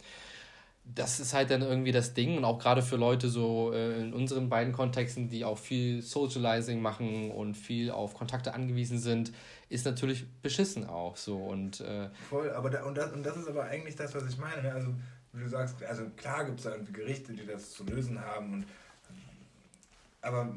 das 0.95 1.19
ist 1.19 1.35
halt 1.35 1.51
dann 1.51 1.63
irgendwie 1.63 1.93
das 1.93 2.13
Ding 2.15 2.37
und 2.37 2.45
auch 2.45 2.59
gerade 2.59 2.83
für 2.83 2.97
Leute 2.97 3.29
so 3.29 3.73
äh, 3.73 4.01
in 4.01 4.13
unseren 4.13 4.49
beiden 4.49 4.73
Kontexten, 4.73 5.29
die 5.29 5.45
auch 5.45 5.59
viel 5.59 6.03
Socializing 6.03 6.81
machen 6.81 7.31
und 7.31 7.57
viel 7.57 7.91
auf 7.91 8.15
Kontakte 8.15 8.55
angewiesen 8.55 8.99
sind, 8.99 9.33
ist 9.69 9.85
natürlich 9.85 10.27
beschissen 10.43 10.87
auch 10.87 11.17
so 11.17 11.39
und 11.39 11.81
äh, 11.81 12.09
voll, 12.29 12.51
aber 12.51 12.71
da, 12.71 12.85
und, 12.85 12.97
das, 12.97 13.13
und 13.13 13.25
das 13.25 13.37
ist 13.37 13.49
aber 13.49 13.65
eigentlich 13.65 13.97
das, 13.97 14.15
was 14.15 14.27
ich 14.29 14.39
meine. 14.39 14.63
Ne? 14.63 14.73
Also 14.73 14.95
wie 15.33 15.43
du 15.43 15.49
sagst, 15.49 15.83
also 15.83 16.05
klar 16.17 16.45
gibt 16.45 16.61
es 16.61 16.65
da 16.65 16.77
Gerichte, 16.93 17.33
die 17.33 17.47
das 17.47 17.73
zu 17.73 17.85
lösen 17.85 18.21
haben 18.21 18.53
und 18.53 18.67
aber 20.23 20.57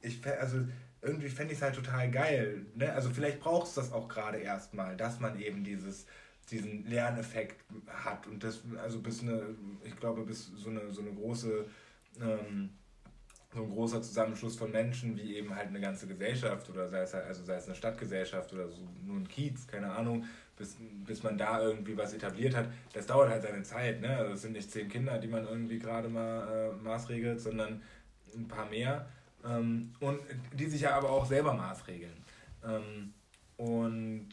ich 0.00 0.20
also 0.26 0.58
irgendwie 1.02 1.28
fände 1.28 1.52
ich 1.52 1.58
es 1.58 1.62
halt 1.62 1.74
total 1.74 2.10
geil. 2.10 2.66
Ne? 2.74 2.92
Also 2.92 3.10
vielleicht 3.10 3.40
braucht 3.40 3.68
es 3.68 3.74
das 3.74 3.92
auch 3.92 4.08
gerade 4.08 4.38
erstmal, 4.38 4.96
dass 4.96 5.20
man 5.20 5.40
eben 5.40 5.64
dieses 5.64 6.06
diesen 6.50 6.86
Lerneffekt 6.86 7.64
hat 7.88 8.26
und 8.26 8.42
das 8.44 8.60
also 8.82 9.00
bis 9.00 9.22
eine 9.22 9.42
ich 9.84 9.96
glaube 9.96 10.22
bis 10.22 10.46
so 10.46 10.70
eine 10.70 10.92
so 10.92 11.00
eine 11.00 11.12
große 11.12 11.66
ähm, 12.20 12.70
so 13.56 13.64
ein 13.64 13.70
großer 13.70 14.02
Zusammenschluss 14.02 14.56
von 14.56 14.70
Menschen 14.70 15.16
wie 15.16 15.36
eben 15.36 15.54
halt 15.54 15.68
eine 15.68 15.80
ganze 15.80 16.06
Gesellschaft 16.06 16.68
oder 16.70 16.88
sei 16.88 17.00
es 17.00 17.14
halt, 17.14 17.26
also 17.26 17.44
sei 17.44 17.56
es 17.56 17.66
eine 17.66 17.74
Stadtgesellschaft 17.74 18.52
oder 18.52 18.68
so 18.68 18.88
nur 19.04 19.16
ein 19.16 19.28
Kiez 19.28 19.66
keine 19.66 19.90
Ahnung 19.90 20.24
bis, 20.56 20.76
bis 21.06 21.22
man 21.22 21.36
da 21.36 21.60
irgendwie 21.62 21.96
was 21.96 22.14
etabliert 22.14 22.54
hat 22.54 22.68
das 22.92 23.06
dauert 23.06 23.30
halt 23.30 23.42
seine 23.42 23.62
Zeit 23.62 24.00
ne 24.00 24.16
also 24.16 24.34
es 24.34 24.42
sind 24.42 24.52
nicht 24.52 24.70
zehn 24.70 24.88
Kinder 24.88 25.18
die 25.18 25.28
man 25.28 25.46
irgendwie 25.46 25.78
gerade 25.78 26.08
mal 26.08 26.70
äh, 26.70 26.82
maßregelt 26.82 27.40
sondern 27.40 27.82
ein 28.34 28.48
paar 28.48 28.66
mehr 28.66 29.08
ähm, 29.44 29.92
und 30.00 30.20
die 30.52 30.66
sich 30.66 30.82
ja 30.82 30.96
aber 30.96 31.10
auch 31.10 31.26
selber 31.26 31.54
maßregeln 31.54 32.16
ähm, 32.64 33.12
und 33.56 34.28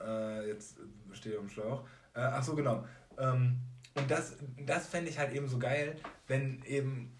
äh, 0.00 0.48
jetzt 0.48 0.76
stehe 1.12 1.34
ich 1.34 1.40
am 1.40 1.48
Schlauch. 1.48 1.82
Äh, 2.14 2.20
ach 2.20 2.42
so, 2.42 2.54
genau. 2.54 2.84
Ähm, 3.18 3.58
und 3.94 4.10
das, 4.10 4.36
das 4.64 4.86
fände 4.88 5.10
ich 5.10 5.18
halt 5.18 5.32
eben 5.32 5.48
so 5.48 5.58
geil, 5.58 5.96
wenn 6.26 6.62
eben, 6.64 7.12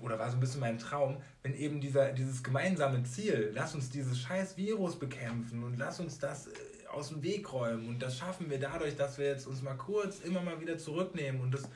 oder 0.00 0.18
war 0.18 0.30
so 0.30 0.36
ein 0.36 0.40
bisschen 0.40 0.60
mein 0.60 0.78
Traum, 0.78 1.18
wenn 1.42 1.54
eben 1.54 1.80
dieser, 1.80 2.12
dieses 2.12 2.42
gemeinsame 2.42 3.02
Ziel, 3.04 3.50
lass 3.54 3.74
uns 3.74 3.90
dieses 3.90 4.18
scheiß 4.18 4.56
Virus 4.56 4.98
bekämpfen 4.98 5.64
und 5.64 5.78
lass 5.78 6.00
uns 6.00 6.18
das 6.18 6.48
äh, 6.48 6.50
aus 6.92 7.08
dem 7.08 7.22
Weg 7.22 7.52
räumen. 7.52 7.88
Und 7.88 8.00
das 8.00 8.18
schaffen 8.18 8.50
wir 8.50 8.58
dadurch, 8.58 8.96
dass 8.96 9.18
wir 9.18 9.26
jetzt 9.26 9.46
uns 9.46 9.62
mal 9.62 9.74
kurz 9.74 10.20
immer 10.20 10.42
mal 10.42 10.60
wieder 10.60 10.78
zurücknehmen 10.78 11.40
und 11.40 11.54
das 11.54 11.68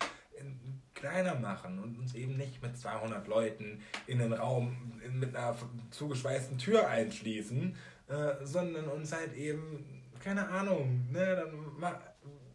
kleiner 0.94 1.34
machen 1.34 1.78
und 1.78 1.98
uns 1.98 2.14
eben 2.14 2.36
nicht 2.36 2.62
mit 2.62 2.78
200 2.78 3.26
Leuten 3.28 3.80
in 4.06 4.18
den 4.18 4.32
Raum 4.32 5.00
mit 5.12 5.36
einer 5.36 5.56
zugeschweißten 5.90 6.58
Tür 6.58 6.88
einschließen, 6.88 7.76
äh, 8.08 8.44
sondern 8.44 8.86
uns 8.86 9.12
halt 9.12 9.34
eben 9.34 9.84
keine 10.24 10.48
Ahnung, 10.48 11.06
ne, 11.12 11.36
dann 11.36 11.50
mach, 11.78 11.96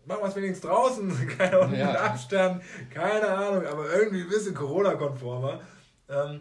machen 0.10 0.24
wir 0.24 0.28
es 0.28 0.36
wenigstens 0.36 0.70
draußen, 0.70 1.28
keine 1.38 1.60
Ahnung, 1.60 1.78
ja. 1.78 1.88
mit 1.88 1.95
Abstand, 1.95 2.64
keine 2.89 3.30
Ahnung, 3.30 3.66
aber 3.66 3.93
irgendwie 3.93 4.22
ein 4.22 4.30
bisschen 4.30 4.55
Corona-konformer. 4.55 5.62
Ähm, 6.10 6.39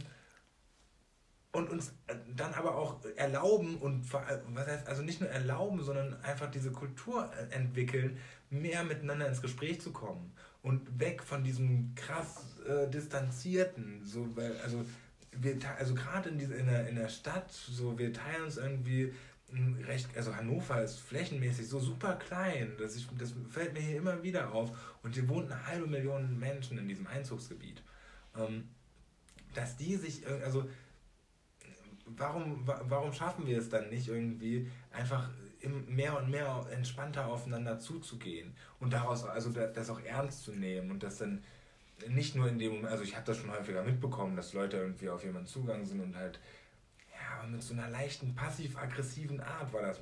und 1.52 1.70
uns 1.70 1.90
äh, 2.06 2.14
dann 2.34 2.54
aber 2.54 2.76
auch 2.76 2.96
erlauben 3.16 3.76
und 3.76 4.12
was 4.12 4.66
heißt 4.66 4.86
also 4.86 5.02
nicht 5.02 5.20
nur 5.20 5.30
erlauben, 5.30 5.82
sondern 5.82 6.20
einfach 6.22 6.50
diese 6.50 6.72
Kultur 6.72 7.30
entwickeln, 7.50 8.18
mehr 8.50 8.84
miteinander 8.84 9.28
ins 9.28 9.42
Gespräch 9.42 9.80
zu 9.80 9.92
kommen 9.92 10.32
und 10.62 10.98
weg 10.98 11.22
von 11.22 11.44
diesem 11.44 11.94
krass 11.94 12.44
äh, 12.66 12.88
distanzierten, 12.88 14.02
so 14.02 14.34
weil 14.34 14.56
also 14.62 14.84
wir 15.32 15.56
also 15.78 15.94
gerade 15.94 16.30
in, 16.30 16.40
in, 16.40 16.66
der, 16.66 16.88
in 16.88 16.96
der 16.96 17.08
Stadt, 17.08 17.52
so 17.52 17.98
wir 17.98 18.12
teilen 18.12 18.44
uns 18.44 18.56
irgendwie 18.56 19.12
recht, 19.86 20.08
also 20.16 20.34
Hannover 20.34 20.82
ist 20.82 21.00
flächenmäßig 21.00 21.68
so 21.68 21.80
super 21.80 22.14
klein, 22.16 22.72
dass 22.78 22.96
ich, 22.96 23.08
das 23.16 23.34
fällt 23.48 23.72
mir 23.72 23.80
hier 23.80 23.96
immer 23.96 24.22
wieder 24.22 24.52
auf. 24.52 24.70
Und 25.02 25.14
hier 25.14 25.28
wohnt 25.28 25.50
eine 25.50 25.66
halbe 25.66 25.86
Million 25.86 26.38
Menschen 26.38 26.78
in 26.78 26.88
diesem 26.88 27.06
Einzugsgebiet. 27.06 27.82
Ähm, 28.36 28.68
dass 29.54 29.76
die 29.76 29.96
sich, 29.96 30.26
also 30.26 30.68
warum, 32.04 32.62
warum 32.64 33.12
schaffen 33.12 33.46
wir 33.46 33.58
es 33.58 33.68
dann 33.68 33.88
nicht 33.88 34.08
irgendwie 34.08 34.70
einfach 34.92 35.30
mehr 35.88 36.16
und 36.16 36.30
mehr 36.30 36.66
entspannter 36.70 37.26
aufeinander 37.26 37.78
zuzugehen 37.78 38.54
und 38.78 38.92
daraus 38.92 39.24
also 39.24 39.50
das 39.50 39.90
auch 39.90 40.00
ernst 40.02 40.44
zu 40.44 40.52
nehmen 40.52 40.90
und 40.90 41.02
das 41.02 41.18
dann 41.18 41.42
nicht 42.08 42.36
nur 42.36 42.48
in 42.48 42.58
dem 42.58 42.74
Moment, 42.74 42.92
also 42.92 43.02
ich 43.02 43.16
habe 43.16 43.26
das 43.26 43.38
schon 43.38 43.50
häufiger 43.50 43.82
mitbekommen, 43.82 44.36
dass 44.36 44.52
Leute 44.52 44.76
irgendwie 44.76 45.08
auf 45.08 45.24
jemanden 45.24 45.48
zugegangen 45.48 45.84
sind 45.84 46.00
und 46.00 46.16
halt 46.16 46.38
ja, 47.42 47.48
mit 47.48 47.62
so 47.62 47.74
einer 47.74 47.88
leichten 47.88 48.34
passiv-aggressiven 48.34 49.40
Art 49.40 49.72
war 49.72 49.82
das, 49.82 50.00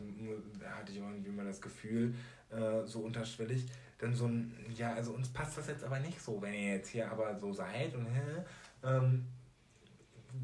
da 0.60 0.70
hatte 0.70 0.92
ich 0.92 0.98
irgendwie 0.98 1.30
mal 1.30 1.46
das 1.46 1.60
Gefühl, 1.60 2.14
äh, 2.50 2.86
so 2.86 3.00
unterschwellig, 3.00 3.66
dann 3.98 4.14
so 4.14 4.26
ein, 4.26 4.54
ja, 4.74 4.94
also 4.94 5.12
uns 5.12 5.28
passt 5.28 5.58
das 5.58 5.68
jetzt 5.68 5.84
aber 5.84 5.98
nicht 5.98 6.20
so, 6.20 6.40
wenn 6.40 6.54
ihr 6.54 6.74
jetzt 6.74 6.88
hier 6.88 7.10
aber 7.10 7.38
so 7.38 7.52
seid 7.52 7.94
und 7.94 8.06
hä, 8.06 8.44
ähm, 8.84 9.26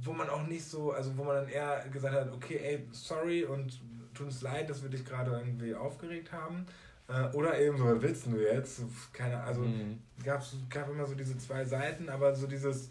wo 0.03 0.13
man 0.13 0.29
auch 0.29 0.47
nicht 0.47 0.65
so, 0.65 0.93
also 0.93 1.17
wo 1.17 1.25
man 1.25 1.37
dann 1.37 1.49
eher 1.49 1.85
gesagt 1.93 2.15
hat, 2.15 2.33
okay, 2.33 2.59
ey, 2.63 2.87
sorry 2.93 3.45
und 3.45 3.81
tut 4.15 4.27
uns 4.27 4.43
leid, 4.43 4.71
dass 4.71 4.83
wir 4.83 4.91
dich 4.91 5.05
gerade 5.05 5.31
irgendwie 5.33 5.75
aufgeregt 5.75 6.33
haben. 6.33 6.67
Äh, 7.09 7.29
oder 7.35 7.59
eben 7.59 7.77
so, 7.77 7.85
was 7.85 8.01
willst 8.01 8.27
du 8.27 8.37
jetzt? 8.39 8.83
Keine, 9.13 9.43
also 9.43 9.63
mhm. 9.63 9.99
gab 10.25 10.89
immer 10.89 11.07
so 11.07 11.15
diese 11.15 11.37
zwei 11.37 11.65
Seiten, 11.65 12.09
aber 12.09 12.35
so 12.35 12.47
dieses, 12.47 12.91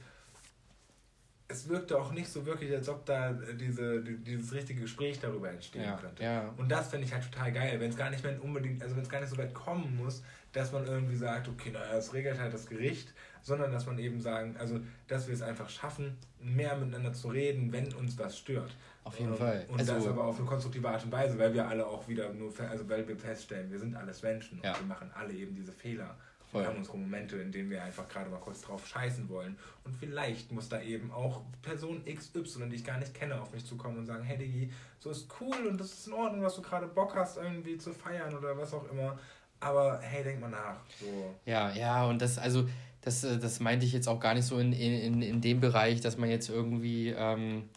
es 1.51 1.67
wirkte 1.69 1.99
auch 1.99 2.11
nicht 2.11 2.29
so 2.29 2.45
wirklich, 2.45 2.71
als 2.71 2.87
ob 2.89 3.05
da 3.05 3.31
diese, 3.31 4.01
dieses 4.01 4.53
richtige 4.53 4.81
Gespräch 4.81 5.19
darüber 5.19 5.49
entstehen 5.49 5.83
ja, 5.83 5.95
könnte. 5.95 6.23
Ja. 6.23 6.53
Und 6.57 6.71
das 6.71 6.89
finde 6.89 7.05
ich 7.05 7.13
halt 7.13 7.29
total 7.31 7.51
geil, 7.51 7.79
wenn 7.79 7.89
es 7.89 7.97
gar 7.97 8.09
nicht 8.09 8.23
mehr 8.23 8.41
unbedingt, 8.43 8.81
also 8.81 8.95
wenn 8.95 9.03
es 9.03 9.09
gar 9.09 9.19
nicht 9.19 9.29
so 9.29 9.37
weit 9.37 9.53
kommen 9.53 9.97
muss, 9.97 10.23
dass 10.53 10.71
man 10.71 10.85
irgendwie 10.85 11.15
sagt, 11.15 11.47
okay, 11.47 11.71
naja, 11.71 11.93
das 11.93 12.13
regelt 12.13 12.39
halt 12.39 12.53
das 12.53 12.67
Gericht, 12.67 13.13
sondern 13.41 13.71
dass 13.71 13.85
man 13.85 13.97
eben 13.99 14.19
sagen, 14.19 14.55
also 14.59 14.79
dass 15.07 15.27
wir 15.27 15.33
es 15.33 15.41
einfach 15.41 15.69
schaffen, 15.69 16.17
mehr 16.39 16.75
miteinander 16.75 17.13
zu 17.13 17.29
reden, 17.29 17.71
wenn 17.71 17.93
uns 17.93 18.17
was 18.17 18.37
stört. 18.37 18.75
Auf 19.03 19.17
jeden 19.19 19.31
ähm, 19.31 19.37
Fall. 19.37 19.65
Und 19.69 19.79
also, 19.79 19.93
das 19.93 20.07
aber 20.07 20.25
auf 20.25 20.37
eine 20.37 20.47
konstruktive 20.47 20.89
Art 20.89 21.03
und 21.03 21.11
Weise, 21.11 21.37
weil 21.37 21.53
wir 21.53 21.67
alle 21.67 21.85
auch 21.85 22.07
wieder 22.07 22.31
nur, 22.33 22.53
also 22.69 22.87
weil 22.89 23.07
wir 23.07 23.17
feststellen, 23.17 23.71
wir 23.71 23.79
sind 23.79 23.95
alles 23.95 24.21
Menschen 24.21 24.59
und 24.59 24.65
ja. 24.65 24.77
wir 24.77 24.85
machen 24.85 25.09
alle 25.13 25.33
eben 25.33 25.55
diese 25.55 25.71
Fehler. 25.71 26.15
Wir 26.53 26.67
haben 26.67 26.77
unsere 26.77 26.97
Momente, 26.97 27.37
in 27.37 27.51
denen 27.51 27.69
wir 27.69 27.83
einfach 27.83 28.07
gerade 28.07 28.29
mal 28.29 28.39
kurz 28.39 28.61
drauf 28.61 28.85
scheißen 28.87 29.29
wollen. 29.29 29.57
Und 29.83 29.95
vielleicht 29.95 30.51
muss 30.51 30.69
da 30.69 30.81
eben 30.81 31.11
auch 31.11 31.41
Person 31.61 32.03
XY, 32.05 32.69
die 32.69 32.75
ich 32.75 32.83
gar 32.83 32.97
nicht 32.97 33.13
kenne, 33.13 33.41
auf 33.41 33.53
mich 33.53 33.65
zukommen 33.65 33.97
und 33.97 34.05
sagen, 34.05 34.23
hey 34.23 34.37
Digi, 34.37 34.71
so 34.99 35.09
ist 35.09 35.27
cool 35.39 35.67
und 35.67 35.79
das 35.79 35.93
ist 35.93 36.07
in 36.07 36.13
Ordnung, 36.13 36.43
was 36.43 36.55
du 36.55 36.61
gerade 36.61 36.87
Bock 36.87 37.15
hast, 37.15 37.37
irgendwie 37.37 37.77
zu 37.77 37.93
feiern 37.93 38.35
oder 38.35 38.57
was 38.57 38.73
auch 38.73 38.89
immer. 38.91 39.17
Aber 39.59 39.99
hey, 40.01 40.23
denk 40.23 40.41
mal 40.41 40.49
nach. 40.49 40.77
So. 40.99 41.35
Ja, 41.45 41.71
ja, 41.71 42.05
und 42.05 42.21
das, 42.21 42.37
also, 42.37 42.67
das, 43.01 43.23
äh, 43.23 43.37
das 43.37 43.59
meinte 43.59 43.85
ich 43.85 43.93
jetzt 43.93 44.07
auch 44.07 44.19
gar 44.19 44.33
nicht 44.33 44.45
so 44.45 44.57
in, 44.59 44.73
in, 44.73 45.21
in 45.21 45.41
dem 45.41 45.59
Bereich, 45.59 46.01
dass 46.01 46.17
man 46.17 46.29
jetzt 46.29 46.49
irgendwie 46.49 47.09
ähm, 47.09 47.69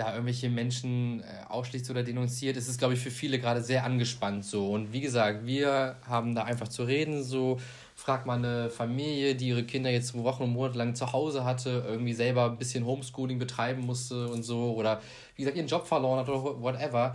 da 0.00 0.12
irgendwelche 0.12 0.48
Menschen 0.48 1.20
äh, 1.20 1.24
ausschließt 1.48 1.90
oder 1.90 2.02
denunziert. 2.02 2.56
Es 2.56 2.68
ist, 2.68 2.78
glaube 2.78 2.94
ich, 2.94 3.00
für 3.00 3.10
viele 3.10 3.38
gerade 3.38 3.62
sehr 3.62 3.84
angespannt 3.84 4.44
so. 4.44 4.72
Und 4.72 4.92
wie 4.92 5.00
gesagt, 5.00 5.46
wir 5.46 5.96
haben 6.06 6.34
da 6.34 6.44
einfach 6.44 6.68
zu 6.68 6.84
reden 6.84 7.22
so 7.22 7.60
frag 8.00 8.24
mal 8.24 8.38
eine 8.38 8.70
Familie, 8.70 9.34
die 9.34 9.48
ihre 9.48 9.64
Kinder 9.64 9.90
jetzt 9.90 10.14
Wochen 10.14 10.44
und 10.44 10.52
Monate 10.54 10.78
lang 10.78 10.94
zu 10.94 11.12
Hause 11.12 11.44
hatte, 11.44 11.84
irgendwie 11.86 12.14
selber 12.14 12.46
ein 12.46 12.56
bisschen 12.56 12.86
Homeschooling 12.86 13.38
betreiben 13.38 13.84
musste 13.84 14.26
und 14.28 14.42
so, 14.42 14.72
oder 14.72 15.00
wie 15.36 15.42
gesagt, 15.42 15.56
ihren 15.56 15.68
Job 15.68 15.86
verloren 15.86 16.20
hat 16.20 16.28
oder 16.28 16.62
whatever. 16.62 17.14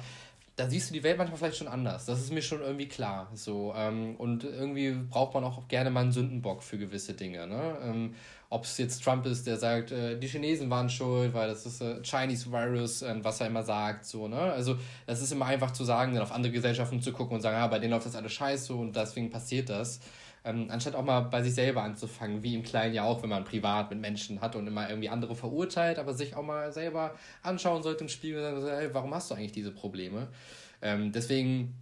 Da 0.55 0.69
siehst 0.69 0.89
du 0.89 0.93
die 0.93 1.03
Welt 1.03 1.17
manchmal 1.17 1.37
vielleicht 1.37 1.57
schon 1.57 1.67
anders. 1.67 2.05
Das 2.05 2.19
ist 2.21 2.31
mir 2.31 2.41
schon 2.41 2.61
irgendwie 2.61 2.87
klar. 2.87 3.29
So, 3.33 3.73
ähm, 3.75 4.15
und 4.17 4.45
irgendwie 4.45 4.91
braucht 4.91 5.33
man 5.33 5.43
auch 5.43 5.67
gerne 5.67 5.89
mal 5.89 6.01
einen 6.01 6.13
Sündenbock 6.13 6.63
für 6.63 6.77
gewisse 6.77 7.13
Dinge. 7.13 7.45
Ne? 7.45 7.77
Ähm, 7.83 8.15
Ob 8.49 8.63
es 8.63 8.77
jetzt 8.77 9.03
Trump 9.03 9.25
ist, 9.25 9.45
der 9.47 9.57
sagt, 9.57 9.91
äh, 9.91 10.17
die 10.17 10.27
Chinesen 10.27 10.69
waren 10.69 10.89
schuld, 10.89 11.33
weil 11.33 11.49
das 11.49 11.65
ist 11.65 11.81
äh, 11.81 12.01
Chinese 12.03 12.51
Virus, 12.53 13.01
äh, 13.01 13.15
was 13.21 13.41
er 13.41 13.47
immer 13.47 13.63
sagt. 13.63 14.05
So, 14.05 14.29
ne? 14.29 14.39
Also, 14.39 14.77
das 15.07 15.21
ist 15.21 15.33
immer 15.33 15.47
einfach 15.47 15.71
zu 15.71 15.83
sagen, 15.83 16.13
dann 16.13 16.23
auf 16.23 16.31
andere 16.31 16.53
Gesellschaften 16.53 17.01
zu 17.01 17.11
gucken 17.11 17.35
und 17.35 17.41
sagen, 17.41 17.57
ja, 17.57 17.67
bei 17.67 17.79
denen 17.79 17.91
läuft 17.91 18.05
das 18.05 18.15
alles 18.15 18.31
scheiße 18.31 18.73
und 18.73 18.95
deswegen 18.95 19.29
passiert 19.29 19.67
das. 19.69 19.99
Ähm, 20.45 20.67
anstatt 20.69 20.93
auch 20.93 21.03
mal 21.03 21.21
bei 21.21 21.41
sich 21.41 21.55
selber 21.55 21.81
anzufangen, 21.81 22.43
wie 22.43 22.53
im 22.53 22.61
Kleinen 22.61 22.93
ja 22.93 23.03
auch, 23.03 23.23
wenn 23.23 23.29
man 23.29 23.43
privat 23.43 23.89
mit 23.89 23.99
Menschen 23.99 24.41
hat 24.41 24.55
und 24.55 24.67
immer 24.67 24.87
irgendwie 24.87 25.09
andere 25.09 25.35
verurteilt, 25.35 25.97
aber 25.97 26.13
sich 26.13 26.35
auch 26.35 26.43
mal 26.43 26.71
selber 26.71 27.15
anschauen 27.41 27.81
sollte 27.81 28.03
im 28.03 28.09
Spiegel 28.09 28.53
und 28.53 28.61
sagen, 28.61 28.77
hey, 28.77 28.89
warum 28.93 29.13
hast 29.13 29.31
du 29.31 29.35
eigentlich 29.35 29.53
diese 29.53 29.71
Probleme? 29.71 30.27
Ähm, 30.83 31.11
deswegen 31.11 31.73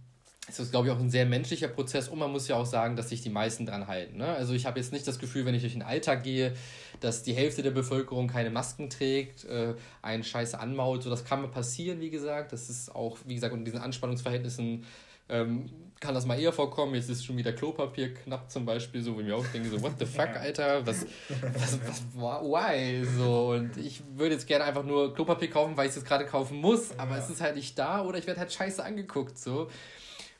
ist 0.48 0.58
das, 0.58 0.70
glaube 0.70 0.88
ich, 0.88 0.94
auch 0.94 0.98
ein 0.98 1.10
sehr 1.10 1.24
menschlicher 1.24 1.68
Prozess 1.68 2.08
und 2.08 2.18
man 2.18 2.30
muss 2.30 2.48
ja 2.48 2.56
auch 2.56 2.66
sagen, 2.66 2.96
dass 2.96 3.08
sich 3.08 3.22
die 3.22 3.30
meisten 3.30 3.64
dran 3.64 3.86
halten. 3.86 4.18
Ne? 4.18 4.26
Also 4.26 4.52
ich 4.52 4.66
habe 4.66 4.78
jetzt 4.78 4.92
nicht 4.92 5.06
das 5.06 5.18
Gefühl, 5.18 5.46
wenn 5.46 5.54
ich 5.54 5.62
durch 5.62 5.72
den 5.72 5.82
Alltag 5.82 6.22
gehe, 6.22 6.54
dass 7.00 7.22
die 7.22 7.32
Hälfte 7.32 7.62
der 7.62 7.70
Bevölkerung 7.70 8.28
keine 8.28 8.50
Masken 8.50 8.90
trägt, 8.90 9.44
äh, 9.44 9.74
einen 10.02 10.22
Scheiße 10.22 10.58
anmaut. 10.58 11.02
So, 11.02 11.10
das 11.10 11.24
kann 11.24 11.40
mal 11.40 11.48
passieren, 11.48 12.00
wie 12.00 12.10
gesagt. 12.10 12.52
Das 12.52 12.68
ist 12.68 12.94
auch, 12.94 13.18
wie 13.24 13.34
gesagt, 13.34 13.54
unter 13.54 13.64
diesen 13.64 13.80
Anspannungsverhältnissen 13.80 14.84
ähm, 15.28 15.70
kann 16.00 16.14
das 16.14 16.26
mal 16.26 16.38
eher 16.38 16.52
vorkommen. 16.52 16.94
Jetzt 16.94 17.08
ist 17.08 17.24
schon 17.24 17.36
wieder 17.36 17.52
Klopapier 17.52 18.12
knapp 18.12 18.50
zum 18.50 18.66
Beispiel, 18.66 19.00
so 19.02 19.14
wo 19.14 19.20
ich 19.20 19.26
mir 19.26 19.36
auch 19.36 19.46
denke, 19.46 19.70
so, 19.70 19.80
what 19.80 19.92
the 19.98 20.04
fuck, 20.04 20.36
Alter, 20.36 20.86
was, 20.86 21.06
was, 21.54 21.78
was, 21.86 22.02
why? 22.14 23.04
So, 23.16 23.52
und 23.52 23.76
ich 23.78 24.02
würde 24.14 24.34
jetzt 24.34 24.46
gerne 24.46 24.64
einfach 24.64 24.84
nur 24.84 25.14
Klopapier 25.14 25.48
kaufen, 25.48 25.76
weil 25.76 25.86
ich 25.86 25.90
es 25.90 25.96
jetzt 25.96 26.06
gerade 26.06 26.26
kaufen 26.26 26.58
muss, 26.58 26.98
aber 26.98 27.12
ja. 27.12 27.22
es 27.22 27.30
ist 27.30 27.40
halt 27.40 27.56
nicht 27.56 27.78
da 27.78 28.02
oder 28.02 28.18
ich 28.18 28.26
werde 28.26 28.40
halt 28.40 28.52
scheiße 28.52 28.84
angeguckt, 28.84 29.38
so. 29.38 29.68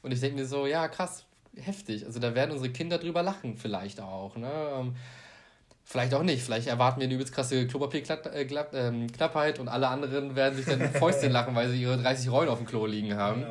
Und 0.02 0.12
ich 0.12 0.20
denke 0.20 0.38
mir 0.38 0.46
so, 0.46 0.66
ja, 0.66 0.86
krass, 0.88 1.24
heftig. 1.56 2.04
Also 2.04 2.20
da 2.20 2.34
werden 2.34 2.50
unsere 2.50 2.70
Kinder 2.70 2.98
drüber 2.98 3.22
lachen, 3.22 3.56
vielleicht 3.56 4.00
auch, 4.00 4.36
ne? 4.36 4.92
Ähm, 5.84 5.90
Vielleicht 5.90 6.14
auch 6.14 6.22
nicht. 6.22 6.42
Vielleicht 6.42 6.66
erwarten 6.66 7.00
wir 7.00 7.04
eine 7.04 7.14
übelst 7.14 7.32
krasse 7.32 7.66
Klopapierknappheit 7.66 9.58
und 9.58 9.68
alle 9.68 9.88
anderen 9.88 10.34
werden 10.34 10.56
sich 10.56 10.66
dann 10.66 10.80
in 10.80 10.90
Fäustchen 10.92 11.30
lachen, 11.30 11.54
weil 11.54 11.68
sie 11.68 11.82
ihre 11.82 11.98
30 11.98 12.30
Rollen 12.30 12.48
auf 12.48 12.58
dem 12.58 12.66
Klo 12.66 12.86
liegen 12.86 13.16
haben. 13.16 13.44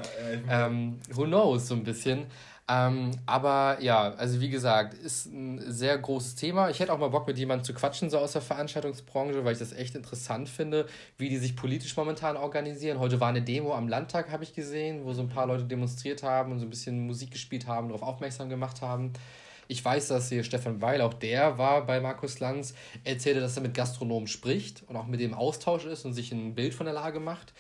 Ja, 0.47 0.67
ähm, 0.67 0.99
who 1.11 1.23
knows, 1.23 1.67
so 1.67 1.75
ein 1.75 1.83
bisschen. 1.83 2.25
Ähm, 2.69 3.11
aber 3.25 3.77
ja, 3.81 4.13
also 4.13 4.39
wie 4.39 4.49
gesagt, 4.49 4.93
ist 4.93 5.25
ein 5.25 5.61
sehr 5.69 5.97
großes 5.97 6.35
Thema. 6.35 6.69
Ich 6.69 6.79
hätte 6.79 6.93
auch 6.93 6.97
mal 6.97 7.09
Bock, 7.09 7.27
mit 7.27 7.37
jemandem 7.37 7.65
zu 7.65 7.73
quatschen, 7.73 8.09
so 8.09 8.17
aus 8.17 8.31
der 8.31 8.41
Veranstaltungsbranche, 8.41 9.43
weil 9.43 9.53
ich 9.53 9.59
das 9.59 9.73
echt 9.73 9.95
interessant 9.95 10.47
finde, 10.47 10.87
wie 11.17 11.27
die 11.27 11.37
sich 11.37 11.57
politisch 11.57 11.95
momentan 11.97 12.37
organisieren. 12.37 12.99
Heute 12.99 13.19
war 13.19 13.27
eine 13.27 13.41
Demo 13.41 13.75
am 13.75 13.89
Landtag, 13.89 14.31
habe 14.31 14.43
ich 14.43 14.53
gesehen, 14.53 15.03
wo 15.03 15.11
so 15.11 15.21
ein 15.21 15.29
paar 15.29 15.45
Leute 15.45 15.65
demonstriert 15.65 16.23
haben 16.23 16.53
und 16.53 16.59
so 16.59 16.65
ein 16.65 16.69
bisschen 16.69 17.05
Musik 17.05 17.31
gespielt 17.31 17.67
haben, 17.67 17.89
darauf 17.89 18.01
aufmerksam 18.01 18.47
gemacht 18.47 18.81
haben. 18.81 19.11
Ich 19.73 19.83
weiß, 19.83 20.09
dass 20.09 20.29
hier 20.29 20.43
Stefan 20.43 20.81
Weil, 20.81 21.01
auch 21.01 21.15
der 21.15 21.57
war 21.57 21.87
bei 21.87 21.99
Markus 21.99 22.39
Lanz, 22.39 22.75
erzählte, 23.03 23.39
dass 23.39 23.57
er 23.57 23.63
mit 23.63 23.73
Gastronomen 23.73 24.27
spricht 24.27 24.83
und 24.87 24.95
auch 24.95 25.07
mit 25.07 25.19
dem 25.19 25.33
Austausch 25.33 25.85
ist 25.85 26.05
und 26.05 26.13
sich 26.13 26.31
ein 26.31 26.53
Bild 26.53 26.75
von 26.75 26.85
der 26.85 26.93
Lage 26.93 27.19
macht. 27.19 27.53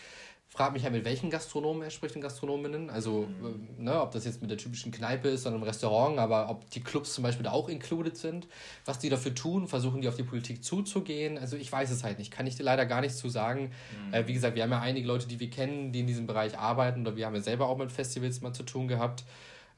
Frag 0.47 0.73
mich 0.73 0.83
ja, 0.83 0.91
mit 0.91 1.05
welchen 1.05 1.31
Gastronomen 1.31 1.81
er 1.81 1.89
spricht 1.89 2.15
und 2.15 2.21
Gastronominnen. 2.21 2.91
Also, 2.91 3.25
mhm. 3.41 3.83
Ne, 3.83 3.99
ob 3.99 4.11
das 4.11 4.25
jetzt 4.25 4.41
mit 4.41 4.51
der 4.51 4.59
typischen 4.59 4.91
Kneipe 4.91 5.27
ist 5.27 5.47
oder 5.47 5.55
im 5.55 5.63
Restaurant, 5.63 6.19
aber 6.19 6.51
ob 6.51 6.69
die 6.69 6.81
Clubs 6.81 7.15
zum 7.15 7.23
Beispiel 7.23 7.45
da 7.45 7.51
auch 7.51 7.67
included 7.67 8.15
sind. 8.15 8.47
Was 8.85 8.99
die 8.99 9.09
dafür 9.09 9.33
tun, 9.33 9.67
versuchen 9.67 10.01
die 10.01 10.07
auf 10.07 10.15
die 10.15 10.21
Politik 10.21 10.63
zuzugehen. 10.63 11.39
Also, 11.39 11.57
ich 11.57 11.71
weiß 11.71 11.89
es 11.89 12.03
halt 12.03 12.19
nicht. 12.19 12.29
Kann 12.29 12.45
ich 12.45 12.55
dir 12.55 12.63
leider 12.63 12.85
gar 12.85 13.01
nichts 13.01 13.17
zu 13.17 13.27
sagen. 13.27 13.71
Mhm. 14.09 14.13
Äh, 14.13 14.27
wie 14.27 14.33
gesagt, 14.33 14.55
wir 14.55 14.61
haben 14.61 14.71
ja 14.71 14.81
einige 14.81 15.07
Leute, 15.07 15.27
die 15.27 15.39
wir 15.39 15.49
kennen, 15.49 15.91
die 15.91 16.01
in 16.01 16.07
diesem 16.07 16.27
Bereich 16.27 16.59
arbeiten 16.59 17.01
oder 17.01 17.15
wir 17.15 17.25
haben 17.25 17.33
ja 17.33 17.41
selber 17.41 17.67
auch 17.67 17.77
mit 17.79 17.91
Festivals 17.91 18.41
mal 18.41 18.53
zu 18.53 18.61
tun 18.61 18.87
gehabt. 18.87 19.23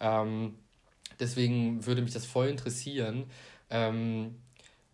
Ähm, 0.02 0.56
Deswegen 1.20 1.86
würde 1.86 2.01
mich 2.01 2.13
das 2.13 2.26
voll 2.26 2.47
interessieren. 2.47 3.26
Ähm, 3.70 4.36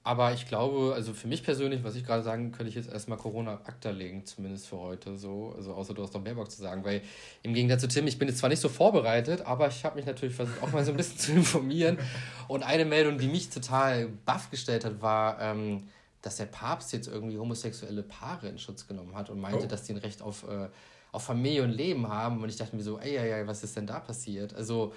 aber 0.03 0.33
ich 0.33 0.47
glaube, 0.47 0.93
also 0.95 1.13
für 1.13 1.27
mich 1.27 1.43
persönlich, 1.43 1.83
was 1.83 1.95
ich 1.95 2.03
gerade 2.03 2.23
sagen, 2.23 2.51
könnte 2.51 2.69
ich 2.69 2.75
jetzt 2.75 2.91
erstmal 2.91 3.19
Corona 3.19 3.61
akta 3.65 3.91
legen, 3.91 4.25
zumindest 4.25 4.67
für 4.67 4.79
heute 4.79 5.15
so. 5.15 5.53
Also 5.55 5.75
außer 5.75 5.93
du 5.93 6.01
hast 6.01 6.15
noch 6.15 6.23
mehr 6.23 6.33
Bock 6.33 6.49
zu 6.49 6.59
sagen. 6.59 6.83
Weil 6.83 7.03
im 7.43 7.53
Gegensatz 7.53 7.81
zu 7.81 7.87
Tim, 7.87 8.07
ich 8.07 8.17
bin 8.17 8.27
jetzt 8.27 8.39
zwar 8.39 8.49
nicht 8.49 8.61
so 8.61 8.69
vorbereitet, 8.69 9.41
aber 9.41 9.67
ich 9.67 9.85
habe 9.85 9.97
mich 9.97 10.07
natürlich 10.07 10.33
versucht, 10.33 10.63
auch 10.63 10.71
mal 10.71 10.83
so 10.83 10.89
ein 10.91 10.97
bisschen 10.97 11.19
zu 11.19 11.31
informieren. 11.33 11.99
Und 12.47 12.63
eine 12.63 12.85
Meldung, 12.85 13.19
die 13.19 13.27
mich 13.27 13.49
total 13.51 14.07
baff 14.25 14.49
gestellt 14.49 14.85
hat, 14.85 15.03
war, 15.03 15.39
ähm, 15.39 15.83
dass 16.23 16.37
der 16.37 16.45
Papst 16.45 16.93
jetzt 16.93 17.07
irgendwie 17.07 17.37
homosexuelle 17.37 18.01
Paare 18.01 18.47
in 18.47 18.57
Schutz 18.57 18.87
genommen 18.87 19.15
hat 19.15 19.29
und 19.29 19.39
meinte, 19.39 19.65
oh. 19.65 19.67
dass 19.67 19.83
die 19.83 19.93
ein 19.93 19.97
Recht 19.97 20.23
auf, 20.23 20.47
äh, 20.47 20.69
auf 21.11 21.23
Familie 21.23 21.61
und 21.61 21.71
Leben 21.71 22.07
haben. 22.07 22.41
Und 22.41 22.49
ich 22.49 22.57
dachte 22.57 22.75
mir 22.75 22.83
so, 22.83 22.97
ey, 22.97 23.17
ey, 23.17 23.31
ey, 23.31 23.47
was 23.47 23.63
ist 23.63 23.77
denn 23.77 23.85
da 23.85 23.99
passiert? 23.99 24.55
Also 24.55 24.93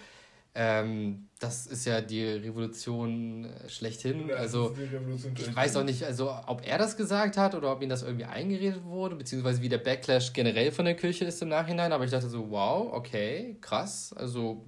Ähm, 0.57 1.29
das 1.41 1.67
ist 1.67 1.85
ja 1.85 2.01
die 2.01 2.25
Revolution 2.25 3.45
äh, 3.45 3.69
schlechthin. 3.69 4.29
Ja, 4.29 4.37
also 4.37 4.73
ich 5.37 5.55
weiß 5.55 5.77
auch 5.77 5.83
nicht, 5.83 6.05
also 6.05 6.33
ob 6.47 6.65
er 6.65 6.79
das 6.79 6.97
gesagt 6.97 7.37
hat 7.37 7.57
oder 7.57 7.73
ob 7.73 7.83
ihm 7.83 7.89
das 7.89 8.05
irgendwie 8.05 8.25
eingeredet 8.25 8.85
wurde, 8.85 9.17
beziehungsweise 9.17 9.61
wie 9.63 9.69
der 9.69 9.79
Backlash 9.79 10.33
generell 10.33 10.71
von 10.71 10.85
der 10.85 10.95
Kirche 10.95 11.25
ist 11.25 11.43
im 11.43 11.49
Nachhinein. 11.49 11.93
Aber 11.93 12.05
ich 12.05 12.13
dachte 12.13 12.29
so, 12.29 12.51
wow, 12.51 12.93
okay, 12.93 13.57
krass. 13.61 14.15
Also 14.17 14.65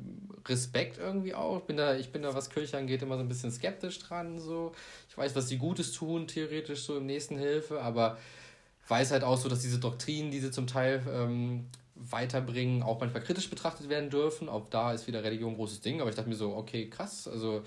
Respekt 0.49 0.99
irgendwie 0.99 1.35
auch. 1.35 1.59
Ich 1.59 1.65
bin 1.65 1.77
da, 1.77 1.95
ich 1.97 2.11
bin 2.11 2.23
da, 2.23 2.35
was 2.35 2.51
Kirche 2.51 2.77
angeht, 2.77 3.03
immer 3.03 3.17
so 3.17 3.23
ein 3.23 3.29
bisschen 3.29 3.53
skeptisch 3.53 4.01
dran. 4.01 4.41
So. 4.41 4.73
Ich 5.09 5.17
weiß, 5.17 5.37
was 5.37 5.49
sie 5.49 5.59
Gutes 5.59 5.93
tun, 5.93 6.27
theoretisch 6.27 6.83
so 6.83 6.97
im 6.97 7.07
nächsten 7.07 7.39
Hilfe, 7.39 7.81
aber 7.81 8.19
weiß 8.89 9.13
halt 9.13 9.23
auch 9.23 9.37
so, 9.39 9.49
dass 9.49 9.61
diese 9.61 9.79
Doktrinen, 9.79 10.33
die 10.33 10.41
sie 10.41 10.51
zum 10.51 10.67
Teil 10.67 11.03
ähm, 11.13 11.67
weiterbringen, 11.97 12.83
auch 12.83 13.01
manchmal 13.01 13.23
kritisch 13.23 13.51
betrachtet 13.51 13.89
werden 13.89 14.11
dürfen. 14.11 14.49
Auch 14.49 14.69
da 14.69 14.93
ist 14.93 15.07
wieder 15.07 15.25
Religion 15.25 15.53
ein 15.53 15.57
großes 15.57 15.81
Ding, 15.81 16.01
aber 16.01 16.11
ich 16.11 16.17
dachte 16.17 16.29
mir 16.29 16.37
so, 16.37 16.55
okay, 16.55 16.89
krass, 16.89 17.27
also 17.27 17.63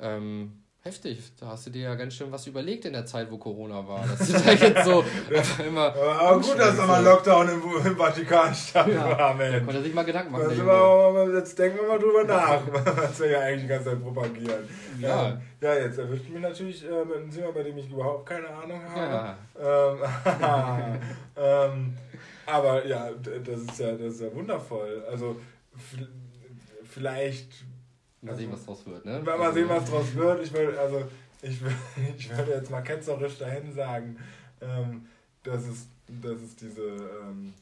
ähm, 0.00 0.64
heftig. 0.84 1.32
Da 1.40 1.46
hast 1.48 1.66
du 1.66 1.70
dir 1.70 1.82
ja 1.82 1.94
ganz 1.94 2.14
schön 2.14 2.30
was 2.30 2.46
überlegt 2.46 2.84
in 2.84 2.92
der 2.92 3.06
Zeit, 3.06 3.30
wo 3.30 3.38
Corona 3.38 3.88
war. 3.88 4.06
Das 4.06 4.28
ist 4.28 4.46
da 4.46 4.52
jetzt 4.52 4.84
so 4.84 5.02
immer. 5.66 5.94
Aber 5.94 6.40
gut, 6.40 6.58
dass 6.58 6.76
wir 6.76 6.84
mal 6.84 7.02
Lockdown 7.02 7.48
im, 7.48 7.86
im 7.86 7.96
Vatikanstadt 7.96 8.88
ja, 8.88 9.18
war, 9.18 9.34
Mensch. 9.34 9.52
Da 9.52 9.60
konnte 9.60 9.82
sich 9.82 9.94
mal 9.94 10.04
Gedanken 10.04 10.32
machen. 10.32 10.50
Wir, 10.50 11.38
jetzt 11.38 11.58
denken 11.58 11.78
wir 11.78 11.88
mal 11.88 11.98
drüber 11.98 12.24
nach, 12.24 12.60
was 12.96 13.18
wir 13.18 13.30
ja 13.30 13.40
eigentlich 13.40 13.62
die 13.62 13.68
ganze 13.68 13.90
Zeit 13.90 14.02
propagieren. 14.02 14.68
Ja, 15.00 15.28
ähm, 15.28 15.40
ja 15.62 15.74
jetzt 15.74 15.98
erwischt 15.98 16.28
mich 16.28 16.42
natürlich 16.42 16.84
äh, 16.84 17.04
mit 17.04 17.16
einem 17.16 17.30
Zimmer, 17.30 17.52
bei 17.52 17.62
dem 17.62 17.78
ich 17.78 17.90
überhaupt 17.90 18.26
keine 18.26 18.48
Ahnung 18.48 18.80
habe. 18.94 19.36
Ja. 19.58 19.96
Ähm, 19.96 21.00
ähm, 21.36 21.96
aber 22.46 22.86
ja, 22.86 23.10
das 23.10 23.60
ist 23.60 23.78
ja, 23.78 23.92
das 23.92 24.14
ist 24.14 24.20
ja 24.20 24.34
wundervoll. 24.34 25.04
Also 25.10 25.36
vielleicht. 26.84 27.64
Mal 28.20 28.36
sehen, 28.36 28.52
was 28.52 28.64
draus 28.64 28.86
wird, 28.86 29.04
ne? 29.04 29.20
Mal 29.20 29.52
sehen, 29.52 29.68
was 29.68 29.84
draus 29.84 30.14
wird. 30.14 30.42
Ich 30.42 30.52
will, 30.52 30.76
also 30.78 31.04
ich, 31.42 31.62
will, 31.62 31.74
ich 32.16 32.36
würde 32.36 32.52
jetzt 32.52 32.70
mal 32.70 32.82
ketzerisch 32.82 33.38
dahin 33.38 33.72
sagen, 33.72 34.16
ähm, 34.60 35.06
dass, 35.42 35.66
es, 35.66 35.88
dass 36.08 36.40
es 36.40 36.56
diese 36.56 36.82
ähm, 36.82 37.52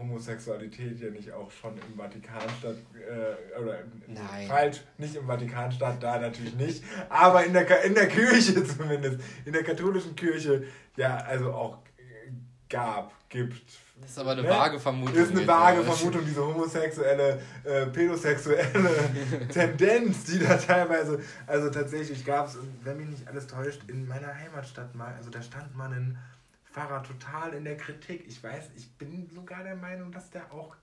Homosexualität 0.00 0.98
ja 1.00 1.10
nicht 1.10 1.30
auch 1.30 1.50
schon 1.50 1.74
im 1.76 1.96
Vatikanstadt 1.96 2.76
äh, 2.94 3.60
oder 3.60 3.84
Nein. 4.06 4.48
falsch, 4.48 4.80
nicht 4.98 5.14
im 5.14 5.26
Vatikanstadt, 5.26 6.02
da 6.02 6.18
natürlich 6.18 6.54
nicht, 6.56 6.82
aber 7.08 7.44
in 7.44 7.52
der, 7.52 7.84
in 7.84 7.94
der 7.94 8.08
Kirche 8.08 8.64
zumindest, 8.64 9.20
in 9.44 9.52
der 9.52 9.62
katholischen 9.62 10.16
Kirche 10.16 10.64
ja 10.96 11.18
also 11.18 11.52
auch 11.52 11.78
gab, 12.70 13.12
gibt, 13.28 13.62
das 14.00 14.12
ist 14.12 14.18
aber 14.18 14.30
eine 14.30 14.42
ne? 14.42 14.48
vage 14.48 14.80
Vermutung. 14.80 15.14
Das 15.14 15.24
ist 15.24 15.36
eine 15.36 15.46
vage 15.46 15.82
Vermutung, 15.82 16.24
diese 16.24 16.46
homosexuelle, 16.46 17.40
äh, 17.64 17.86
pädosexuelle 17.86 18.90
Tendenz, 19.52 20.24
die 20.24 20.38
da 20.38 20.56
teilweise, 20.56 21.20
also 21.46 21.70
tatsächlich 21.70 22.24
gab 22.24 22.46
es, 22.46 22.56
wenn 22.82 22.96
mich 22.96 23.08
nicht 23.08 23.28
alles 23.28 23.46
täuscht, 23.46 23.82
in 23.88 24.06
meiner 24.08 24.34
Heimatstadt 24.34 24.94
mal, 24.94 25.14
also 25.14 25.30
da 25.30 25.42
stand 25.42 25.76
man 25.76 25.92
ein 25.92 26.18
Pfarrer 26.72 27.02
total 27.02 27.52
in 27.54 27.64
der 27.64 27.76
Kritik. 27.76 28.24
Ich 28.26 28.42
weiß, 28.42 28.70
ich 28.76 28.90
bin 28.96 29.28
sogar 29.28 29.64
der 29.64 29.76
Meinung, 29.76 30.12
dass 30.12 30.30
der 30.30 30.50
auch 30.52 30.76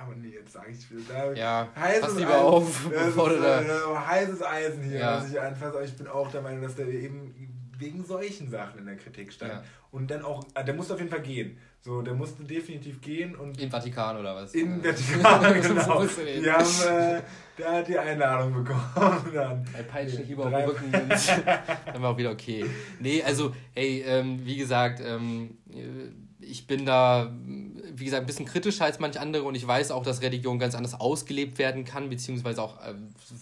aber 0.00 0.14
nee, 0.14 0.28
jetzt 0.28 0.52
sage 0.52 0.70
ich 0.70 0.86
da 1.08 1.32
ja, 1.32 1.68
heißes 1.74 2.18
lieber 2.18 2.34
Eisen, 2.34 2.44
auf, 2.44 2.88
bevor 2.88 3.30
du 3.30 3.40
da... 3.40 3.62
Äh, 3.62 3.96
heißes 3.96 4.42
Eisen 4.44 4.84
hier, 4.84 5.00
ja. 5.00 5.16
was 5.16 5.28
ich 5.28 5.40
anfasse. 5.40 5.74
Aber 5.74 5.82
ich 5.82 5.96
bin 5.96 6.06
auch 6.06 6.30
der 6.30 6.40
Meinung, 6.40 6.62
dass 6.62 6.76
der 6.76 6.86
eben 6.86 7.34
wegen 7.78 8.04
solchen 8.04 8.50
Sachen 8.50 8.80
in 8.80 8.86
der 8.86 8.96
Kritik 8.96 9.32
stand. 9.32 9.52
Ja. 9.52 9.64
Und 9.90 10.10
dann 10.10 10.22
auch, 10.22 10.44
äh, 10.54 10.64
der 10.64 10.74
musste 10.74 10.94
auf 10.94 11.00
jeden 11.00 11.10
Fall 11.10 11.22
gehen. 11.22 11.56
So, 11.80 12.02
der 12.02 12.14
musste 12.14 12.42
definitiv 12.42 13.00
gehen 13.00 13.36
und. 13.36 13.60
Im 13.60 13.70
Vatikan 13.70 14.16
oder 14.16 14.34
was? 14.34 14.52
Im 14.52 14.82
Vatikan, 14.82 15.54
genau. 15.62 16.04
Die 16.04 16.50
haben, 16.50 17.16
äh, 17.16 17.22
der 17.56 17.72
hat 17.72 17.88
die 17.88 17.98
Einladung 17.98 18.52
bekommen. 18.52 19.30
Dann. 19.32 19.64
Ein 19.76 19.86
Peitschenhieb 19.88 20.38
auf 20.38 20.50
dem 20.50 20.54
Rücken 20.54 20.84
und 20.86 21.28
dann 21.86 22.02
war 22.02 22.10
auch 22.10 22.18
wieder 22.18 22.32
okay. 22.32 22.66
Nee, 23.00 23.22
also, 23.22 23.54
hey, 23.74 24.02
ähm, 24.06 24.44
wie 24.44 24.56
gesagt, 24.56 25.00
ähm, 25.00 25.56
ich 26.40 26.66
bin 26.66 26.84
da, 26.84 27.32
wie 27.94 28.04
gesagt, 28.04 28.22
ein 28.22 28.26
bisschen 28.26 28.46
kritischer 28.46 28.84
als 28.84 28.98
manche 28.98 29.20
andere 29.20 29.44
und 29.44 29.54
ich 29.54 29.66
weiß 29.66 29.90
auch, 29.92 30.02
dass 30.02 30.22
Religion 30.22 30.58
ganz 30.58 30.74
anders 30.74 30.98
ausgelebt 30.98 31.58
werden 31.58 31.84
kann, 31.84 32.08
beziehungsweise 32.10 32.62
auch 32.62 32.80
äh, 32.84 32.94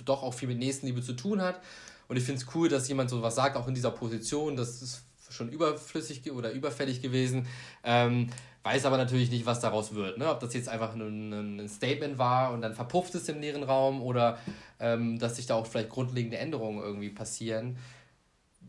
doch 0.05 0.23
auch 0.23 0.35
viel 0.35 0.49
mit 0.49 0.59
Nächstenliebe 0.59 1.03
zu 1.03 1.15
tun 1.15 1.41
hat. 1.41 1.61
Und 2.09 2.17
ich 2.17 2.25
finde 2.25 2.41
es 2.41 2.55
cool, 2.55 2.69
dass 2.69 2.89
jemand 2.89 3.11
sowas 3.11 3.35
sagt, 3.35 3.57
auch 3.57 3.69
in 3.69 3.75
dieser 3.75 3.91
Position. 3.91 4.57
Das 4.57 4.83
ist 4.83 5.03
schon 5.31 5.49
überflüssig 5.49 6.31
oder 6.33 6.53
überfällig 6.53 7.03
gewesen. 7.03 7.47
Ähm, 7.85 8.29
weiß 8.63 8.85
aber 8.85 8.97
natürlich 8.97 9.31
nicht, 9.31 9.47
was 9.47 9.61
daraus 9.61 9.95
wird. 9.95 10.19
Ne? 10.19 10.29
Ob 10.29 10.41
das 10.41 10.53
jetzt 10.55 10.69
einfach 10.69 10.95
ein, 10.95 11.61
ein 11.61 11.69
Statement 11.69 12.19
war 12.19 12.53
und 12.53 12.63
dann 12.63 12.75
verpufft 12.75 13.15
es 13.15 13.29
im 13.29 13.41
leeren 13.41 13.63
Raum 13.63 14.03
oder 14.03 14.39
ähm, 14.81 15.19
dass 15.19 15.37
sich 15.37 15.47
da 15.47 15.55
auch 15.55 15.67
vielleicht 15.67 15.91
grundlegende 15.91 16.39
Änderungen 16.39 16.83
irgendwie 16.83 17.11
passieren. 17.11 17.79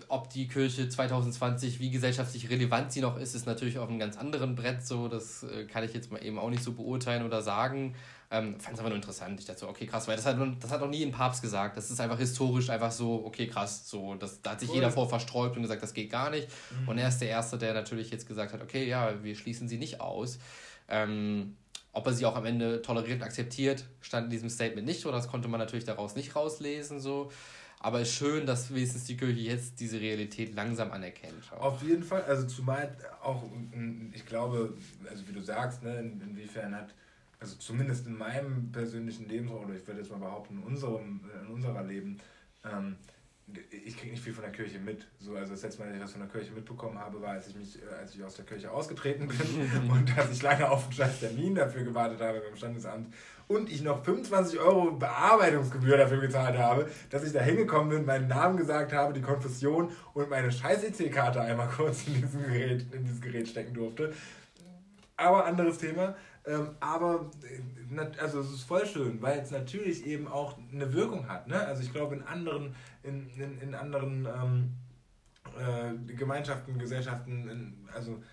Ob 0.08 0.30
die 0.30 0.48
Kirche 0.48 0.88
2020, 0.88 1.80
wie 1.80 1.90
gesellschaftlich 1.90 2.52
relevant 2.52 2.92
sie 2.92 3.02
noch 3.02 3.18
ist, 3.18 3.34
ist 3.34 3.48
natürlich 3.48 3.80
auf 3.80 3.90
einem 3.90 3.98
ganz 3.98 4.18
anderen 4.18 4.56
Brett 4.56 4.86
so. 4.86 5.08
Das 5.08 5.42
äh, 5.44 5.66
kann 5.66 5.84
ich 5.84 5.94
jetzt 5.94 6.12
mal 6.12 6.24
eben 6.24 6.38
auch 6.38 6.52
nicht 6.52 6.64
so 6.64 6.74
beurteilen 6.74 7.26
oder 7.26 7.42
sagen. 7.42 7.96
Ähm, 8.30 8.60
Fand 8.60 8.74
es 8.74 8.80
aber 8.80 8.90
nur 8.90 8.98
interessant. 8.98 9.40
Ich 9.40 9.46
dachte 9.46 9.62
so, 9.62 9.70
okay, 9.70 9.86
krass, 9.86 10.08
weil 10.08 10.18
das 10.18 10.26
hat, 10.26 10.38
das 10.60 10.70
hat 10.70 10.82
noch 10.82 10.90
nie 10.90 11.06
ein 11.06 11.12
Papst 11.12 11.42
gesagt. 11.42 11.78
Das 11.78 11.90
ist 11.90 12.00
einfach 12.02 12.18
historisch 12.18 12.70
einfach 12.70 12.92
so, 12.92 13.26
okay, 13.26 13.48
krass. 13.48 13.90
So, 13.90 14.16
das, 14.16 14.42
da 14.42 14.52
hat 14.52 14.60
sich 14.60 14.70
cool. 14.70 14.76
jeder 14.76 14.92
vor 14.92 15.08
versträubt 15.08 15.56
und 15.56 15.62
gesagt, 15.62 15.82
das 15.82 15.94
geht 15.94 16.10
gar 16.10 16.30
nicht. 16.30 16.50
Mhm. 16.82 16.90
Und 16.90 16.98
er 16.98 17.08
ist 17.08 17.20
der 17.20 17.30
Erste, 17.30 17.58
der 17.58 17.74
natürlich 17.74 18.12
jetzt 18.12 18.28
gesagt 18.28 18.52
hat, 18.52 18.62
okay, 18.62 18.86
ja, 18.88 19.24
wir 19.24 19.36
schließen 19.36 19.70
sie 19.70 19.78
nicht 19.78 20.02
aus. 20.02 20.40
Ähm, 20.90 21.56
ob 21.94 22.06
er 22.06 22.14
sie 22.14 22.26
auch 22.26 22.36
am 22.36 22.46
Ende 22.46 22.82
toleriert 22.82 23.22
und 23.22 23.24
akzeptiert, 23.24 23.86
stand 24.02 24.26
in 24.26 24.32
diesem 24.32 24.50
Statement 24.50 24.86
nicht, 24.86 25.06
oder 25.06 25.18
das 25.18 25.30
konnte 25.30 25.48
man 25.48 25.60
natürlich 25.60 25.86
daraus 25.86 26.16
nicht 26.16 26.36
rauslesen. 26.36 27.00
So. 27.00 27.32
Aber 27.80 28.02
es 28.02 28.10
ist 28.10 28.16
schön, 28.16 28.46
dass 28.46 28.74
wenigstens 28.74 29.06
die 29.06 29.16
Kirche 29.16 29.40
jetzt 29.40 29.80
diese 29.80 30.02
Realität 30.02 30.54
langsam 30.54 30.92
anerkennt. 30.92 31.52
Auch. 31.54 31.62
Auf 31.62 31.84
jeden 31.84 32.04
Fall, 32.04 32.24
also 32.24 32.46
zumal 32.46 32.96
auch, 33.24 33.44
ich 34.14 34.26
glaube, 34.26 34.76
also 35.10 35.28
wie 35.28 35.34
du 35.34 35.42
sagst, 35.42 35.84
ne, 35.84 36.00
inwiefern 36.00 36.76
hat 36.76 36.94
also 37.40 37.56
zumindest 37.58 38.08
in 38.08 38.18
meinem 38.18 38.72
persönlichen 38.72 39.28
Leben, 39.28 39.50
oder 39.50 39.76
ich 39.76 39.86
würde 39.88 40.02
jetzt 40.02 40.12
mal 40.12 40.20
behaupten, 40.20 40.58
in 40.58 40.64
unserem, 40.64 41.22
in 41.42 41.48
unserer 41.48 41.84
Leben, 41.84 42.18
ähm, 42.66 42.98
ich 43.72 43.96
kriege 43.96 44.12
nicht 44.12 44.24
viel 44.24 44.34
von 44.34 44.44
der 44.44 44.52
Kirche 44.52 44.78
mit. 44.78 45.08
So, 45.20 45.36
also 45.36 45.54
das 45.54 45.64
letzte 45.64 45.82
Mal, 45.82 45.88
dass 45.88 45.98
ich 45.98 46.04
was 46.04 46.12
von 46.12 46.22
der 46.22 46.30
Kirche 46.30 46.52
mitbekommen 46.52 47.00
habe, 47.00 47.22
war, 47.22 47.30
als 47.30 47.48
ich 47.48 47.56
mich, 47.56 47.82
äh, 47.82 47.96
als 48.02 48.14
ich 48.14 48.22
aus 48.22 48.36
der 48.36 48.46
Kirche 48.46 48.70
ausgetreten 48.70 49.28
bin 49.28 49.90
und 49.92 50.18
dass 50.18 50.32
ich 50.32 50.42
lange 50.42 50.70
auf 50.70 50.84
einen 50.84 50.94
scheiß 50.94 51.22
Termin 51.22 51.56
dafür 51.56 51.84
gewartet 51.84 52.20
habe 52.20 52.42
beim 52.42 52.58
Standesamt 52.58 53.14
und 53.48 53.72
ich 53.72 53.82
noch 53.84 54.04
25 54.04 54.60
Euro 54.60 54.92
Bearbeitungsgebühr 54.92 55.96
dafür 55.96 56.20
gezahlt 56.20 56.58
habe, 56.58 56.90
dass 57.10 57.24
ich 57.24 57.32
da 57.32 57.40
hingekommen 57.40 57.90
bin, 57.90 58.06
meinen 58.06 58.28
Namen 58.28 58.58
gesagt 58.58 58.92
habe, 58.92 59.14
die 59.14 59.22
Konfession 59.22 59.92
und 60.14 60.30
meine 60.30 60.52
scheiß 60.52 60.84
EC-Karte 60.84 61.40
einmal 61.40 61.70
kurz 61.76 62.06
in, 62.08 62.16
diesem 62.16 62.44
Gerät, 62.44 62.86
in 62.92 63.06
dieses 63.06 63.22
Gerät 63.22 63.48
stecken 63.48 63.74
durfte. 63.74 64.14
Aber 65.16 65.46
anderes 65.46 65.78
Thema. 65.78 66.16
Ähm, 66.48 66.70
aber 66.80 67.30
äh, 67.44 68.20
also 68.22 68.40
es 68.40 68.52
ist 68.52 68.64
voll 68.64 68.86
schön, 68.86 69.22
weil 69.22 69.40
es 69.40 69.52
natürlich 69.52 70.06
eben 70.06 70.28
auch 70.28 70.58
eine 70.72 70.94
Wirkung 70.94 71.28
hat. 71.28 71.48
Ne? 71.48 71.60
Also 71.60 71.84
ich 71.84 71.92
glaube 71.92 72.16
in 72.16 72.24
anderen, 72.24 72.74
in, 73.04 73.30
in, 73.32 73.60
in 73.60 73.76
anderen 73.76 74.26
ähm, 74.26 74.74
äh, 75.60 76.14
Gemeinschaften, 76.14 76.80
Gesellschaften, 76.80 77.50
in, 77.50 77.90
also 77.94 78.24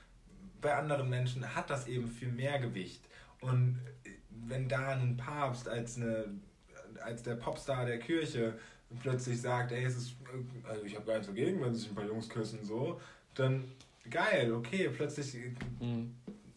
bei 0.61 0.75
anderen 0.77 1.11
Menschen 1.11 1.55
hat 1.57 1.69
das 1.71 1.89
eben 1.89 2.07
viel 2.07 2.31
mehr 2.31 2.61
Gewicht. 2.61 3.03
Und 3.41 3.81
äh, 4.05 4.11
wenn 4.47 4.69
da 4.69 4.91
ein 4.91 5.17
Papst 5.17 5.69
als, 5.69 5.97
eine, 5.97 6.27
als 7.05 7.25
der 7.25 7.35
Popstar 7.35 7.85
der 7.85 7.99
Kirche 7.99 8.57
plötzlich 9.03 9.41
sagt, 9.41 9.73
ey, 9.73 9.85
es 9.85 9.97
ist, 9.97 10.17
äh, 10.33 10.69
also 10.69 10.85
ich 10.85 10.95
habe 10.95 11.05
gar 11.05 11.15
nichts 11.15 11.27
dagegen, 11.27 11.61
wenn 11.61 11.75
sich 11.75 11.89
ein 11.89 11.97
paar 11.97 12.07
Jungs 12.07 12.29
küssen, 12.29 12.65
so, 12.65 13.01
dann 13.35 13.65
geil, 14.09 14.53
okay, 14.53 14.89
plötzlich 14.95 15.35
mhm. 15.81 16.15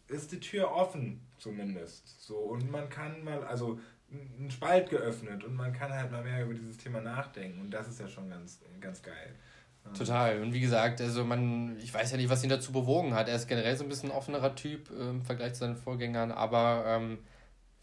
ist 0.07 0.31
die 0.31 0.39
Tür 0.39 0.71
offen 0.71 1.21
zumindest. 1.37 2.21
So, 2.21 2.35
und 2.35 2.69
man 2.71 2.89
kann 2.89 3.23
mal, 3.23 3.43
also 3.43 3.79
ein 4.11 4.49
Spalt 4.49 4.89
geöffnet 4.89 5.43
und 5.43 5.55
man 5.55 5.73
kann 5.73 5.91
halt 5.91 6.11
mal 6.11 6.23
mehr 6.23 6.43
über 6.43 6.53
dieses 6.53 6.77
Thema 6.77 7.01
nachdenken 7.01 7.59
und 7.61 7.71
das 7.71 7.87
ist 7.89 7.99
ja 7.99 8.07
schon 8.07 8.29
ganz, 8.29 8.61
ganz 8.79 9.01
geil. 9.01 9.35
Total. 9.97 10.41
Und 10.41 10.53
wie 10.53 10.59
gesagt, 10.59 11.01
also 11.01 11.23
man, 11.23 11.77
ich 11.79 11.93
weiß 11.93 12.11
ja 12.11 12.17
nicht, 12.17 12.29
was 12.29 12.43
ihn 12.43 12.49
dazu 12.49 12.71
bewogen 12.71 13.13
hat. 13.13 13.29
Er 13.29 13.35
ist 13.35 13.47
generell 13.47 13.75
so 13.77 13.83
ein 13.83 13.89
bisschen 13.89 14.11
ein 14.11 14.17
offenerer 14.17 14.55
Typ 14.55 14.89
äh, 14.91 15.09
im 15.09 15.23
Vergleich 15.23 15.53
zu 15.53 15.59
seinen 15.59 15.77
Vorgängern, 15.77 16.31
aber 16.31 16.83
ähm, 16.87 17.19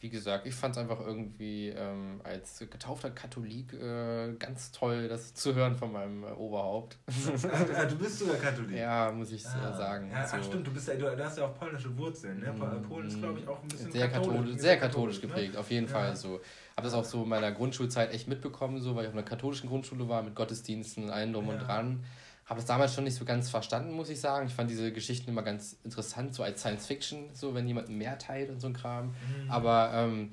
wie 0.05 0.11
gesagt, 0.11 0.47
ich 0.47 0.55
fand 0.55 0.77
es 0.77 0.83
einfach 0.83 1.01
irgendwie 1.01 1.71
ähm, 1.71 2.21
als 2.25 2.59
getaufter 2.59 3.09
Katholik 3.09 3.73
äh, 3.73 4.35
ganz 4.39 4.71
toll, 4.71 5.09
das 5.09 5.33
zu 5.33 5.55
hören 5.55 5.77
von 5.77 5.93
meinem 5.93 6.25
äh, 6.25 6.33
Oberhaupt. 6.33 6.99
Ah, 7.75 7.87
du 7.87 7.97
bist 7.97 8.19
sogar 8.19 8.37
Katholik? 8.37 8.77
Ja, 8.77 9.11
muss 9.11 9.33
ich 9.33 9.47
ah. 9.47 9.73
sagen. 9.73 10.11
Ja, 10.13 10.27
so. 10.27 10.37
Ach 10.37 10.45
stimmt, 10.45 10.67
du, 10.67 10.73
bist, 10.75 10.89
du, 10.89 10.99
du 10.99 11.25
hast 11.25 11.39
ja 11.39 11.47
auch 11.47 11.59
polnische 11.59 11.97
Wurzeln. 11.97 12.39
Ne? 12.41 12.53
Mm, 12.53 12.83
Polen 12.83 13.09
ist, 13.09 13.19
glaube 13.19 13.39
ich, 13.39 13.49
auch 13.49 13.63
ein 13.63 13.69
bisschen 13.69 13.91
sehr 13.91 14.09
katholisch. 14.09 14.41
katholisch 14.41 14.61
sehr 14.61 14.77
katholisch, 14.77 15.17
ne? 15.17 15.21
geprägt, 15.23 15.55
ne? 15.55 15.61
auf 15.61 15.71
jeden 15.71 15.87
ja. 15.87 15.93
Fall 15.93 16.17
so. 16.17 16.41
Habe 16.77 16.85
das 16.85 16.93
auch 16.93 17.05
so 17.05 17.23
in 17.23 17.31
meiner 17.31 17.51
Grundschulzeit 17.53 18.13
echt 18.13 18.29
mitbekommen, 18.29 18.83
so, 18.83 18.95
weil 18.95 19.05
ich 19.05 19.09
auf 19.09 19.15
einer 19.15 19.23
katholischen 19.23 19.71
Grundschule 19.71 20.07
war, 20.07 20.23
mit 20.23 20.35
Gottesdiensten, 20.35 21.09
allen 21.09 21.33
drum 21.33 21.47
ja. 21.47 21.53
und 21.53 21.59
dran 21.61 22.05
habe 22.47 22.61
es 22.61 22.67
damals 22.67 22.95
schon 22.95 23.05
nicht 23.05 23.17
so 23.17 23.25
ganz 23.25 23.49
verstanden, 23.49 23.93
muss 23.93 24.11
ich 24.11 24.21
sagen. 24.21 24.47
Ich 24.47 24.53
fand 24.53 24.71
diese 24.71 24.93
Geschichten 24.93 25.31
immer 25.31 25.43
ganz 25.43 25.79
interessant, 25.83 26.35
so 26.35 26.43
als 26.43 26.61
Science 26.61 26.87
Fiction, 26.87 27.31
so 27.33 27.55
wenn 27.55 27.67
jemand 27.67 27.89
mehr 27.89 28.19
teilt 28.19 28.51
und 28.51 28.61
so 28.61 28.67
ein 28.67 28.75
Kram. 28.75 29.07
Mhm. 29.07 29.51
Aber 29.51 29.93
ähm, 29.95 30.33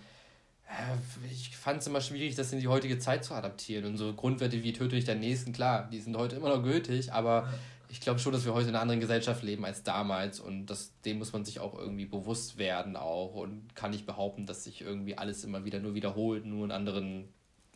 ich 1.29 1.55
fand 1.55 1.81
es 1.81 1.87
immer 1.87 2.01
schwierig, 2.01 2.35
das 2.35 2.51
in 2.51 2.59
die 2.59 2.67
heutige 2.67 2.99
Zeit 2.99 3.23
zu 3.23 3.33
adaptieren. 3.33 3.85
Und 3.85 3.97
so 3.97 4.13
Grundwerte 4.13 4.63
wie 4.63 4.73
töte 4.73 4.95
ich 4.95 5.05
deinen 5.05 5.21
Nächsten, 5.21 5.53
klar, 5.53 5.89
die 5.91 5.99
sind 5.99 6.17
heute 6.17 6.35
immer 6.35 6.49
noch 6.49 6.63
gültig, 6.63 7.13
aber 7.13 7.49
ich 7.89 7.99
glaube 7.99 8.19
schon, 8.19 8.31
dass 8.31 8.45
wir 8.45 8.53
heute 8.53 8.69
in 8.69 8.75
einer 8.75 8.81
anderen 8.81 9.01
Gesellschaft 9.01 9.43
leben 9.43 9.65
als 9.65 9.83
damals 9.83 10.39
und 10.39 10.67
das, 10.67 10.93
dem 11.03 11.17
muss 11.17 11.33
man 11.33 11.43
sich 11.43 11.59
auch 11.59 11.77
irgendwie 11.77 12.05
bewusst 12.05 12.57
werden 12.57 12.95
auch 12.95 13.35
und 13.35 13.75
kann 13.75 13.91
nicht 13.91 14.05
behaupten, 14.05 14.45
dass 14.45 14.63
sich 14.63 14.81
irgendwie 14.81 15.17
alles 15.17 15.43
immer 15.43 15.65
wieder 15.65 15.79
nur 15.79 15.93
wiederholt, 15.93 16.45
nur 16.45 16.63
in 16.63 16.71
anderen 16.71 17.27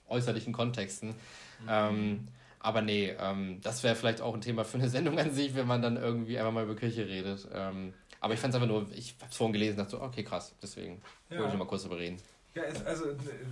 äußerlichen 0.07 0.53
Kontexten. 0.53 1.09
Mhm. 1.09 1.69
Ähm, 1.69 2.27
aber 2.66 2.82
nee, 2.82 3.16
ähm, 3.20 3.59
das 3.61 3.84
wäre 3.84 3.95
vielleicht 3.95 4.22
auch 4.22 4.34
ein 4.34 4.41
Thema 4.41 4.66
für 4.66 4.78
eine 4.78 4.89
Sendung 4.89 5.20
an 5.20 5.32
sich, 5.32 5.55
wenn 5.55 5.68
man 5.68 5.82
dann 5.82 5.97
irgendwie 5.97 6.38
einfach 6.38 6.51
mal 6.51 6.63
über 6.63 6.76
Kirche 6.76 7.07
redet. 7.07 7.47
Ähm, 7.53 7.93
aber 8.20 8.34
ich 8.34 8.39
fand 8.39 8.53
es 8.53 8.61
einfach 8.61 8.68
nur, 8.68 8.88
ich 8.91 9.16
habe 9.20 9.30
es 9.30 9.38
vorhin 9.38 9.53
gelesen 9.53 9.80
und 9.80 9.86
dachte 9.86 9.97
so, 9.97 10.01
okay, 10.01 10.24
krass, 10.24 10.55
deswegen 10.61 10.99
ja. 11.30 11.38
wollte 11.38 11.53
ich 11.53 11.59
mal 11.59 11.68
kurz 11.68 11.84
darüber 11.84 11.99
reden. 11.99 12.18
Ja, 12.55 12.63
es, 12.63 12.84
also 12.84 13.05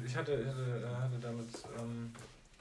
ich 0.03 0.15
hatte, 0.15 0.45
hatte, 0.47 0.97
hatte 0.99 1.19
damit 1.21 1.47
ähm, 1.79 2.11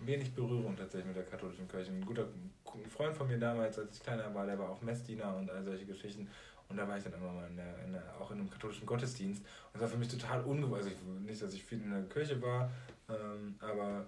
wenig 0.00 0.30
Berührung 0.32 0.76
tatsächlich 0.76 1.06
mit 1.06 1.16
der 1.16 1.24
katholischen 1.24 1.66
Kirche. 1.68 1.90
Ein 1.90 2.04
guter 2.04 2.26
ein 2.74 2.90
Freund 2.90 3.14
von 3.14 3.28
mir 3.28 3.38
damals, 3.38 3.78
als 3.78 3.96
ich 3.96 4.02
kleiner 4.02 4.34
war, 4.34 4.46
der 4.46 4.58
war 4.58 4.70
auch 4.70 4.82
Messdiener 4.82 5.34
und 5.36 5.50
all 5.50 5.64
solche 5.64 5.84
Geschichten. 5.86 6.28
Und 6.68 6.76
da 6.76 6.88
war 6.88 6.96
ich 6.96 7.04
dann 7.04 7.12
immer 7.14 7.32
mal 7.32 7.46
in 7.48 7.56
der, 7.56 7.84
in 7.84 7.92
der, 7.92 8.02
auch 8.18 8.30
in 8.30 8.40
einem 8.40 8.50
katholischen 8.50 8.86
Gottesdienst. 8.86 9.42
Und 9.42 9.74
es 9.74 9.80
war 9.80 9.88
für 9.88 9.98
mich 9.98 10.08
total 10.08 10.42
ungewohnt. 10.42 10.82
Also 10.82 10.90
nicht, 11.26 11.42
dass 11.42 11.52
ich 11.54 11.62
viel 11.62 11.82
in 11.82 11.90
der 11.90 12.02
Kirche 12.04 12.40
war, 12.40 12.70
ähm, 13.08 13.56
aber 13.60 14.06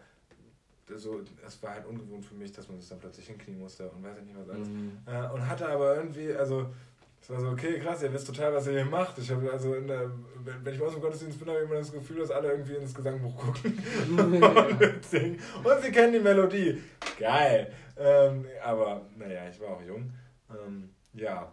so, 0.97 1.21
es 1.47 1.63
war 1.63 1.75
halt 1.75 1.87
ungewohnt 1.87 2.25
für 2.25 2.35
mich, 2.35 2.53
dass 2.53 2.69
man 2.69 2.79
sich 2.79 2.89
dann 2.89 2.99
plötzlich 2.99 3.27
hinknien 3.27 3.59
musste 3.59 3.89
und 3.91 4.03
weiß 4.03 4.19
ich 4.19 4.25
nicht 4.25 4.37
was 4.39 4.49
alles. 4.49 4.69
Mhm. 4.69 4.99
Äh, 5.07 5.33
und 5.33 5.49
hatte 5.49 5.69
aber 5.69 5.97
irgendwie, 5.97 6.33
also 6.35 6.67
es 7.25 7.31
war 7.31 7.41
so, 7.41 7.49
okay, 7.49 7.79
krass, 7.79 8.03
ihr 8.03 8.13
wisst 8.13 8.27
total, 8.27 8.53
was 8.53 8.67
ihr 8.67 8.75
hier 8.75 8.85
macht. 8.85 9.17
Ich 9.19 9.31
habe 9.31 9.51
also, 9.51 9.75
der, 9.81 10.11
wenn 10.63 10.75
ich 10.75 10.83
aus 10.83 10.93
dem 10.93 11.01
Gottesdienst 11.01 11.39
bin, 11.39 11.49
habe 11.49 11.61
ich 11.61 11.65
immer 11.65 11.77
das 11.77 11.91
Gefühl, 11.91 12.19
dass 12.19 12.31
alle 12.31 12.51
irgendwie 12.51 12.75
ins 12.75 12.95
Gesangbuch 12.95 13.35
gucken 13.35 13.83
und 14.19 15.05
singen. 15.07 15.41
Und 15.63 15.83
sie 15.83 15.91
kennen 15.91 16.13
die 16.13 16.21
Melodie. 16.21 16.83
Geil. 17.19 17.73
Ähm, 17.97 18.45
aber, 18.63 19.07
naja, 19.17 19.49
ich 19.49 19.59
war 19.59 19.71
auch 19.71 19.83
jung. 19.83 20.13
Ähm, 20.51 20.91
ja. 21.15 21.51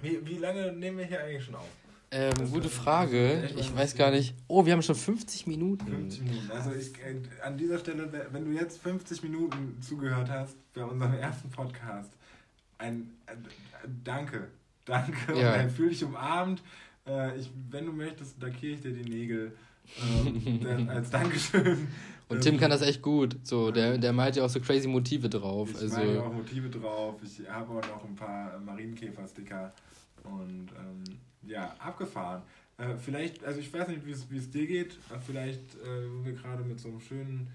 Wie, 0.00 0.26
wie 0.26 0.38
lange 0.38 0.72
nehmen 0.72 0.96
wir 0.96 1.04
hier 1.04 1.22
eigentlich 1.22 1.44
schon 1.44 1.56
auf? 1.56 1.68
Ähm, 2.12 2.52
gute 2.52 2.68
Frage. 2.68 3.50
Ich 3.56 3.74
weiß 3.74 3.96
gar 3.96 4.10
nicht. 4.10 4.34
Oh, 4.46 4.64
wir 4.66 4.74
haben 4.74 4.82
schon 4.82 4.94
50 4.94 5.46
Minuten. 5.46 5.86
50 5.86 6.20
Minuten. 6.22 6.50
Also 6.50 6.72
ich, 6.72 6.92
äh, 6.98 7.20
an 7.42 7.56
dieser 7.56 7.78
Stelle, 7.78 8.10
wenn 8.30 8.44
du 8.44 8.52
jetzt 8.52 8.82
50 8.82 9.22
Minuten 9.22 9.78
zugehört 9.80 10.28
hast 10.30 10.54
bei 10.74 10.84
unserem 10.84 11.14
ersten 11.14 11.50
Podcast, 11.50 12.12
ein, 12.78 13.10
ein, 13.26 13.44
ein 13.82 14.00
Danke 14.04 14.48
danke 14.84 15.38
ja. 15.38 15.60
und 15.62 15.70
fühl 15.70 15.90
dich 15.90 16.04
umarmt. 16.04 16.62
Äh, 17.06 17.38
ich, 17.38 17.50
wenn 17.70 17.86
du 17.86 17.92
möchtest, 17.92 18.40
lackiere 18.40 18.74
ich 18.74 18.80
dir 18.80 18.92
die 18.92 19.08
Nägel 19.08 19.52
ähm, 20.00 20.88
als 20.88 21.10
Dankeschön. 21.10 21.88
Und 22.28 22.40
Tim 22.40 22.58
kann 22.58 22.70
das 22.70 22.82
echt 22.82 23.02
gut. 23.02 23.36
So, 23.42 23.70
der, 23.70 23.98
der 23.98 24.12
malt 24.12 24.36
ja 24.36 24.44
auch 24.44 24.48
so 24.48 24.60
crazy 24.60 24.88
Motive 24.88 25.28
drauf. 25.28 25.70
Ich 25.74 25.82
also, 25.82 25.96
male 25.96 26.22
auch 26.22 26.32
Motive 26.32 26.70
drauf. 26.70 27.16
Ich 27.22 27.46
habe 27.48 27.72
auch 27.72 27.88
noch 27.88 28.04
ein 28.04 28.14
paar 28.14 28.58
Marienkäfer-Sticker. 28.60 29.72
Und 30.24 30.68
ähm, 30.78 31.04
ja, 31.42 31.74
abgefahren. 31.78 32.42
Äh, 32.78 32.96
vielleicht, 32.96 33.44
also 33.44 33.60
ich 33.60 33.72
weiß 33.72 33.88
nicht, 33.88 34.06
wie 34.06 34.36
es 34.36 34.50
dir 34.50 34.66
geht, 34.66 34.98
aber 35.10 35.20
vielleicht, 35.20 35.74
äh, 35.76 36.10
wo 36.10 36.24
wir 36.24 36.32
gerade 36.32 36.64
mit 36.64 36.80
so 36.80 36.88
einem 36.88 37.00
schönen, 37.00 37.48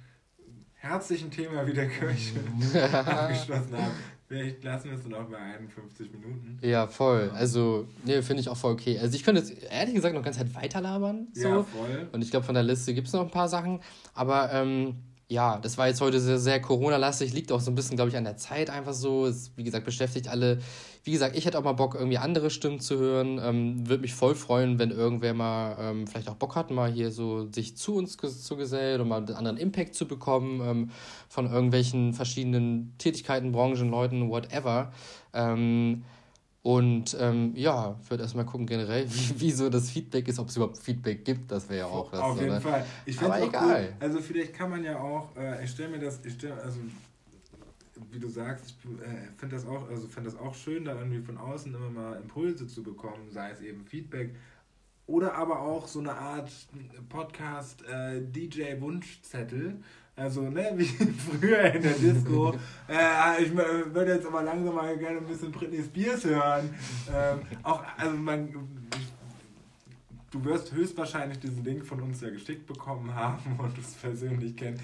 herzlichen 0.74 1.32
Thema 1.32 1.66
wie 1.66 1.74
der 1.74 1.90
Kirche 1.90 2.40
abgeschlossen 3.06 3.78
haben, 3.78 3.94
Vielleicht 4.28 4.62
lassen 4.62 4.90
wir 4.90 4.98
es 4.98 5.04
dann 5.04 5.14
auch 5.14 5.30
bei 5.30 5.38
51 5.38 6.12
Minuten. 6.12 6.60
Ja, 6.62 6.88
voll. 6.88 7.32
Also, 7.34 7.88
nee, 8.04 8.22
finde 8.22 8.42
ich 8.42 8.50
auch 8.50 8.58
voll 8.58 8.74
okay. 8.74 9.00
Also, 9.00 9.16
ich 9.16 9.24
könnte 9.24 9.42
jetzt 9.42 9.54
ehrlich 9.72 9.96
gesagt 9.96 10.14
noch 10.14 10.22
ganz 10.22 10.38
Zeit 10.38 10.54
weiterlabern. 10.54 11.30
So. 11.32 11.48
Ja, 11.48 11.64
voll. 11.64 12.10
Und 12.12 12.22
ich 12.22 12.30
glaube, 12.30 12.46
von 12.46 12.54
der 12.54 12.64
Liste 12.64 12.94
gibt 12.94 13.08
es 13.08 13.14
noch 13.14 13.22
ein 13.22 13.32
paar 13.32 13.48
Sachen. 13.48 13.80
Aber 14.14 14.52
ähm, 14.52 14.98
ja, 15.30 15.60
das 15.60 15.78
war 15.78 15.88
jetzt 15.88 16.02
heute 16.02 16.20
sehr, 16.20 16.40
sehr 16.40 16.62
Corona-lastig, 16.62 17.34
liegt 17.34 17.54
auch 17.54 17.62
so 17.62 17.72
ein 17.72 17.76
bisschen, 17.76 17.96
glaube 17.96 18.10
ich, 18.10 18.18
an 18.18 18.26
der 18.26 18.36
Zeit 18.36 18.70
einfach 18.70 18.94
so. 18.94 19.28
Es, 19.28 19.52
wie 19.56 19.64
gesagt, 19.64 19.86
beschäftigt 19.86 20.28
alle. 20.28 20.60
Wie 21.08 21.14
gesagt, 21.14 21.38
ich 21.38 21.46
hätte 21.46 21.58
auch 21.58 21.64
mal 21.64 21.72
Bock, 21.72 21.96
irgendwie 21.96 22.18
andere 22.18 22.50
Stimmen 22.50 22.82
zu 22.82 23.00
hören. 23.00 23.40
Ähm, 23.42 23.88
Würde 23.88 24.02
mich 24.02 24.14
voll 24.14 24.36
freuen, 24.36 24.78
wenn 24.78 24.92
irgendwer 24.92 25.34
mal 25.34 25.78
ähm, 25.80 26.06
vielleicht 26.06 26.28
auch 26.28 26.36
Bock 26.36 26.58
hat, 26.58 26.70
mal 26.70 26.92
hier 26.92 27.12
so 27.12 27.50
sich 27.50 27.78
zu 27.78 27.96
uns 27.96 28.18
zu 28.18 28.58
gesellen 28.58 29.00
und 29.00 29.08
mal 29.08 29.20
einen 29.20 29.34
anderen 29.34 29.56
Impact 29.56 29.96
zu 29.96 30.06
bekommen 30.06 30.60
ähm, 30.62 30.92
von 31.30 31.50
irgendwelchen 31.50 32.12
verschiedenen 32.12 32.94
Tätigkeiten, 32.98 33.54
Branchen, 33.54 33.90
Leuten, 33.90 34.30
whatever. 34.30 34.92
Ähm, 35.34 36.04
und 36.62 37.16
ähm, 37.22 37.54
ja, 37.56 37.96
würde 38.10 38.24
erstmal 38.24 38.44
gucken 38.44 38.68
generell, 38.68 39.06
wie, 39.10 39.40
wie 39.40 39.52
so 39.52 39.70
das 39.70 39.90
Feedback 39.90 40.28
ist, 40.28 40.40
ob 40.40 40.50
es 40.50 40.58
überhaupt 40.58 40.78
Feedback 40.78 41.24
gibt. 41.24 41.50
Das 41.50 41.70
wäre 41.70 41.80
ja 41.80 41.86
auch 41.86 42.12
das. 42.12 42.20
Auf 42.20 42.38
jeden 42.38 42.52
oder? 42.52 42.60
Fall. 42.60 42.86
Ich 43.06 43.22
Aber 43.22 43.42
egal. 43.42 43.84
Cool. 43.84 43.94
Also 44.02 44.20
vielleicht 44.20 44.54
kann 44.54 44.72
man 44.72 44.84
ja 44.84 45.00
auch, 45.00 45.34
äh, 45.38 45.64
ich 45.64 45.72
stelle 45.72 45.88
mir 45.88 46.00
das, 46.00 46.20
ich 46.26 46.34
stell, 46.34 46.52
also 46.52 46.80
wie 48.12 48.20
du 48.20 48.30
sagst, 48.30 48.76
ich 48.84 48.90
äh, 49.02 49.32
finde 49.38 49.56
das 49.56 49.66
auch, 49.66 49.90
also 49.90 50.08
finde 50.08 50.30
das 50.30 50.40
auch 50.40 50.56
schön, 50.56 50.86
da 50.86 50.96
irgendwie 50.96 51.22
von 51.22 51.38
außen 51.38 51.74
immer 51.74 51.90
mal 51.90 52.18
Impulse 52.18 52.68
zu 52.68 52.84
bekommen, 52.84 53.30
sei 53.30 53.52
es 53.52 53.62
eben 53.62 53.86
Feedback 53.86 54.36
oder 55.08 55.36
aber 55.36 55.62
auch 55.62 55.88
so 55.88 56.00
eine 56.00 56.14
Art 56.14 56.52
Podcast 57.10 57.84
äh, 57.86 58.22
DJ 58.22 58.80
Wunschzettel, 58.80 59.80
also, 60.18 60.50
ne, 60.50 60.74
wie 60.76 60.86
früher 60.86 61.74
in 61.74 61.82
der 61.84 61.94
Disco. 61.94 62.52
äh, 62.90 63.44
ich 63.44 63.56
würde 63.56 64.16
jetzt 64.16 64.26
aber 64.26 64.42
langsam 64.42 64.74
mal 64.74 64.98
gerne 64.98 65.20
ein 65.20 65.28
bisschen 65.28 65.52
Britney 65.52 65.84
Spears 65.84 66.26
hören. 66.26 66.74
Ähm, 67.14 67.40
auch, 67.62 67.84
also 67.98 68.18
man, 68.18 68.50
du 70.32 70.44
wirst 70.44 70.74
höchstwahrscheinlich 70.74 71.40
diesen 71.40 71.64
Link 71.64 71.86
von 71.86 72.02
uns 72.02 72.20
ja 72.22 72.32
geschickt 72.32 72.66
bekommen 72.66 73.14
haben 73.14 73.60
und 73.60 73.78
es 73.78 73.94
persönlich 73.94 74.56
kennen. 74.58 74.82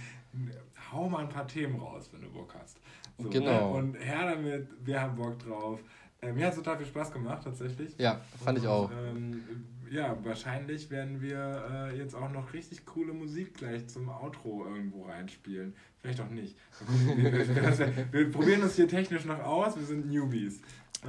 Hau 0.92 1.10
mal 1.10 1.24
ein 1.24 1.30
paar 1.30 1.48
Themen 1.48 1.80
raus, 1.80 2.10
wenn 2.12 2.22
du 2.22 2.30
Bock 2.30 2.54
hast. 2.62 2.78
So, 3.18 3.30
genau. 3.30 3.74
Ne? 3.74 3.78
Und 3.78 3.96
her 3.96 4.32
damit, 4.32 4.68
wir 4.84 5.02
haben 5.02 5.16
Bock 5.16 5.40
drauf. 5.40 5.80
Äh, 6.22 6.32
mir 6.34 6.46
hat 6.46 6.54
es 6.54 6.60
total 6.60 6.78
viel 6.78 6.88
Spaß 6.88 7.12
gemacht, 7.12 7.44
tatsächlich. 7.44 7.94
Ja, 7.98 8.22
fand 8.44 8.58
und, 8.58 8.64
ich 8.64 8.70
auch. 8.70 8.90
Ähm, 8.92 9.44
ja, 9.92 10.18
wahrscheinlich 10.24 10.90
werden 10.90 11.22
wir 11.22 11.64
äh, 11.72 11.98
jetzt 11.98 12.16
auch 12.16 12.32
noch 12.32 12.54
richtig 12.54 12.86
coole 12.86 13.14
Musik 13.14 13.56
gleich 13.56 13.88
zum 13.88 14.10
Outro 14.10 14.66
irgendwo 14.66 15.06
reinspielen. 15.06 15.76
Vielleicht 16.02 16.20
auch 16.22 16.30
nicht. 16.30 16.58
Wir, 17.16 18.12
wir, 18.12 18.32
probieren 18.32 18.64
uns 18.64 18.76
hier 18.76 18.90
technisch 18.90 19.24
noch 19.24 19.40
aus, 19.40 19.78
wir 19.78 19.86
sind 19.86 20.12
Newbies. 20.12 20.60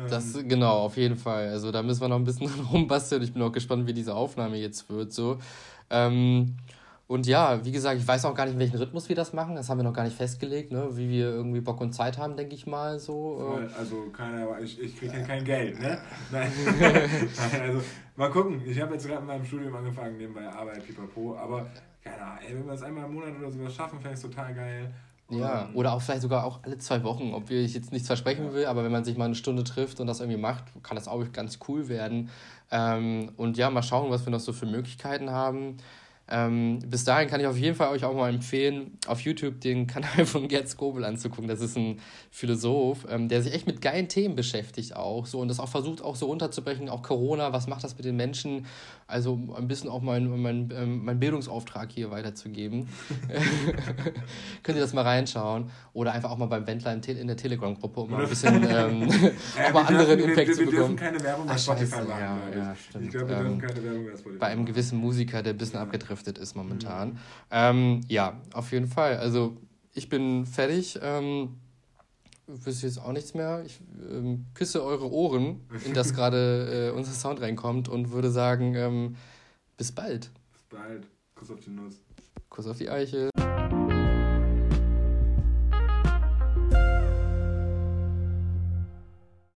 Das, 0.09 0.37
ähm, 0.37 0.49
genau, 0.49 0.85
auf 0.85 0.97
jeden 0.97 1.17
Fall. 1.17 1.49
Also 1.49 1.73
da 1.73 1.83
müssen 1.83 2.01
wir 2.01 2.09
noch 2.09 2.17
ein 2.17 2.25
bisschen 2.25 2.49
rumbasteln. 2.73 3.23
Ich 3.23 3.33
bin 3.33 3.43
auch 3.43 3.51
gespannt, 3.51 3.87
wie 3.89 3.93
diese 3.93 4.15
Aufnahme 4.15 4.57
jetzt 4.57 4.89
wird. 4.89 5.13
So. 5.13 5.39
Ähm, 5.91 6.57
und 7.07 7.27
ja, 7.27 7.63
wie 7.65 7.73
gesagt, 7.73 8.01
ich 8.01 8.09
weiß 8.09 8.25
auch 8.25 8.35
gar 8.35 8.47
nicht, 8.47 8.55
in 8.55 8.61
welchen 8.61 8.79
Rhythmus 8.79 9.09
wir 9.11 9.17
das 9.17 9.35
machen. 9.35 9.55
Das 9.57 9.69
haben 9.69 9.79
wir 9.79 9.85
noch 9.85 9.93
gar 9.93 10.05
nicht 10.05 10.17
festgelegt, 10.17 10.73
ne? 10.73 10.89
wie 10.93 11.09
wir 11.11 11.27
irgendwie 11.27 11.61
Bock 11.61 11.81
und 11.83 11.93
Zeit 11.93 12.17
haben, 12.17 12.35
denke 12.37 12.55
ich 12.55 12.67
mal. 12.67 12.99
so. 12.99 13.37
Voll, 13.39 13.71
also, 13.79 14.11
keine, 14.11 14.49
ich, 14.63 14.81
ich 14.81 14.97
kriege 14.97 15.19
ja 15.19 15.23
kein 15.23 15.45
Geld, 15.45 15.79
ne? 15.81 15.99
Nein. 16.33 16.51
Nein, 16.81 17.61
also, 17.61 17.83
mal 18.17 18.31
gucken. 18.31 18.63
Ich 18.65 18.81
habe 18.81 18.95
jetzt 18.95 19.07
gerade 19.07 19.21
in 19.21 19.27
meinem 19.27 19.45
Studium 19.45 19.75
angefangen, 19.75 20.17
nebenbei 20.17 20.49
Arbeit, 20.49 20.87
pipapo. 20.87 21.37
Aber, 21.37 21.67
keine 22.03 22.23
Ahnung, 22.23 22.39
ey, 22.49 22.55
wenn 22.55 22.67
wir 22.67 22.73
es 22.73 22.83
einmal 22.83 23.05
im 23.05 23.15
Monat 23.15 23.37
oder 23.39 23.53
sowas 23.53 23.75
schaffen, 23.75 24.01
fände 24.01 24.19
ich 24.19 24.25
es 24.25 24.31
total 24.31 24.55
geil. 24.55 24.91
Ja, 25.31 25.71
oder 25.75 25.93
auch 25.95 26.03
vielleicht 26.03 26.23
sogar 26.23 26.45
auch 26.45 26.61
alle 26.63 26.77
zwei 26.79 27.03
Wochen, 27.03 27.33
ob 27.33 27.51
ich 27.51 27.75
jetzt 27.75 27.93
nichts 27.93 28.07
versprechen 28.07 28.53
will, 28.53 28.67
aber 28.67 28.85
wenn 28.85 28.93
man 28.93 29.05
sich 29.05 29.17
mal 29.17 29.25
eine 29.25 29.35
Stunde 29.35 29.65
trifft 29.65 29.99
und 30.01 30.07
das 30.07 30.21
irgendwie 30.21 30.39
macht, 30.39 30.65
kann 30.83 30.97
das 30.97 31.09
auch 31.09 31.23
ganz 31.33 31.59
cool 31.67 31.89
werden. 31.89 32.31
Ähm, 32.71 33.31
und 33.37 33.57
ja, 33.57 33.71
mal 33.71 33.83
schauen, 33.83 34.11
was 34.11 34.27
wir 34.27 34.31
noch 34.31 34.41
so 34.41 34.53
für 34.53 34.67
Möglichkeiten 34.67 35.31
haben. 35.31 35.79
Ähm, 36.27 36.79
bis 36.87 37.05
dahin 37.05 37.29
kann 37.29 37.41
ich 37.41 37.47
auf 37.47 37.57
jeden 37.59 37.77
Fall 37.77 37.89
euch 37.89 38.03
auch 38.05 38.15
mal 38.15 38.33
empfehlen, 38.33 38.97
auf 39.07 39.21
YouTube 39.21 39.61
den 39.61 39.87
Kanal 39.95 40.25
von 40.25 40.49
Gerd 40.49 40.69
Skobel 40.69 41.05
anzugucken. 41.05 41.49
Das 41.49 41.61
ist 41.61 41.77
ein 41.77 42.01
Philosoph, 42.31 43.07
ähm, 43.11 43.29
der 43.29 43.43
sich 43.43 43.53
echt 43.53 43.67
mit 43.67 43.83
geilen 43.83 44.09
Themen 44.09 44.35
beschäftigt 44.35 44.97
auch 44.97 45.27
so 45.27 45.41
und 45.41 45.49
das 45.49 45.61
auch 45.61 45.69
versucht 45.69 46.03
auch 46.03 46.17
so 46.17 46.27
runterzubrechen, 46.27 46.89
auch 46.89 47.03
Corona, 47.03 47.53
was 47.53 47.67
macht 47.67 47.85
das 47.85 47.97
mit 47.97 48.07
den 48.07 48.17
Menschen? 48.17 48.67
Also 49.07 49.39
ein 49.55 49.69
bisschen 49.69 49.91
auch 49.91 50.01
mein, 50.01 50.41
mein, 50.41 50.73
ähm, 50.75 51.05
mein 51.05 51.21
Bildungsauftrag 51.21 51.93
hier 51.93 52.11
weiterzugeben. 52.11 52.89
Könnt 54.63 54.79
ihr 54.79 54.83
das 54.83 54.95
mal 54.95 55.03
reinschauen 55.03 55.71
oder 55.93 56.13
einfach 56.13 56.31
auch 56.31 56.39
mal 56.39 56.47
beim 56.47 56.67
Wendler 56.67 56.95
in, 56.95 57.27
der 57.27 57.37
Telegram-Gruppe, 57.37 58.01
um 58.01 58.11
mal 58.11 58.23
ein 58.23 58.29
bisschen 58.31 58.55
ähm, 58.69 59.09
auch 59.63 59.73
mal 59.75 59.85
anderen 59.85 60.19
dürfen, 60.19 60.31
Impact 60.31 60.37
wir, 60.37 60.47
wir, 60.47 60.55
zu 60.55 60.65
bekommen. 60.65 60.73
Wir 60.73 60.79
dürfen 60.79 60.97
keine 60.97 61.23
Werbung 61.23 61.47
bei 61.47 61.59
Spotify 61.59 61.97
machen. 61.97 62.09
Ja, 62.09 62.39
ja. 62.57 62.77
Ich 62.99 63.11
glaube, 63.11 63.29
wir 63.29 63.37
dürfen 63.37 63.53
ähm, 63.53 63.61
keine 63.61 63.85
Werbung 63.85 64.05
bei 64.07 64.17
Spotify 64.17 64.39
Bei 64.39 64.47
einem 64.47 64.65
gewissen 64.65 64.99
Musiker, 64.99 65.43
der 65.43 65.53
ein 65.53 65.59
bisschen 65.59 65.77
ja. 65.77 65.83
Abgedriftet 66.15 66.39
ist 66.39 66.55
momentan. 66.55 67.11
Mhm. 67.11 67.19
Ähm, 67.51 68.01
ja, 68.09 68.41
auf 68.53 68.73
jeden 68.73 68.87
Fall. 68.87 69.19
Also 69.19 69.57
ich 69.93 70.09
bin 70.09 70.47
fertig. 70.47 70.99
Ähm, 71.03 71.57
wüsste 72.47 72.87
jetzt 72.87 72.99
auch 72.99 73.13
nichts 73.13 73.35
mehr. 73.35 73.63
Ich 73.65 73.81
ähm, 74.11 74.47
küsse 74.55 74.85
eure 74.85 75.11
Ohren, 75.11 75.61
in 75.85 75.95
das 75.95 76.13
gerade 76.15 76.91
äh, 76.93 76.97
unser 76.97 77.13
Sound 77.13 77.41
reinkommt 77.41 77.89
und 77.89 78.11
würde 78.11 78.31
sagen, 78.31 78.75
ähm, 78.75 79.17
bis 79.77 79.93
bald. 79.93 80.31
Bis 80.53 80.63
bald. 80.69 81.07
Kuss 81.35 81.51
auf 81.51 81.61
die 81.61 81.71
Nuss. 81.71 81.95
Kuss 82.49 82.67
auf 82.67 82.79
die 82.79 82.91
Eiche. 82.91 83.31